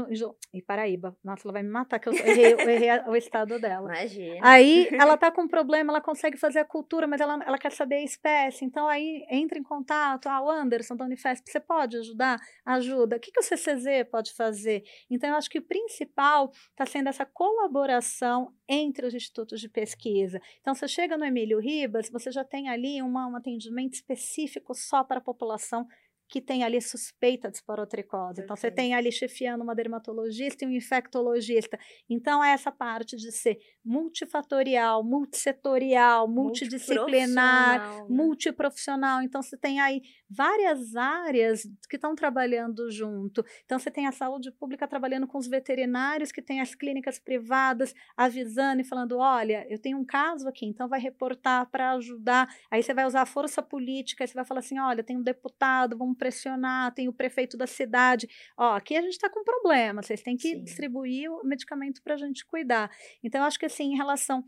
e 0.52 0.60
Paraíba, 0.60 1.16
nossa, 1.24 1.46
ela 1.46 1.52
vai 1.52 1.62
me 1.62 1.70
matar 1.70 1.98
que 1.98 2.08
eu 2.08 2.12
errei, 2.12 2.52
eu 2.52 2.68
errei 2.68 2.90
o 3.06 3.16
estado 3.16 3.58
dela. 3.58 3.88
Imagina. 3.90 4.40
Aí, 4.42 4.88
ela 4.92 5.16
tá 5.16 5.30
com 5.30 5.48
problema, 5.48 5.92
ela 5.92 6.00
consegue 6.00 6.36
fazer 6.36 6.58
a 6.58 6.64
cultura, 6.64 7.06
mas 7.06 7.20
ela, 7.20 7.42
ela 7.44 7.58
quer 7.58 7.72
saber 7.72 7.96
a 7.96 8.04
espécie, 8.04 8.64
então 8.64 8.86
aí 8.86 9.24
entra 9.30 9.58
em 9.58 9.62
contato, 9.62 10.26
ah, 10.28 10.42
o 10.42 10.50
Anderson 10.50 10.94
da 10.94 11.06
Unifesp, 11.06 11.50
você 11.50 11.60
pode 11.60 11.96
ajudar? 11.96 12.38
Ajuda. 12.64 13.16
O 13.16 13.20
que, 13.20 13.30
que 13.30 13.40
o 13.40 13.42
CCZ 13.42 14.08
pode 14.10 14.34
fazer? 14.34 14.82
Então, 15.10 15.30
eu 15.30 15.36
acho 15.36 15.48
que 15.48 15.58
o 15.58 15.62
principal 15.62 16.50
está 16.70 16.86
sendo 16.86 17.08
essa 17.08 17.24
colaboração 17.24 18.52
entre 18.68 19.06
os 19.06 19.14
institutos 19.14 19.60
de 19.60 19.68
pesquisa. 19.68 20.40
Então, 20.60 20.74
você 20.74 20.88
chega 20.88 21.16
no 21.16 21.24
Emílio 21.24 21.58
Ribas, 21.58 22.10
você 22.10 22.30
já 22.30 22.44
tem 22.44 22.68
ali 22.68 23.02
uma, 23.02 23.26
um 23.26 23.36
atendimento 23.36 23.94
específico 23.94 24.74
só 24.74 25.02
para 25.04 25.18
a 25.18 25.22
população 25.22 25.86
que 26.32 26.40
tem 26.40 26.64
ali 26.64 26.80
suspeita 26.80 27.50
de 27.50 27.58
esporotricose. 27.58 28.40
Então, 28.40 28.56
você 28.56 28.70
tem 28.70 28.94
ali 28.94 29.12
chefiando 29.12 29.62
uma 29.62 29.74
dermatologista 29.74 30.64
e 30.64 30.66
um 30.66 30.70
infectologista. 30.70 31.78
Então, 32.08 32.42
é 32.42 32.52
essa 32.52 32.72
parte 32.72 33.16
de 33.16 33.30
ser 33.30 33.58
multifatorial, 33.84 35.04
multissetorial, 35.04 36.26
multidisciplinar, 36.26 37.80
né? 37.80 38.06
multiprofissional. 38.08 39.20
Então, 39.20 39.42
você 39.42 39.58
tem 39.58 39.78
aí 39.78 40.00
várias 40.30 40.96
áreas 40.96 41.64
que 41.90 41.96
estão 41.96 42.14
trabalhando 42.14 42.90
junto. 42.90 43.44
Então, 43.66 43.78
você 43.78 43.90
tem 43.90 44.06
a 44.06 44.12
saúde 44.12 44.50
pública 44.52 44.88
trabalhando 44.88 45.26
com 45.26 45.36
os 45.36 45.46
veterinários, 45.46 46.32
que 46.32 46.40
tem 46.40 46.62
as 46.62 46.74
clínicas 46.74 47.18
privadas 47.18 47.92
avisando 48.16 48.80
e 48.80 48.84
falando: 48.84 49.18
olha, 49.18 49.66
eu 49.68 49.78
tenho 49.78 49.98
um 49.98 50.04
caso 50.06 50.48
aqui, 50.48 50.64
então 50.64 50.88
vai 50.88 50.98
reportar 50.98 51.70
para 51.70 51.92
ajudar. 51.92 52.48
Aí 52.70 52.82
você 52.82 52.94
vai 52.94 53.04
usar 53.04 53.20
a 53.20 53.26
força 53.26 53.62
política, 53.62 54.24
aí 54.24 54.28
você 54.28 54.32
vai 54.32 54.46
falar 54.46 54.60
assim: 54.60 54.78
olha, 54.78 55.04
tem 55.04 55.18
um 55.18 55.22
deputado, 55.22 55.98
vamos 55.98 56.21
pressionar, 56.22 56.94
tem 56.94 57.08
o 57.08 57.12
prefeito 57.12 57.56
da 57.56 57.66
cidade. 57.66 58.28
Ó, 58.56 58.74
aqui 58.76 58.96
a 58.96 59.02
gente 59.02 59.14
está 59.14 59.28
com 59.28 59.42
problema, 59.42 60.02
vocês 60.02 60.22
têm 60.22 60.36
que 60.36 60.50
Sim. 60.50 60.62
distribuir 60.62 61.28
o 61.28 61.44
medicamento 61.44 62.00
para 62.00 62.14
a 62.14 62.16
gente 62.16 62.46
cuidar. 62.46 62.88
Então, 63.24 63.40
eu 63.40 63.46
acho 63.46 63.58
que 63.58 63.66
assim, 63.66 63.92
em 63.92 63.96
relação 63.96 64.44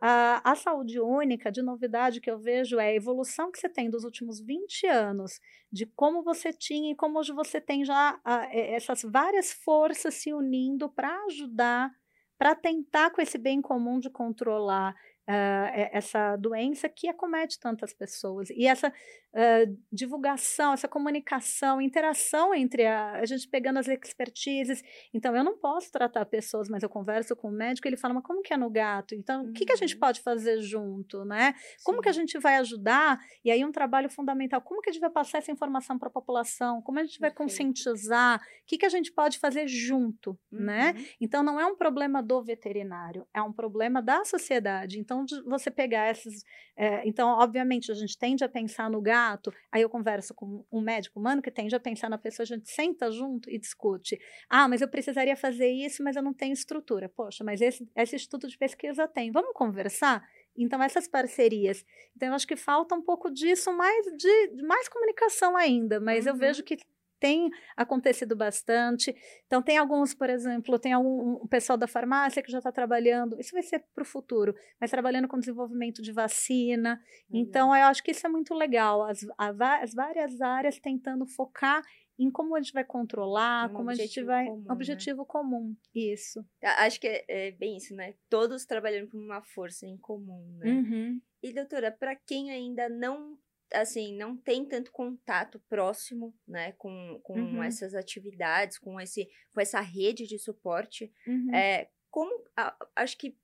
a, 0.00 0.52
a, 0.52 0.54
saúde 0.54 0.98
única, 0.98 1.52
de 1.52 1.60
novidade 1.60 2.20
que 2.20 2.30
eu 2.30 2.38
vejo, 2.38 2.78
é 2.78 2.86
a 2.86 2.94
evolução 2.94 3.52
que 3.52 3.58
você 3.58 3.68
tem 3.68 3.90
dos 3.90 4.04
últimos 4.04 4.40
20 4.40 4.86
anos, 4.86 5.38
de 5.70 5.84
como 5.84 6.22
você 6.22 6.50
tinha 6.50 6.92
e 6.92 6.96
como 6.96 7.18
hoje 7.18 7.32
você 7.32 7.60
tem 7.60 7.84
já 7.84 8.18
a, 8.24 8.48
essas 8.56 9.02
várias 9.02 9.52
forças 9.52 10.14
se 10.14 10.32
unindo 10.32 10.88
para 10.88 11.14
ajudar, 11.26 11.90
para 12.38 12.54
tentar 12.54 13.10
com 13.10 13.20
esse 13.20 13.36
bem 13.36 13.60
comum 13.60 13.98
de 13.98 14.08
controlar 14.08 14.94
uh, 15.28 15.90
essa 15.92 16.36
doença 16.36 16.88
que 16.88 17.08
acomete 17.08 17.60
tantas 17.60 17.92
pessoas. 17.92 18.48
E 18.50 18.66
essa 18.66 18.92
uh, 19.38 19.78
divulgação, 19.92 20.72
essa 20.72 20.88
comunicação, 20.88 21.80
interação 21.80 22.52
entre 22.52 22.84
a, 22.84 23.12
a, 23.12 23.24
gente 23.24 23.48
pegando 23.48 23.78
as 23.78 23.86
expertises. 23.86 24.82
Então, 25.14 25.36
eu 25.36 25.44
não 25.44 25.56
posso 25.56 25.92
tratar 25.92 26.26
pessoas, 26.26 26.68
mas 26.68 26.82
eu 26.82 26.88
converso 26.88 27.36
com 27.36 27.48
o 27.48 27.52
médico, 27.52 27.86
ele 27.86 27.96
fala, 27.96 28.14
mas 28.14 28.24
como 28.24 28.42
que 28.42 28.52
é 28.52 28.56
no 28.56 28.68
gato? 28.68 29.14
Então, 29.14 29.44
uhum. 29.44 29.50
o 29.50 29.52
que, 29.52 29.64
que 29.64 29.72
a 29.72 29.76
gente 29.76 29.94
uhum. 29.94 30.00
pode 30.00 30.20
fazer 30.20 30.60
junto, 30.60 31.24
né? 31.24 31.54
Como 31.84 32.02
que 32.02 32.08
a 32.08 32.12
gente 32.12 32.38
vai 32.38 32.56
ajudar? 32.56 33.20
E 33.44 33.50
aí, 33.50 33.64
um 33.64 33.72
trabalho 33.72 34.10
fundamental, 34.10 34.60
como 34.60 34.82
que 34.82 34.90
a 34.90 34.92
gente 34.92 35.00
vai 35.00 35.10
passar 35.10 35.38
essa 35.38 35.52
informação 35.52 35.98
para 35.98 36.08
a 36.08 36.12
população? 36.12 36.82
Como 36.82 36.98
a 36.98 37.04
gente 37.04 37.20
vai 37.20 37.30
Perfeito. 37.30 37.50
conscientizar? 37.50 38.40
O 38.40 38.66
que, 38.66 38.78
que 38.78 38.86
a 38.86 38.90
gente 38.90 39.12
pode 39.12 39.38
fazer 39.38 39.68
junto, 39.68 40.38
né? 40.50 40.90
uhum. 40.90 40.94
né? 40.94 41.06
Então, 41.20 41.42
não 41.42 41.60
é 41.60 41.66
um 41.66 41.76
problema 41.76 42.22
do 42.22 42.42
veterinário, 42.42 43.26
é 43.32 43.40
um 43.42 43.52
problema 43.52 44.02
da 44.02 44.24
sociedade. 44.24 44.98
Então, 44.98 45.24
você 45.46 45.70
pegar 45.70 46.06
essas. 46.06 46.42
É, 46.76 47.06
então, 47.06 47.28
obviamente, 47.28 47.90
a 47.90 47.94
gente 47.94 48.16
tende 48.16 48.44
a 48.44 48.48
pensar 48.48 48.90
no 48.90 49.00
gato, 49.00 49.27
aí 49.70 49.82
eu 49.82 49.90
converso 49.90 50.34
com 50.34 50.64
um 50.70 50.80
médico 50.80 51.18
humano 51.18 51.42
que 51.42 51.50
tende 51.50 51.74
a 51.74 51.80
pensar 51.80 52.08
na 52.08 52.18
pessoa, 52.18 52.44
a 52.44 52.46
gente 52.46 52.70
senta 52.70 53.10
junto 53.10 53.50
e 53.50 53.58
discute. 53.58 54.18
Ah, 54.48 54.68
mas 54.68 54.80
eu 54.80 54.88
precisaria 54.88 55.36
fazer 55.36 55.68
isso, 55.68 56.02
mas 56.02 56.16
eu 56.16 56.22
não 56.22 56.32
tenho 56.32 56.52
estrutura. 56.52 57.08
Poxa, 57.08 57.42
mas 57.42 57.60
esse, 57.60 57.88
esse 57.96 58.16
instituto 58.16 58.48
de 58.48 58.56
pesquisa 58.56 59.08
tem. 59.08 59.30
Vamos 59.30 59.52
conversar? 59.54 60.26
Então, 60.56 60.82
essas 60.82 61.06
parcerias. 61.06 61.84
Então, 62.16 62.28
eu 62.28 62.34
acho 62.34 62.46
que 62.46 62.56
falta 62.56 62.94
um 62.94 63.02
pouco 63.02 63.30
disso, 63.30 63.72
mais 63.72 64.06
de 64.16 64.62
mais 64.62 64.88
comunicação 64.88 65.56
ainda, 65.56 66.00
mas 66.00 66.26
uhum. 66.26 66.32
eu 66.32 66.36
vejo 66.36 66.62
que 66.64 66.76
tem 67.18 67.50
acontecido 67.76 68.36
bastante. 68.36 69.14
Então, 69.46 69.62
tem 69.62 69.78
alguns, 69.78 70.14
por 70.14 70.30
exemplo, 70.30 70.78
tem 70.78 70.92
algum 70.92 71.42
um 71.42 71.46
pessoal 71.46 71.76
da 71.76 71.86
farmácia 71.86 72.42
que 72.42 72.50
já 72.50 72.58
está 72.58 72.72
trabalhando, 72.72 73.38
isso 73.40 73.52
vai 73.52 73.62
ser 73.62 73.84
para 73.94 74.02
o 74.02 74.06
futuro, 74.06 74.54
mas 74.80 74.90
trabalhando 74.90 75.28
com 75.28 75.38
desenvolvimento 75.38 76.02
de 76.02 76.12
vacina. 76.12 77.00
Uhum. 77.30 77.40
Então, 77.40 77.74
eu 77.74 77.86
acho 77.86 78.02
que 78.02 78.10
isso 78.10 78.26
é 78.26 78.30
muito 78.30 78.54
legal. 78.54 79.04
As, 79.04 79.26
as 79.36 79.94
várias 79.94 80.40
áreas 80.40 80.78
tentando 80.78 81.26
focar 81.26 81.82
em 82.18 82.30
como 82.30 82.56
a 82.56 82.60
gente 82.60 82.72
vai 82.72 82.84
controlar, 82.84 83.70
um 83.70 83.74
como 83.74 83.90
a 83.90 83.94
gente 83.94 84.22
vai. 84.22 84.46
Comum, 84.46 84.64
né? 84.64 84.72
objetivo 84.72 85.20
né? 85.20 85.26
comum. 85.28 85.76
Isso. 85.94 86.44
Acho 86.62 87.00
que 87.00 87.06
é, 87.06 87.24
é, 87.28 87.50
bem 87.52 87.76
isso, 87.76 87.94
né? 87.94 88.14
Todos 88.28 88.66
trabalhando 88.66 89.08
com 89.08 89.18
uma 89.18 89.40
força 89.42 89.86
em 89.86 89.96
comum, 89.96 90.58
né? 90.58 90.70
Uhum. 90.70 91.20
E, 91.42 91.52
doutora, 91.52 91.92
para 91.92 92.16
quem 92.16 92.50
ainda 92.50 92.88
não 92.88 93.38
assim, 93.72 94.16
não 94.16 94.36
tem 94.36 94.64
tanto 94.64 94.90
contato 94.92 95.60
próximo, 95.68 96.34
né, 96.46 96.72
com, 96.72 97.20
com 97.22 97.34
uhum. 97.34 97.62
essas 97.62 97.94
atividades, 97.94 98.78
com, 98.78 99.00
esse, 99.00 99.28
com 99.52 99.60
essa 99.60 99.80
rede 99.80 100.26
de 100.26 100.38
suporte. 100.38 101.12
Uhum. 101.26 101.54
É, 101.54 101.88
como, 102.10 102.44
a, 102.56 102.74
acho 102.96 103.16
que 103.18 103.36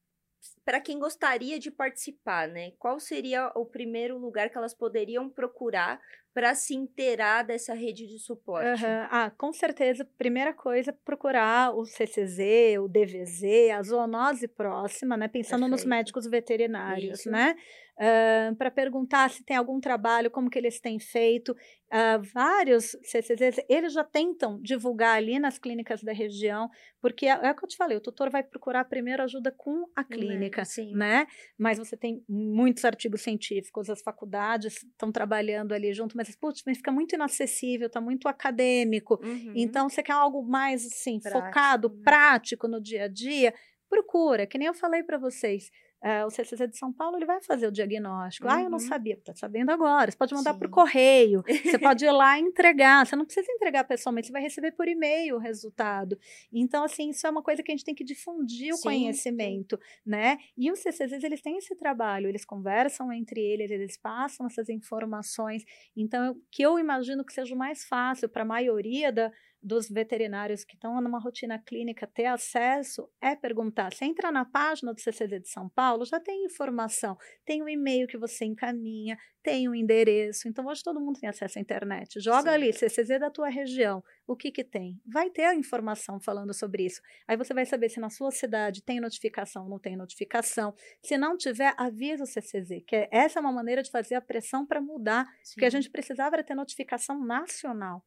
para 0.65 0.81
quem 0.81 0.99
gostaria 0.99 1.59
de 1.59 1.71
participar, 1.71 2.49
né, 2.49 2.73
qual 2.79 3.01
seria 3.01 3.51
o 3.55 3.65
primeiro 3.65 4.19
lugar 4.19 4.51
que 4.51 4.59
elas 4.59 4.75
poderiam 4.75 5.29
procurar 5.29 6.01
para 6.35 6.55
se 6.55 6.75
inteirar 6.75 7.45
dessa 7.45 7.75
rede 7.75 8.07
de 8.07 8.19
suporte? 8.19 8.85
Uhum. 8.85 9.07
Ah, 9.11 9.31
com 9.31 9.53
certeza, 9.53 10.05
primeira 10.19 10.53
coisa, 10.53 10.93
procurar 10.93 11.75
o 11.75 11.85
CCZ, 11.85 12.79
o 12.81 12.89
DVZ, 12.89 13.71
a 13.73 13.83
zoonose 13.83 14.49
próxima, 14.49 15.17
né? 15.17 15.29
Pensando 15.29 15.61
Perfeito. 15.61 15.71
nos 15.71 15.85
médicos 15.85 16.27
veterinários, 16.27 17.21
Isso. 17.21 17.31
né? 17.31 17.55
Uh, 17.97 18.57
para 18.57 18.73
perguntar 18.73 19.31
se 19.31 19.45
tem 19.45 19.57
algum 19.57 19.79
trabalho, 19.79 20.29
como 20.29 20.51
que 20.51 20.59
eles 20.59 20.81
têm 20.81 20.99
feito. 20.99 21.53
Uh, 21.53 22.21
vários 22.35 22.97
CCZs, 23.05 23.65
eles 23.69 23.93
já 23.93 24.03
tentam 24.03 24.61
divulgar 24.61 25.17
ali 25.17 25.39
nas 25.39 25.59
clínicas 25.59 26.03
da 26.03 26.13
região, 26.13 26.69
porque 27.01 27.27
é, 27.27 27.31
é 27.31 27.53
o 27.53 27.55
que 27.55 27.65
eu 27.65 27.69
te 27.69 27.77
falei, 27.77 27.97
o 27.97 28.01
tutor 28.01 28.31
vai 28.31 28.43
procurar 28.43 28.85
primeiro 28.87 29.23
ajuda 29.23 29.53
com 29.57 29.89
a 29.95 30.03
clínica, 30.03 30.65
Sim. 30.65 30.93
né? 30.93 31.25
Mas 31.57 31.79
você 31.79 31.97
tem 31.97 32.25
muitos 32.29 32.85
artigos 32.85 33.21
científicos, 33.21 33.89
as 33.89 34.03
faculdades 34.03 34.83
estão 34.83 35.13
trabalhando 35.13 35.73
ali 35.73 35.93
junto, 35.93 36.17
mas, 36.17 36.35
putz, 36.35 36.65
mas 36.67 36.79
fica 36.79 36.91
muito 36.91 37.15
inacessível, 37.15 37.87
está 37.87 38.01
muito 38.01 38.27
acadêmico. 38.27 39.21
Uhum. 39.23 39.53
Então, 39.55 39.89
você 39.89 40.03
quer 40.03 40.15
algo 40.15 40.43
mais, 40.43 40.85
assim, 40.85 41.21
prático, 41.21 41.45
focado, 41.45 41.89
né? 41.91 42.01
prático 42.03 42.67
no 42.67 42.81
dia 42.81 43.05
a 43.05 43.09
dia, 43.09 43.55
procura, 43.89 44.49
que 44.49 44.59
nem 44.59 44.67
eu 44.67 44.75
falei 44.75 45.05
para 45.05 45.17
vocês 45.17 45.71
uh, 46.05 46.27
o 46.27 46.31
CCC 46.31 46.67
de 46.69 46.77
São 46.77 46.93
Paulo, 46.93 47.17
ele 47.17 47.25
vai 47.25 47.41
fazer 47.41 47.67
o 47.67 47.73
diagnóstico. 47.73 48.47
Uhum. 48.47 48.53
Ah, 48.53 48.63
eu 48.63 48.71
não 48.71 48.79
uhum. 48.79 48.87
sabia, 48.87 49.15
está 49.15 49.35
sabendo 49.35 49.71
agora. 49.71 50.11
Você 50.11 50.17
pode 50.17 50.35
mandar 50.35 50.55
por 50.55 50.69
correio, 50.69 51.43
você 51.43 51.79
pode 51.81 52.05
ir 52.05 52.11
lá 52.13 52.39
entregar. 52.39 53.07
Você 53.07 53.17
não 53.17 53.25
precisa 53.25 53.51
entregar 53.51 53.85
pessoalmente, 53.85 54.27
você 54.27 54.33
vai 54.33 54.43
receber 54.43 54.73
por 54.73 54.87
e-mail 54.87 55.37
o 55.37 55.39
resultado. 55.39 56.19
Então, 56.53 56.85
assim, 56.85 57.11
isso 57.11 57.27
é 57.27 57.31
uma 57.31 57.43
coisa 57.43 57.63
que 57.63 57.73
a 57.73 57.75
gente 57.75 57.85
tem 57.85 57.95
que 57.95 58.05
difundir 58.05 58.75
o 58.75 58.77
sim, 58.77 58.83
conhecimento, 58.83 59.81
né? 60.05 60.39
E 60.57 60.71
os 60.71 60.81
CCCs, 60.81 61.25
eles 61.25 61.41
têm 61.41 61.57
esse 61.57 61.75
trabalho, 61.75 62.29
eles 62.29 62.45
conversam 62.45 63.11
entre 63.11 63.41
eles, 63.41 63.71
eles 63.71 63.97
passam 63.97 64.47
essas 64.47 64.69
informações. 64.69 65.65
Então, 65.97 66.33
o 66.33 66.43
que 66.51 66.63
eu 66.63 66.79
imagino 66.79 67.25
que 67.25 67.33
seja 67.33 67.55
o 67.55 67.59
mais 67.59 67.85
fácil 67.85 68.29
para 68.29 68.43
a 68.43 68.47
maioria 68.47 69.11
da 69.11 69.33
dos 69.65 69.89
veterinários 69.89 70.63
que 70.63 70.75
estão 70.75 71.01
numa 71.01 71.19
rotina 71.19 71.59
clínica 71.59 72.07
ter 72.07 72.27
acesso 72.27 73.09
é 73.21 73.35
perguntar. 73.35 73.95
Você 73.95 74.05
entra 74.05 74.31
na 74.31 74.45
página 74.45 74.93
do 74.93 75.01
CCD 75.01 75.41
de 75.41 75.49
São 75.49 75.71
Paulo, 75.71 76.05
já 76.05 76.21
tem 76.21 76.45
informação, 76.45 77.17
tem 77.47 77.63
o 77.63 77.65
um 77.65 77.69
e-mail 77.69 78.07
que 78.07 78.19
você 78.19 78.45
encaminha, 78.45 79.17
tem 79.43 79.67
o 79.67 79.71
um 79.73 79.75
endereço. 79.75 80.47
Então, 80.47 80.67
hoje 80.67 80.83
todo 80.83 81.01
mundo 81.01 81.19
tem 81.19 81.29
acesso 81.29 81.59
à 81.59 81.63
internet. 81.63 82.21
Joga 82.21 82.43
Sim. 82.43 82.49
ali, 82.49 82.73
CCZ 82.73 83.19
da 83.19 83.31
tua 83.31 83.49
região, 83.49 84.05
o 84.27 84.37
que 84.37 84.51
que 84.53 84.63
tem? 84.63 85.01
Vai 85.07 85.31
ter 85.31 85.45
a 85.45 85.55
informação 85.55 86.21
falando 86.21 86.53
sobre 86.53 86.85
isso. 86.85 87.01
Aí 87.27 87.37
você 87.37 87.55
vai 87.55 87.65
saber 87.65 87.89
se 87.89 87.99
na 87.99 88.11
sua 88.11 88.31
cidade 88.31 88.83
tem 88.83 89.01
notificação 89.01 89.65
ou 89.65 89.71
não 89.71 89.79
tem 89.79 89.97
notificação. 89.97 90.75
Se 91.03 91.17
não 91.17 91.39
tiver, 91.39 91.75
avisa 91.79 92.25
o 92.25 92.27
CCZ, 92.27 92.83
que 92.87 92.97
é, 92.97 93.09
essa 93.11 93.39
é 93.39 93.41
uma 93.41 93.53
maneira 93.53 93.83
de 93.83 93.91
fazer 93.91 94.15
a 94.15 94.21
pressão 94.21 94.67
para 94.67 94.81
mudar, 94.81 95.27
Sim. 95.43 95.55
porque 95.55 95.65
a 95.65 95.71
gente 95.71 95.91
precisava 95.91 96.43
ter 96.43 96.55
notificação 96.55 97.25
nacional 97.25 98.05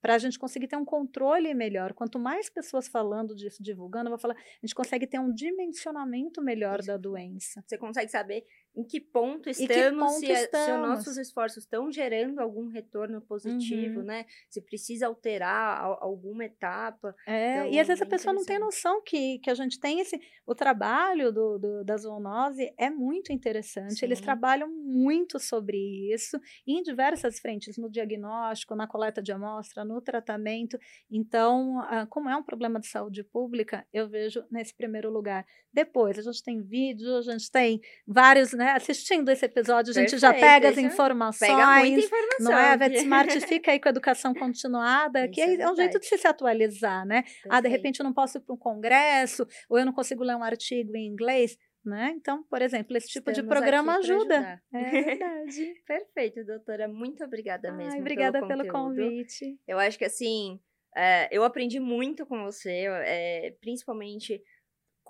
para 0.00 0.14
a 0.14 0.18
gente 0.18 0.38
conseguir 0.38 0.66
ter 0.68 0.76
um 0.76 0.84
controle 0.84 1.52
melhor. 1.54 1.92
Quanto 1.92 2.18
mais 2.18 2.48
pessoas 2.48 2.88
falando 2.88 3.34
disso, 3.34 3.62
divulgando, 3.62 4.06
eu 4.06 4.10
vou 4.10 4.18
falar, 4.18 4.34
a 4.34 4.66
gente 4.66 4.74
consegue 4.74 5.06
ter 5.06 5.18
um 5.18 5.32
dimensionamento 5.32 6.42
melhor 6.42 6.82
da 6.82 6.96
doença. 6.96 7.62
Você 7.66 7.76
consegue 7.76 8.10
saber 8.10 8.44
em 8.74 8.84
que 8.84 9.00
ponto 9.00 9.48
estamos, 9.48 10.20
que 10.20 10.26
ponto 10.26 10.26
se, 10.26 10.32
estamos? 10.32 10.66
se 10.66 10.72
os 10.72 10.80
nossos 10.80 11.16
esforços 11.16 11.64
estão 11.64 11.90
gerando 11.90 12.38
algum 12.38 12.68
retorno 12.68 13.20
positivo, 13.20 14.00
uhum. 14.00 14.06
né? 14.06 14.26
Se 14.48 14.60
precisa 14.60 15.06
alterar 15.06 15.82
alguma 16.00 16.44
etapa. 16.44 17.14
É, 17.26 17.58
então, 17.58 17.72
e 17.72 17.80
às 17.80 17.86
vezes 17.88 18.02
a 18.02 18.06
pessoa 18.06 18.32
não 18.32 18.44
tem 18.44 18.58
noção 18.58 19.02
que, 19.02 19.38
que 19.40 19.50
a 19.50 19.54
gente 19.54 19.80
tem 19.80 20.00
esse. 20.00 20.20
O 20.46 20.54
trabalho 20.54 21.32
do, 21.32 21.58
do 21.58 21.84
da 21.84 21.96
zoonose 21.96 22.72
é 22.78 22.88
muito 22.88 23.32
interessante. 23.32 23.94
Sim. 23.94 24.06
Eles 24.06 24.20
trabalham 24.20 24.68
muito 24.68 25.38
sobre 25.38 25.76
isso 26.12 26.38
em 26.66 26.82
diversas 26.82 27.40
frentes, 27.40 27.76
no 27.76 27.90
diagnóstico, 27.90 28.74
na 28.76 28.86
coleta 28.86 29.20
de 29.20 29.32
amostra, 29.32 29.84
no 29.84 30.00
tratamento. 30.00 30.78
Então, 31.10 31.80
ah, 31.80 32.06
como 32.08 32.28
é 32.28 32.36
um 32.36 32.42
problema 32.42 32.78
de 32.78 32.86
saúde 32.86 33.24
pública, 33.24 33.86
eu 33.92 34.08
vejo 34.08 34.44
nesse 34.50 34.74
primeiro 34.74 35.10
lugar. 35.10 35.44
Depois, 35.72 36.18
a 36.18 36.22
gente 36.22 36.42
tem 36.42 36.62
vídeos, 36.62 37.28
a 37.28 37.32
gente 37.32 37.50
tem 37.50 37.80
vários 38.06 38.52
né, 38.60 38.72
assistindo 38.72 39.30
esse 39.30 39.46
episódio, 39.46 39.90
a 39.90 39.94
gente 39.94 40.10
Perfeito, 40.10 40.20
já 40.20 40.34
pega 40.34 40.68
as 40.68 40.76
informações. 40.76 41.50
Pega 41.50 41.78
muita 41.78 42.00
informação. 42.00 42.44
Não 42.44 42.58
é? 42.58 42.72
A 42.72 42.76
VetSmart 42.76 43.40
fica 43.40 43.72
aí 43.72 43.80
com 43.80 43.88
a 43.88 43.90
educação 43.90 44.34
continuada, 44.34 45.26
que 45.28 45.40
é, 45.40 45.54
é, 45.54 45.70
um 45.70 45.74
jeito 45.74 45.98
de 45.98 46.06
se 46.06 46.26
atualizar, 46.26 47.06
né? 47.06 47.22
Perfeito. 47.22 47.48
Ah, 47.48 47.60
de 47.62 47.68
repente 47.70 48.00
eu 48.00 48.04
não 48.04 48.12
posso 48.12 48.36
ir 48.36 48.42
para 48.42 48.54
um 48.54 48.58
congresso, 48.58 49.46
ou 49.66 49.78
eu 49.78 49.86
não 49.86 49.94
consigo 49.94 50.22
ler 50.22 50.36
um 50.36 50.44
artigo 50.44 50.94
em 50.94 51.06
inglês. 51.06 51.56
Né? 51.82 52.12
Então, 52.14 52.42
por 52.42 52.60
exemplo, 52.60 52.94
esse 52.94 53.08
tipo 53.08 53.30
Estamos 53.30 53.48
de 53.48 53.60
programa 53.60 53.96
ajuda. 53.96 54.60
É 54.70 54.82
verdade. 55.16 55.74
Perfeito, 55.86 56.44
doutora. 56.44 56.86
Muito 56.86 57.24
obrigada 57.24 57.72
mesmo. 57.72 57.94
Ai, 57.94 58.00
obrigada 58.00 58.46
pelo, 58.46 58.64
pelo 58.64 58.70
convite. 58.70 59.58
Eu 59.66 59.78
acho 59.78 59.96
que 59.96 60.04
assim, 60.04 60.60
é, 60.94 61.26
eu 61.34 61.42
aprendi 61.42 61.80
muito 61.80 62.26
com 62.26 62.44
você, 62.44 62.84
é, 63.06 63.54
principalmente 63.62 64.42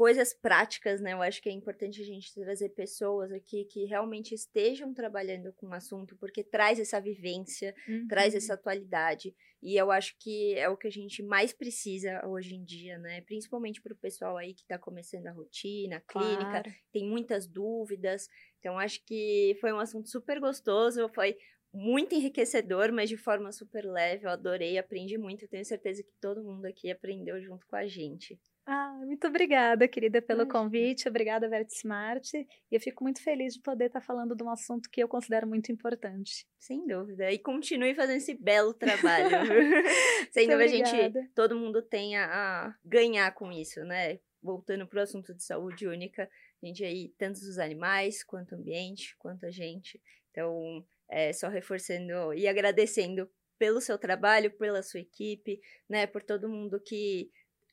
coisas 0.00 0.32
práticas, 0.32 0.98
né? 0.98 1.12
Eu 1.12 1.20
acho 1.20 1.42
que 1.42 1.50
é 1.50 1.52
importante 1.52 2.00
a 2.00 2.04
gente 2.06 2.32
trazer 2.32 2.70
pessoas 2.70 3.30
aqui 3.30 3.66
que 3.66 3.84
realmente 3.84 4.34
estejam 4.34 4.94
trabalhando 4.94 5.52
com 5.52 5.66
o 5.66 5.74
assunto, 5.74 6.16
porque 6.16 6.42
traz 6.42 6.80
essa 6.80 6.98
vivência, 6.98 7.74
uhum. 7.86 8.08
traz 8.08 8.34
essa 8.34 8.54
atualidade. 8.54 9.34
E 9.62 9.76
eu 9.76 9.90
acho 9.90 10.16
que 10.18 10.54
é 10.54 10.70
o 10.70 10.76
que 10.78 10.88
a 10.88 10.90
gente 10.90 11.22
mais 11.22 11.52
precisa 11.52 12.26
hoje 12.26 12.54
em 12.54 12.64
dia, 12.64 12.96
né? 12.96 13.20
Principalmente 13.20 13.82
para 13.82 13.92
o 13.92 13.98
pessoal 13.98 14.38
aí 14.38 14.54
que 14.54 14.62
está 14.62 14.78
começando 14.78 15.26
a 15.26 15.32
rotina, 15.32 15.98
a 15.98 16.00
clínica, 16.00 16.62
claro. 16.62 16.72
tem 16.90 17.06
muitas 17.06 17.46
dúvidas. 17.46 18.26
Então, 18.58 18.78
acho 18.78 19.04
que 19.04 19.54
foi 19.60 19.70
um 19.70 19.80
assunto 19.80 20.08
super 20.08 20.40
gostoso, 20.40 21.10
foi 21.10 21.36
muito 21.74 22.14
enriquecedor, 22.14 22.90
mas 22.90 23.10
de 23.10 23.18
forma 23.18 23.52
super 23.52 23.84
leve. 23.84 24.24
Eu 24.24 24.30
adorei, 24.30 24.78
aprendi 24.78 25.18
muito. 25.18 25.44
Eu 25.44 25.48
tenho 25.50 25.64
certeza 25.66 26.02
que 26.02 26.12
todo 26.22 26.42
mundo 26.42 26.64
aqui 26.64 26.90
aprendeu 26.90 27.38
junto 27.42 27.66
com 27.66 27.76
a 27.76 27.86
gente. 27.86 28.40
Ah, 28.66 28.92
muito 29.04 29.26
obrigada, 29.26 29.88
querida, 29.88 30.22
pelo 30.22 30.46
convite. 30.46 31.08
Obrigada, 31.08 31.48
Vert 31.48 31.68
Smart. 31.70 32.36
E 32.36 32.46
eu 32.70 32.80
fico 32.80 33.02
muito 33.02 33.22
feliz 33.22 33.54
de 33.54 33.60
poder 33.60 33.86
estar 33.86 34.00
falando 34.00 34.36
de 34.36 34.42
um 34.42 34.50
assunto 34.50 34.88
que 34.90 35.02
eu 35.02 35.08
considero 35.08 35.46
muito 35.46 35.72
importante. 35.72 36.46
Sem 36.58 36.86
dúvida. 36.86 37.32
E 37.32 37.38
continue 37.38 37.94
fazendo 37.94 38.18
esse 38.18 38.34
belo 38.34 38.72
trabalho. 38.72 39.28
Sem 40.30 40.48
dúvida, 40.48 40.68
gente, 40.68 41.30
todo 41.34 41.58
mundo 41.58 41.82
tem 41.82 42.16
a, 42.16 42.26
a 42.66 42.74
ganhar 42.84 43.32
com 43.32 43.50
isso, 43.50 43.80
né? 43.84 44.20
Voltando 44.42 44.86
para 44.86 45.00
o 45.00 45.02
assunto 45.02 45.34
de 45.34 45.42
saúde 45.42 45.86
única, 45.86 46.30
a 46.62 46.66
gente 46.66 46.84
aí, 46.84 47.12
tanto 47.18 47.36
os 47.36 47.58
animais, 47.58 48.22
quanto 48.22 48.52
o 48.52 48.58
ambiente, 48.58 49.16
quanto 49.18 49.44
a 49.46 49.50
gente. 49.50 50.00
Então, 50.30 50.86
é, 51.10 51.32
só 51.32 51.48
reforçando 51.48 52.32
e 52.34 52.46
agradecendo 52.46 53.28
pelo 53.58 53.80
seu 53.80 53.98
trabalho, 53.98 54.50
pela 54.52 54.82
sua 54.82 55.00
equipe, 55.00 55.60
né? 55.88 56.06
Por 56.06 56.22
todo 56.22 56.48
mundo 56.48 56.80
que 56.80 57.30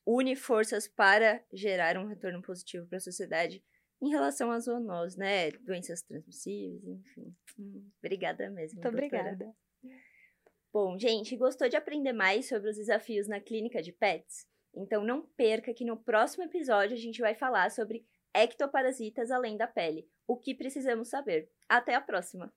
une 0.08 0.38
forças 0.38 0.88
para 0.88 1.44
gerar 1.52 1.98
um 1.98 2.08
retorno 2.08 2.42
positivo 2.42 2.88
para 2.88 2.98
a 2.98 3.02
sociedade 3.02 3.62
em 4.02 4.10
relação 4.10 4.50
às 4.52 4.64
zoonoses, 4.64 5.18
né? 5.18 5.52
Doenças 5.52 6.02
transmissíveis, 6.02 6.82
enfim. 6.88 7.36
Hum, 7.60 7.92
obrigada 8.00 8.50
mesmo. 8.50 8.80
Muito 8.82 8.98
doutora. 8.98 9.34
obrigada. 9.34 9.56
Bom, 10.72 10.98
gente, 10.98 11.36
gostou 11.36 11.68
de 11.68 11.76
aprender 11.76 12.14
mais 12.14 12.48
sobre 12.48 12.70
os 12.70 12.78
desafios 12.78 13.28
na 13.28 13.42
clínica 13.42 13.82
de 13.82 13.92
pets? 13.92 14.48
Então 14.74 15.04
não 15.04 15.26
perca 15.36 15.74
que 15.74 15.84
no 15.84 15.98
próximo 15.98 16.44
episódio 16.46 16.96
a 16.96 17.00
gente 17.00 17.20
vai 17.20 17.36
falar 17.36 17.70
sobre 17.72 18.06
ectoparasitas 18.34 19.30
além 19.32 19.58
da 19.58 19.68
pele. 19.68 20.08
O 20.26 20.38
que 20.38 20.56
precisamos 20.56 21.10
saber. 21.10 21.52
Até 21.68 21.96
a 21.96 22.02
próxima! 22.02 22.54